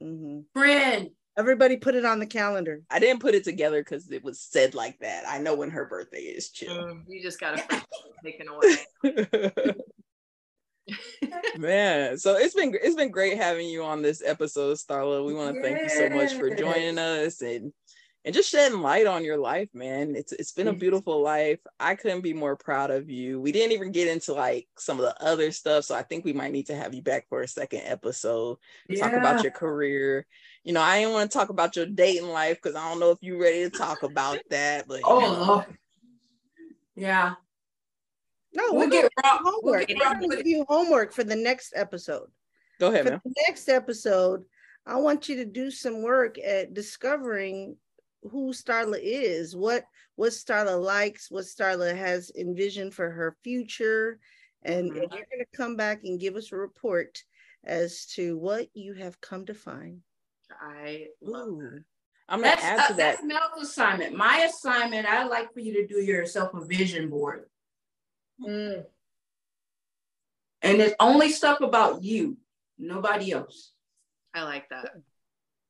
hmm 0.00 0.40
Friend. 0.52 1.10
Everybody 1.38 1.76
put 1.76 1.94
it 1.94 2.04
on 2.04 2.18
the 2.18 2.26
calendar. 2.26 2.82
I 2.90 2.98
didn't 2.98 3.20
put 3.20 3.34
it 3.34 3.44
together 3.44 3.80
because 3.82 4.10
it 4.10 4.22
was 4.22 4.40
said 4.40 4.74
like 4.74 4.98
that. 5.00 5.24
I 5.26 5.38
know 5.38 5.54
when 5.54 5.70
her 5.70 5.86
birthday 5.86 6.22
is. 6.22 6.50
Chill. 6.50 6.74
Mm, 6.76 7.04
You 7.08 7.22
just 7.22 7.40
got 7.40 7.58
a 7.58 7.82
taken 8.22 8.48
away. 8.48 8.76
Man, 11.56 12.18
so 12.18 12.36
it's 12.36 12.54
been 12.54 12.74
it's 12.82 12.96
been 12.96 13.10
great 13.10 13.36
having 13.36 13.68
you 13.68 13.84
on 13.84 14.02
this 14.02 14.22
episode, 14.24 14.76
Starla. 14.76 15.24
We 15.24 15.34
want 15.34 15.54
to 15.56 15.62
thank 15.62 15.82
you 15.82 15.88
so 15.88 16.08
much 16.10 16.34
for 16.34 16.54
joining 16.54 16.98
us 16.98 17.40
and 17.42 17.72
and 18.24 18.34
just 18.34 18.50
shedding 18.50 18.80
light 18.80 19.06
on 19.06 19.24
your 19.24 19.38
life, 19.38 19.68
man. 19.72 20.14
It's 20.14 20.32
it's 20.32 20.52
been 20.52 20.68
a 20.68 20.70
mm-hmm. 20.72 20.80
beautiful 20.80 21.22
life. 21.22 21.60
I 21.78 21.94
couldn't 21.94 22.20
be 22.20 22.34
more 22.34 22.56
proud 22.56 22.90
of 22.90 23.08
you. 23.08 23.40
We 23.40 23.50
didn't 23.52 23.72
even 23.72 23.92
get 23.92 24.08
into 24.08 24.34
like 24.34 24.68
some 24.78 24.98
of 24.98 25.04
the 25.06 25.22
other 25.24 25.50
stuff, 25.52 25.84
so 25.84 25.94
I 25.94 26.02
think 26.02 26.24
we 26.24 26.32
might 26.34 26.52
need 26.52 26.66
to 26.66 26.76
have 26.76 26.94
you 26.94 27.02
back 27.02 27.28
for 27.28 27.40
a 27.40 27.48
second 27.48 27.82
episode. 27.84 28.58
Talk 28.98 29.12
about 29.14 29.42
your 29.42 29.52
career. 29.52 30.26
You 30.64 30.74
know, 30.74 30.82
I 30.82 31.00
didn't 31.00 31.14
want 31.14 31.30
to 31.30 31.38
talk 31.38 31.48
about 31.48 31.76
your 31.76 31.86
dating 31.86 32.28
life 32.28 32.58
because 32.62 32.76
I 32.76 32.88
don't 32.88 33.00
know 33.00 33.10
if 33.10 33.18
you're 33.22 33.40
ready 33.40 33.62
to 33.62 33.70
talk 33.70 34.02
about 34.02 34.38
that, 34.50 34.86
but 34.86 34.96
you 34.98 35.02
Oh 35.06 35.20
know. 35.20 35.44
Lord. 35.44 35.78
Yeah. 36.96 37.34
No, 38.52 38.64
We'll 38.72 38.80
we're 38.80 38.90
get 38.90 39.10
gonna 39.22 39.34
raw. 39.34 39.38
We'll 39.42 39.52
homework. 39.54 39.88
get 39.88 39.98
We're 39.98 40.04
raw 40.04 40.36
give 40.36 40.46
you 40.46 40.66
homework 40.68 41.12
for 41.12 41.24
the 41.24 41.36
next 41.36 41.72
episode. 41.74 42.28
go 42.78 42.88
ahead, 42.88 43.04
For 43.04 43.10
man. 43.12 43.20
the 43.24 43.34
next 43.48 43.68
episode, 43.68 44.44
I 44.86 44.96
want 44.96 45.28
you 45.28 45.36
to 45.36 45.44
do 45.44 45.70
some 45.70 46.02
work 46.02 46.36
at 46.38 46.74
discovering 46.74 47.76
who 48.22 48.52
Starla 48.52 48.98
is, 49.02 49.56
what 49.56 49.84
what 50.16 50.32
Starla 50.32 50.82
likes, 50.82 51.30
what 51.30 51.44
Starla 51.44 51.96
has 51.96 52.30
envisioned 52.36 52.94
for 52.94 53.10
her 53.10 53.36
future, 53.42 54.18
and, 54.62 54.90
and 54.90 54.96
Mhm. 54.96 55.14
you're 55.14 55.26
going 55.30 55.40
to 55.40 55.56
come 55.56 55.76
back 55.76 56.04
and 56.04 56.20
give 56.20 56.36
us 56.36 56.52
a 56.52 56.56
report 56.56 57.24
as 57.64 58.06
to 58.06 58.36
what 58.38 58.68
you 58.74 58.94
have 58.94 59.20
come 59.20 59.46
to 59.46 59.54
find. 59.54 60.02
I 60.50 61.08
love 61.22 61.48
Ooh. 61.48 61.84
I'm 62.28 62.40
gonna 62.40 62.52
That's, 62.52 62.64
add 62.64 62.78
uh, 62.78 62.86
to 62.88 62.94
that. 62.94 62.96
that's 62.96 63.24
Mel's 63.24 63.62
assignment. 63.62 64.14
My 64.14 64.48
assignment, 64.48 65.06
I'd 65.06 65.26
like 65.28 65.52
for 65.52 65.60
you 65.60 65.72
to 65.74 65.86
do 65.86 66.00
yourself 66.00 66.54
a 66.54 66.64
vision 66.64 67.08
board. 67.10 67.46
Mm. 68.40 68.84
And 70.62 70.80
it's 70.80 70.94
only 71.00 71.30
stuff 71.30 71.60
about 71.60 72.04
you, 72.04 72.36
nobody 72.78 73.32
else. 73.32 73.72
I 74.32 74.44
like 74.44 74.68
that. 74.68 74.94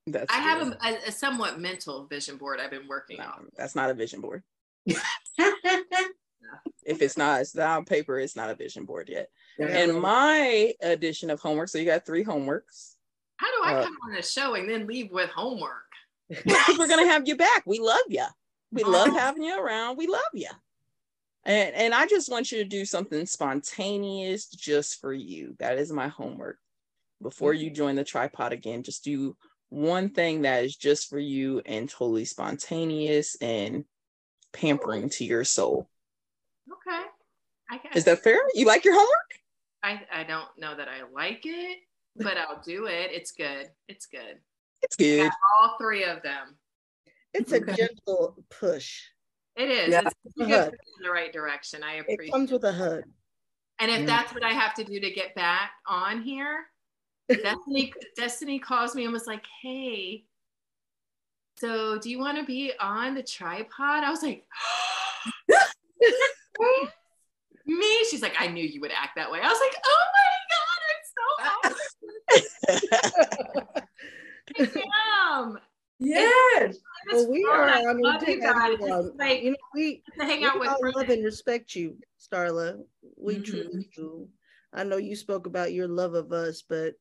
That's 0.07 0.33
I 0.33 0.39
have 0.39 0.63
good. 0.63 0.77
a, 0.81 0.87
a, 0.87 1.09
a 1.09 1.13
somewhat 1.13 1.61
mental 1.61 2.07
vision 2.07 2.37
board 2.37 2.59
I've 2.61 2.71
been 2.71 2.89
working 2.89 3.19
No, 3.19 3.25
on. 3.25 3.49
that's 3.57 3.75
not 3.75 3.91
a 3.91 3.95
vision 3.95 4.21
board. 4.21 4.43
If 6.85 7.03
it's 7.03 7.17
not, 7.17 7.43
it's 7.43 7.55
not 7.55 7.77
on 7.79 7.85
paper, 7.85 8.19
it's 8.19 8.35
not 8.35 8.51
a 8.51 8.55
vision 8.55 8.85
board 8.85 9.09
yet. 9.09 9.29
And 9.59 10.01
my 10.01 10.73
edition 10.81 11.31
of 11.31 11.39
homework, 11.39 11.69
so 11.69 11.79
you 11.79 11.85
got 11.85 12.05
three 12.07 12.25
homeworks. 12.25 12.95
How 13.37 13.47
do 13.49 13.63
I 13.63 13.75
Uh, 13.75 13.85
come 13.85 13.97
on 14.09 14.17
a 14.17 14.23
show 14.23 14.55
and 14.55 14.69
then 14.69 14.87
leave 14.87 15.13
with 15.13 15.31
homework? 15.31 15.85
We're 16.29 16.89
gonna 16.89 17.07
have 17.07 17.29
you 17.29 17.37
back. 17.37 17.63
We 17.67 17.79
love 17.79 18.01
you. 18.09 18.25
We 18.73 18.83
love 18.83 19.09
having 19.09 19.45
you 19.45 19.61
around. 19.61 19.97
We 19.99 20.07
love 20.07 20.23
you. 20.33 20.49
And 21.45 21.75
and 21.75 21.95
I 21.95 22.07
just 22.07 22.31
want 22.31 22.51
you 22.51 22.59
to 22.59 22.65
do 22.65 22.85
something 22.85 23.27
spontaneous 23.27 24.47
just 24.47 25.01
for 25.01 25.13
you. 25.13 25.55
That 25.59 25.79
is 25.79 25.93
my 25.93 26.09
homework. 26.09 26.59
Before 27.23 27.53
you 27.53 27.71
join 27.71 27.95
the 27.95 28.05
tripod 28.05 28.53
again, 28.53 28.83
just 28.83 29.05
do 29.05 29.37
one 29.71 30.11
thing 30.11 30.43
that 30.43 30.65
is 30.65 30.77
just 30.77 31.09
for 31.09 31.19
you 31.19 31.63
and 31.65 31.89
totally 31.89 32.25
spontaneous 32.25 33.37
and 33.41 33.85
pampering 34.53 35.09
to 35.11 35.25
your 35.25 35.45
soul. 35.45 35.89
Okay. 36.71 37.03
I 37.71 37.79
got 37.79 37.97
Is 37.97 38.05
that 38.05 38.23
fair? 38.23 38.41
You 38.55 38.67
like 38.67 38.85
your 38.85 38.95
homework? 38.95 39.09
I, 39.83 40.03
I 40.13 40.25
don't 40.25 40.49
know 40.59 40.77
that 40.77 40.89
I 40.89 41.03
like 41.13 41.43
it, 41.45 41.79
but 42.17 42.37
I'll 42.37 42.61
do 42.63 42.87
it. 42.87 43.11
It's 43.13 43.31
good. 43.31 43.71
It's 43.89 44.07
good. 44.07 44.39
It's 44.83 44.97
good. 44.97 45.31
All 45.61 45.77
three 45.81 46.05
of 46.05 46.23
them. 46.23 46.57
It's 47.33 47.53
a 47.53 47.57
Okay. 47.57 47.75
gentle 47.75 48.37
push. 48.51 49.03
It 49.57 49.71
is. 49.71 49.91
Yeah. 49.91 50.03
It's 50.25 50.37
a 50.37 50.45
good 50.45 50.71
push 50.71 50.79
in 50.99 51.05
the 51.05 51.11
right 51.11 51.33
direction. 51.33 51.83
I 51.85 51.95
appreciate 51.95 52.29
It 52.29 52.33
comes 52.33 52.51
with 52.51 52.65
a 52.65 52.73
hug. 52.73 53.05
And 53.79 53.91
if 53.91 54.01
Yeah. 54.01 54.07
that's 54.07 54.35
what 54.35 54.43
I 54.43 54.51
have 54.53 54.75
to 54.75 54.85
do 54.85 54.99
to 55.01 55.11
get 55.13 55.35
back 55.35 55.71
on 55.87 56.23
here, 56.23 56.67
Destiny 57.37 57.93
Destiny 58.17 58.59
calls 58.59 58.95
me 58.95 59.05
and 59.05 59.13
was 59.13 59.27
like, 59.27 59.45
"Hey, 59.63 60.25
so 61.59 61.99
do 61.99 62.09
you 62.11 62.19
want 62.19 62.39
to 62.39 62.45
be 62.45 62.73
on 62.81 63.15
the 63.15 63.23
tripod?" 63.23 64.05
I 64.05 64.11
was 64.11 64.23
like, 64.23 64.47
"Me?" 67.67 68.05
She's 68.11 68.23
like, 68.23 68.35
"I 68.39 68.47
knew 68.49 68.65
you 68.65 68.81
would 68.81 68.93
act 68.93 69.17
that 69.17 69.31
way." 69.31 69.41
I 69.43 69.49
was 69.49 69.61
like, 69.61 69.77
"Oh 69.85 70.05
my 70.17 70.31
god, 70.53 70.81
I'm 70.91 71.03
so 71.15 71.23
honored." 71.69 71.77
I 74.59 74.63
am. 75.33 75.59
yes. 75.99 76.77
Well, 77.13 77.29
we 77.31 77.43
fun. 77.45 77.59
are 77.61 77.69
I 77.69 77.85
honored 77.87 78.03
love 78.05 78.21
to 78.21 78.31
you 78.31 78.41
guys. 78.41 78.79
like- 79.17 79.43
You 79.43 79.51
know, 79.53 79.57
we 79.75 80.03
To 80.19 80.25
hang 80.25 80.41
we 80.41 80.47
out 80.47 80.61
with 80.61 80.69
all 80.69 80.79
love 80.95 81.09
and 81.09 81.25
respect 81.25 81.75
you, 81.75 81.97
Starla. 82.19 82.85
We 83.17 83.39
Mhm. 83.39 83.45
truly 83.45 83.89
do. 83.95 84.29
I 84.73 84.85
know 84.85 84.99
you 84.99 85.17
spoke 85.17 85.47
about 85.47 85.73
your 85.73 85.89
love 85.89 86.15
of 86.15 86.33
us, 86.33 86.63
but 86.63 86.95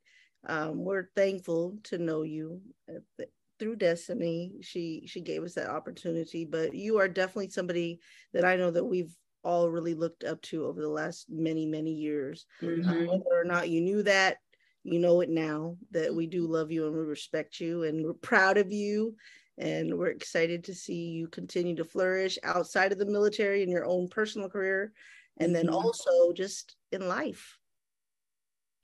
um, 0.48 0.84
we're 0.84 1.10
thankful 1.16 1.78
to 1.84 1.98
know 1.98 2.24
you 2.24 2.62
uh, 2.90 3.24
through 3.60 3.76
Destiny. 3.76 4.54
She 4.62 5.04
she 5.06 5.22
gave 5.22 5.44
us 5.44 5.54
that 5.56 5.70
opportunity, 5.70 6.46
but 6.46 6.74
you 6.74 6.98
are 6.98 7.08
definitely 7.08 7.50
somebody 7.50 8.00
that 8.34 8.46
I 8.46 8.56
know 8.56 8.72
that 8.72 8.86
we've 8.86 9.14
all 9.44 9.70
really 9.70 9.94
looked 9.94 10.24
up 10.24 10.42
to 10.42 10.66
over 10.66 10.82
the 10.82 10.90
last 10.90 11.30
many 11.30 11.66
many 11.66 11.92
years. 11.92 12.46
Uh, 12.62 12.66
Mhm. 12.66 13.08
whether 13.08 13.42
or 13.42 13.44
not 13.46 13.70
you 13.70 13.82
knew 13.82 14.04
that, 14.04 14.38
you 14.84 15.00
know 15.00 15.22
it 15.22 15.30
now 15.30 15.78
that 15.92 16.14
we 16.14 16.26
do 16.26 16.48
love 16.48 16.72
you 16.72 16.86
and 16.88 16.96
we 16.96 17.02
respect 17.02 17.60
you 17.60 17.84
and 17.84 18.04
we're 18.04 18.14
proud 18.14 18.58
of 18.58 18.72
you 18.72 19.16
and 19.58 19.98
we're 19.98 20.08
excited 20.08 20.64
to 20.64 20.74
see 20.74 21.10
you 21.10 21.28
continue 21.28 21.76
to 21.76 21.84
flourish 21.84 22.38
outside 22.44 22.92
of 22.92 22.98
the 22.98 23.06
military 23.06 23.62
in 23.62 23.70
your 23.70 23.86
own 23.86 24.08
personal 24.08 24.50
career 24.50 24.94
and 25.38 25.54
then 25.54 25.68
Mhm. 25.68 25.74
also 25.74 26.32
just 26.34 26.78
in 26.92 27.08
life 27.08 27.59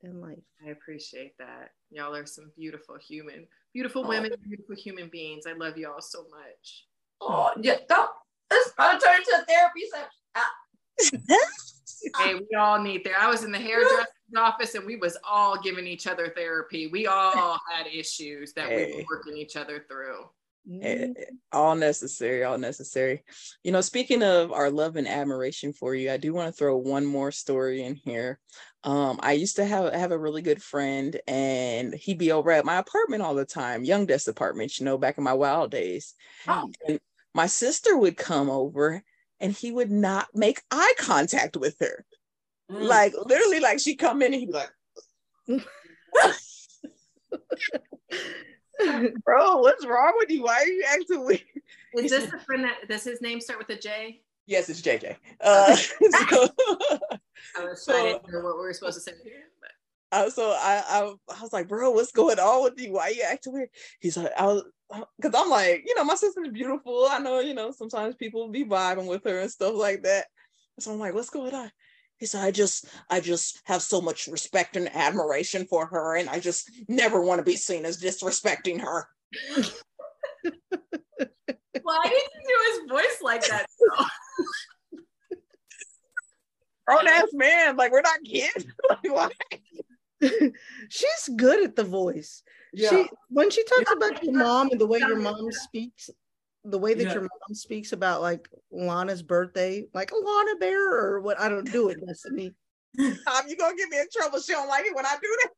in 0.06 0.22
life 0.22 0.38
I 0.66 0.70
appreciate 0.70 1.38
that. 1.40 1.72
Y'all 1.92 2.16
are 2.16 2.26
some 2.26 2.52
beautiful 2.56 2.98
human, 2.98 3.48
beautiful 3.74 4.04
Oh. 4.06 4.08
women, 4.08 4.32
beautiful 4.48 4.76
human 4.76 5.10
beings. 5.10 5.46
I 5.48 5.54
love 5.54 5.78
y'all 5.78 6.02
so 6.02 6.28
much. 6.30 6.86
Oh, 7.22 7.52
yeah, 7.62 7.78
don't. 7.90 8.10
It's 8.52 8.72
gonna 8.74 9.00
turn 9.00 9.18
into 9.20 9.42
a 9.42 9.46
therapy 9.46 9.82
session. 9.92 10.10
Ah, 10.36 10.52
Hey, 12.18 12.36
we 12.36 12.56
all 12.58 12.80
need 12.82 13.04
there. 13.04 13.18
I 13.20 13.30
was 13.30 13.44
in 13.44 13.52
the 13.52 13.58
hairdresser's 13.60 14.08
office 14.38 14.76
and 14.76 14.86
we 14.86 14.96
was 14.96 15.18
all 15.28 15.60
giving 15.60 15.88
each 15.88 16.08
other 16.08 16.32
therapy. 16.36 16.88
We 16.88 17.08
all 17.08 17.60
had 17.72 17.88
issues 17.88 18.54
that 18.54 18.70
we 18.70 18.96
were 18.96 19.04
working 19.10 19.38
each 19.38 19.56
other 19.56 19.86
through. 19.90 20.26
Eh, 20.72 21.08
eh, 21.16 21.26
all 21.52 21.76
necessary, 21.76 22.44
all 22.44 22.58
necessary. 22.58 23.24
You 23.64 23.72
know, 23.72 23.82
speaking 23.82 24.24
of 24.24 24.52
our 24.52 24.72
love 24.72 24.96
and 24.96 25.08
admiration 25.08 25.74
for 25.74 25.94
you, 25.94 26.12
I 26.12 26.18
do 26.18 26.34
want 26.34 26.48
to 26.48 26.52
throw 26.52 26.76
one 26.76 27.06
more 27.06 27.32
story 27.32 27.84
in 27.84 27.96
here. 27.96 28.40
Um, 28.84 29.20
I 29.22 29.34
used 29.34 29.58
to 29.58 29.66
have 29.66 29.94
have 29.94 30.12
a 30.12 30.18
really 30.18 30.42
good 30.42 30.62
friend, 30.62 31.20
and 31.28 31.94
he'd 31.94 32.18
be 32.18 32.32
over 32.32 32.52
at 32.52 32.66
my 32.66 32.78
apartment 32.78 33.22
all 33.22 33.36
the 33.36 33.46
time, 33.46 33.84
Young 33.84 34.06
Desk 34.06 34.28
apartment, 34.28 34.80
you 34.80 34.86
know, 34.86 34.98
back 34.98 35.18
in 35.18 35.24
my 35.24 35.34
wild 35.34 35.72
days. 35.72 36.14
Oh. 36.48 36.72
And 36.88 37.00
my 37.34 37.48
sister 37.48 37.96
would 37.98 38.18
come 38.18 38.50
over, 38.50 39.04
and 39.40 39.52
he 39.52 39.72
would 39.72 39.92
not 39.92 40.28
make 40.34 40.62
eye 40.72 40.94
contact 40.98 41.58
with 41.58 41.78
her. 41.80 42.06
Mm. 42.72 42.88
Like 42.88 43.14
literally, 43.26 43.60
like 43.60 43.80
she'd 43.80 43.98
come 43.98 44.22
in 44.24 44.34
and 44.34 44.42
he'd 44.42 44.52
be 44.52 44.54
like, 44.54 44.72
"Bro, 49.26 49.58
what's 49.58 49.86
wrong 49.86 50.14
with 50.18 50.30
you? 50.30 50.44
Why 50.44 50.56
are 50.56 50.68
you 50.68 50.84
acting 50.88 51.26
weird?" 51.26 51.42
Is 51.96 52.12
this 52.12 52.30
the 52.30 52.40
friend 52.40 52.64
that 52.64 52.88
does 52.88 53.04
his 53.04 53.22
name 53.22 53.40
start 53.42 53.60
with 53.60 53.70
a 53.70 53.80
J? 53.80 54.22
Yes, 54.48 54.70
it's 54.70 54.82
JJ. 54.82 55.16
Uh, 55.42 55.76
so, 55.76 56.50
I 57.58 57.66
was 57.66 57.84
So- 57.84 57.94
I 57.96 58.04
didn't 58.14 58.32
know 58.32 58.42
what 58.42 58.58
we 58.58 58.64
were 58.64 58.74
supposed 58.74 58.96
to 58.96 59.02
say 59.02 59.14
here, 59.24 59.44
but 59.60 59.72
uh, 60.18 60.30
so 60.30 60.52
I, 60.52 60.84
I 60.88 61.14
I 61.36 61.42
was 61.42 61.52
like, 61.52 61.68
bro, 61.68 61.92
what's 61.92 62.12
going 62.12 62.40
on 62.40 62.64
with 62.64 62.80
you? 62.80 62.94
Why 62.94 63.06
are 63.06 63.12
you 63.12 63.24
acting 63.24 63.54
weird? 63.54 63.70
He's 64.00 64.18
like, 64.18 64.32
I 64.38 64.46
was 64.46 64.64
because 65.20 65.34
I'm 65.36 65.50
like, 65.50 65.84
you 65.88 65.96
know, 65.96 66.04
my 66.04 66.16
sister's 66.16 66.50
beautiful. 66.50 67.08
I 67.10 67.18
know, 67.20 67.40
you 67.40 67.56
know, 67.56 67.72
sometimes 67.72 68.16
people 68.16 68.50
be 68.50 68.66
vibing 68.66 69.08
with 69.08 69.24
her 69.24 69.40
and 69.40 69.50
stuff 69.52 69.74
like 69.74 70.04
that. 70.04 70.28
So 70.80 70.92
I'm 70.94 71.00
like, 71.00 71.14
what's 71.14 71.30
going 71.32 71.54
on? 71.56 71.72
He 72.18 72.26
said, 72.26 72.44
I 72.44 72.52
just, 72.52 72.86
I 73.10 73.20
just 73.20 73.62
have 73.66 73.82
so 73.82 74.00
much 74.02 74.28
respect 74.28 74.78
and 74.78 74.94
admiration 74.96 75.66
for 75.66 75.86
her, 75.86 76.16
and 76.16 76.30
I 76.30 76.40
just 76.40 76.72
never 76.88 77.22
want 77.22 77.40
to 77.40 77.44
be 77.44 77.58
seen 77.58 77.86
as 77.86 78.02
disrespecting 78.02 78.80
her. 78.82 79.08
why 81.82 82.04
did 82.04 82.14
you 82.14 82.42
do 82.48 82.56
his 82.72 82.80
voice 82.90 83.20
like 83.22 83.46
that? 83.48 83.66
Grown 86.88 87.08
ass 87.08 87.28
man, 87.34 87.76
like 87.76 87.92
we're 87.92 88.02
not 88.02 88.24
kids. 88.24 88.66
why? 89.04 89.30
she's 90.90 91.30
good 91.36 91.64
at 91.64 91.76
the 91.76 91.84
voice 91.84 92.42
yeah. 92.76 92.90
she 92.90 93.10
when 93.30 93.50
she 93.50 93.64
talks 93.66 93.92
about 93.92 94.24
your 94.24 94.34
mom 94.34 94.70
and 94.72 94.80
the 94.80 94.88
way 94.88 95.00
your 95.00 95.18
mom 95.18 95.52
speaks 95.52 96.10
the 96.66 96.78
way 96.80 96.94
that 96.94 97.04
Yeah. 97.04 97.14
your 97.14 97.22
mom 97.22 97.54
speaks 97.54 97.94
about 97.94 98.22
like 98.22 98.50
lana's 98.72 99.22
birthday 99.22 99.86
like 99.94 100.12
a 100.12 100.16
lana 100.16 100.56
bear 100.60 100.92
or 100.94 101.22
what 101.22 101.40
i 101.40 101.48
don't 101.48 101.72
do 101.72 101.90
it 101.90 102.04
destiny 102.06 102.54
Tom, 102.98 103.46
you 103.48 103.56
gonna 103.58 103.76
get 103.76 103.90
me 103.90 104.00
in 104.00 104.06
trouble? 104.10 104.40
She 104.40 104.54
don't 104.54 104.70
like 104.70 104.86
it 104.86 104.96
when 104.96 105.06
I 105.06 105.18
do 105.22 105.38
that. 105.44 105.50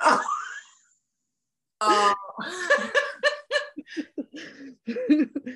Oh, 0.00 0.22
Oh, 1.82 2.14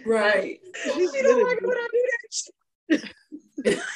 right. 0.07 0.61
She's 0.84 1.11
She 1.12 1.22
don't 1.22 1.42
like 1.42 1.57
it 1.57 1.66
when 1.66 1.76
I 1.78 1.88
do 1.92 2.03
that. 2.90 3.12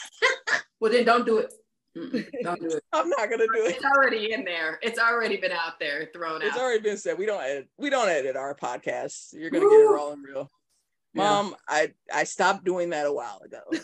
Well, 0.80 0.90
then 0.92 1.04
don't 1.04 1.26
do 1.26 1.38
it. 1.38 1.52
Mm-mm, 1.96 2.26
don't 2.42 2.60
do 2.60 2.68
it. 2.76 2.82
I'm 2.92 3.08
not 3.10 3.30
gonna 3.30 3.46
do 3.46 3.64
it. 3.66 3.76
it's 3.76 3.84
already 3.84 4.32
in 4.32 4.44
there. 4.44 4.78
It's 4.82 4.98
already 4.98 5.36
been 5.38 5.52
out 5.52 5.78
there, 5.80 6.08
thrown 6.14 6.36
It's 6.36 6.44
out. 6.44 6.48
It's 6.48 6.58
already 6.58 6.82
been 6.82 6.96
said. 6.96 7.18
We 7.18 7.26
don't 7.26 7.42
edit. 7.42 7.68
We 7.78 7.90
don't 7.90 8.08
edit 8.08 8.36
our 8.36 8.54
podcasts. 8.54 9.32
You're 9.32 9.50
gonna 9.50 9.64
get 9.64 9.80
it 9.80 9.86
Woo. 9.88 9.94
raw 9.94 10.12
and 10.12 10.24
real. 10.24 10.50
Yeah. 11.16 11.24
Mom, 11.24 11.56
I 11.68 11.92
I 12.12 12.24
stopped 12.24 12.64
doing 12.64 12.90
that 12.90 13.06
a 13.06 13.12
while 13.12 13.40
ago. 13.44 13.60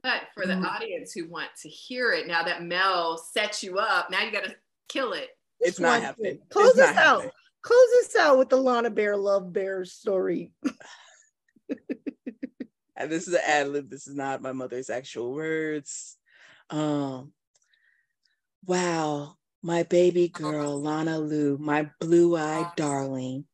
But 0.00 0.22
for 0.32 0.46
the 0.46 0.54
Mhm. 0.54 0.64
audience 0.64 1.12
who 1.12 1.28
want 1.28 1.50
to 1.62 1.68
hear 1.68 2.12
it, 2.12 2.28
now 2.28 2.44
that 2.44 2.62
Mel 2.62 3.18
set 3.18 3.64
you 3.64 3.78
up, 3.78 4.10
now 4.10 4.22
you 4.22 4.30
got 4.30 4.44
to 4.44 4.54
kill 4.86 5.12
it. 5.12 5.36
It's 5.58 5.80
not 5.80 6.00
happening. 6.00 6.38
close 6.50 6.68
It's 6.70 6.78
not 6.78 6.90
us 6.90 6.96
out 6.96 7.14
happening. 7.16 7.32
close 7.62 7.88
us 8.04 8.16
out 8.16 8.38
with 8.38 8.48
the 8.48 8.56
lana 8.56 8.90
bear 8.90 9.16
love 9.16 9.52
bear 9.52 9.84
story 9.84 10.52
And 12.96 13.10
this 13.10 13.26
is 13.26 13.34
an 13.34 13.40
ad 13.44 13.68
lib. 13.68 13.90
This 13.90 14.06
is 14.06 14.14
not 14.14 14.40
my 14.40 14.52
mother's 14.52 14.88
actual 14.90 15.34
words. 15.34 16.16
Um, 16.70 17.32
wow, 18.64 19.36
my 19.62 19.82
baby 19.84 20.28
girl, 20.28 20.80
Lana 20.80 21.18
Lou, 21.18 21.58
my 21.58 21.90
blue-eyed 22.00 22.72
darling. 22.76 23.46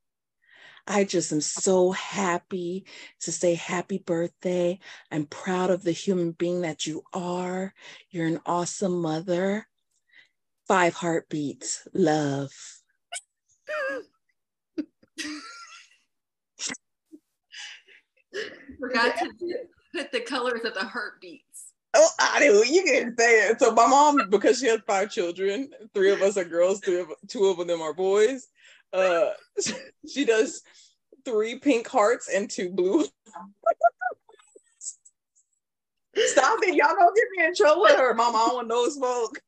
I 0.86 1.04
just 1.04 1.32
am 1.32 1.40
so 1.40 1.92
happy 1.92 2.84
to 3.20 3.32
say 3.32 3.54
happy 3.54 3.98
birthday. 3.98 4.78
I'm 5.10 5.24
proud 5.26 5.70
of 5.70 5.82
the 5.82 5.92
human 5.92 6.32
being 6.32 6.60
that 6.60 6.86
you 6.86 7.02
are. 7.12 7.72
You're 8.10 8.26
an 8.26 8.40
awesome 8.44 9.00
mother. 9.00 9.66
Five 10.68 10.94
heartbeats, 10.94 11.88
love. 11.94 12.50
Forgot 18.80 19.16
to 19.18 19.30
put 19.94 20.12
the 20.12 20.20
colors 20.20 20.64
of 20.64 20.74
the 20.74 20.84
heartbeats. 20.84 21.72
Oh, 21.94 22.08
I 22.18 22.40
do. 22.40 22.66
You 22.66 22.82
can 22.82 23.16
say 23.16 23.48
it. 23.48 23.60
So 23.60 23.72
my 23.72 23.86
mom, 23.86 24.18
because 24.28 24.58
she 24.58 24.66
has 24.66 24.80
five 24.86 25.10
children, 25.10 25.70
three 25.94 26.10
of 26.10 26.22
us 26.22 26.36
are 26.36 26.44
girls, 26.44 26.80
three 26.80 27.00
of 27.00 27.06
two 27.28 27.46
of 27.46 27.64
them 27.66 27.80
are 27.80 27.94
boys. 27.94 28.48
Uh, 28.94 29.30
she 30.08 30.24
does 30.24 30.62
three 31.24 31.58
pink 31.58 31.88
hearts 31.88 32.30
and 32.32 32.48
two 32.48 32.70
blue. 32.70 33.04
Stop 36.16 36.60
it! 36.62 36.76
Y'all 36.76 36.94
don't 36.96 37.16
get 37.16 37.24
me 37.36 37.44
in 37.44 37.54
trouble 37.54 37.82
with 37.82 37.96
her, 37.96 38.14
mom. 38.14 38.36
I 38.36 38.38
don't 38.46 38.54
want 38.54 38.68
no 38.68 38.88
smoke. 38.88 39.40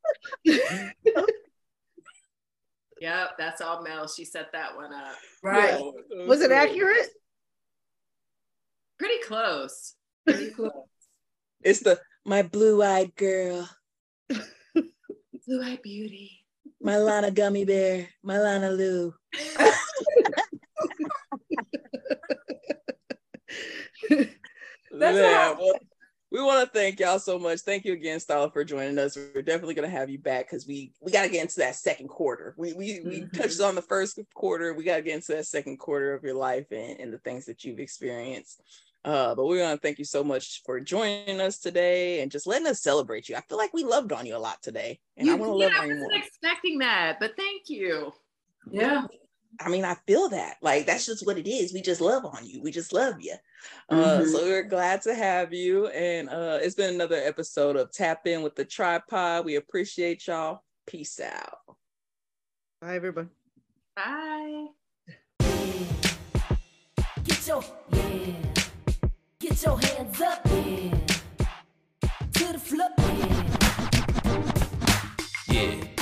Yep, 3.01 3.33
that's 3.39 3.61
all 3.61 3.83
Mel. 3.83 4.09
She 4.09 4.25
set 4.25 4.53
that 4.53 4.75
one 4.75 4.93
up. 4.93 5.17
Right. 5.43 5.79
Yeah. 5.79 6.27
was 6.27 6.41
it 6.41 6.51
accurate 6.51 7.09
Pretty 8.99 9.23
close. 9.23 9.95
Pretty 10.27 10.51
close. 10.51 10.73
It's 11.63 11.81
the 11.81 12.01
my 12.25 12.43
blue-eyed 12.43 13.15
girl, 13.15 13.69
Blue 14.29 15.63
Eye 15.63 15.79
Beauty. 15.83 16.46
My 16.87 16.99
Lana 16.99 17.33
gummy 17.33 17.65
bear, 17.65 18.09
my 18.23 18.39
Lana 18.39 18.71
Lou. 18.71 19.13
That's 24.09 25.19
yeah, 25.19 25.49
all. 25.49 25.57
well, 25.59 25.75
we 26.31 26.41
want 26.43 26.65
to 26.65 26.73
thank 26.79 27.01
y'all 27.01 27.19
so 27.19 27.41
much. 27.41 27.61
Thank 27.61 27.85
you 27.85 27.93
again, 27.93 28.21
Stella, 28.21 28.53
for 28.53 28.63
joining 28.63 28.99
us. 28.99 29.17
We're 29.17 29.43
definitely 29.43 29.75
gonna 29.75 29.89
have 29.89 30.09
you 30.09 30.21
back 30.21 30.47
because 30.49 30.65
we 30.65 30.93
we 31.01 31.11
gotta 31.11 31.29
get 31.29 31.43
into 31.43 31.59
that 31.59 31.75
second 31.75 32.07
quarter. 32.07 32.55
We 32.57 32.73
we 32.73 33.01
we 33.01 33.21
Mhm. 33.23 33.33
touched 33.37 33.61
on 33.61 33.75
the 33.75 33.83
first 33.83 34.21
quarter. 34.35 34.73
We 34.73 34.85
gotta 34.85 35.03
get 35.03 35.17
into 35.17 35.33
that 35.33 35.47
second 35.47 35.79
quarter 35.79 36.15
of 36.15 36.23
your 36.23 36.35
life 36.35 36.67
and, 36.71 37.01
and 37.01 37.13
the 37.13 37.19
things 37.19 37.47
that 37.47 37.65
you've 37.65 37.81
experienced. 37.81 38.63
Uh, 39.07 39.35
but 39.37 39.47
we 39.47 39.61
want 39.61 39.81
to 39.81 39.87
thank 39.87 39.99
you 40.01 40.05
so 40.05 40.25
much 40.25 40.63
for 40.67 40.81
joining 40.81 41.41
us 41.41 41.59
today 41.59 42.21
and 42.23 42.31
just 42.31 42.47
letting 42.47 42.67
us 42.67 42.83
celebrate 42.83 43.29
you. 43.29 43.37
I 43.37 43.41
feel 43.49 43.57
like 43.57 43.73
we 43.73 43.85
loved 43.85 44.13
on 44.13 44.27
you 44.27 44.37
a 44.37 44.39
lot 44.39 44.61
today, 44.63 44.99
and 45.17 45.31
I 45.31 45.35
want 45.35 45.53
to 45.53 45.59
did. 45.59 45.73
love 45.73 45.73
I 45.81 45.83
on 45.85 45.89
you 45.89 45.95
wasn't 45.95 46.11
more. 46.13 46.19
expecting 46.19 46.79
that, 46.81 47.19
but 47.21 47.37
thank 47.37 47.69
you. 47.69 48.13
Yeah. 48.71 49.07
I 49.61 49.69
mean, 49.71 49.85
I 49.87 49.95
feel 50.07 50.29
that. 50.31 50.57
Like 50.61 50.85
that's 50.87 51.07
just 51.07 51.25
what 51.25 51.39
it 51.39 51.49
is. 51.49 51.73
We 51.73 51.81
just 51.81 52.01
love 52.03 52.25
on 52.27 52.45
you. 52.47 52.61
We 52.61 52.71
just 52.73 52.93
love 52.93 53.15
you. 53.21 53.35
Uh, 53.89 53.95
Mhm. 54.19 54.27
so 54.33 54.43
we're 54.45 54.63
glad 54.65 55.01
to 55.03 55.15
have 55.15 55.55
you. 55.55 55.87
And 55.87 56.29
uh, 56.29 56.59
it's 56.61 56.75
been 56.75 56.93
another 56.95 57.17
episode 57.17 57.77
of 57.77 57.91
Tap 57.93 58.27
In 58.27 58.43
with 58.43 58.55
the 58.57 58.65
Tripod. 58.67 59.45
We 59.47 59.55
appreciate 59.55 60.27
y'all. 60.27 60.61
Peace 60.87 61.19
out. 61.21 61.59
bye 62.83 62.97
everybody 62.97 63.29
Bye. 63.97 64.67
Get 67.25 67.47
your 67.47 67.65
yeah. 67.93 68.53
Get 69.39 69.63
your 69.63 69.79
hands 69.79 70.21
up, 70.23 70.41
yeah. 70.47 70.95
To 72.33 72.53
the 72.53 72.59
floor, 72.59 72.89
yeah. 72.99 73.45
Yeah. 75.49 75.96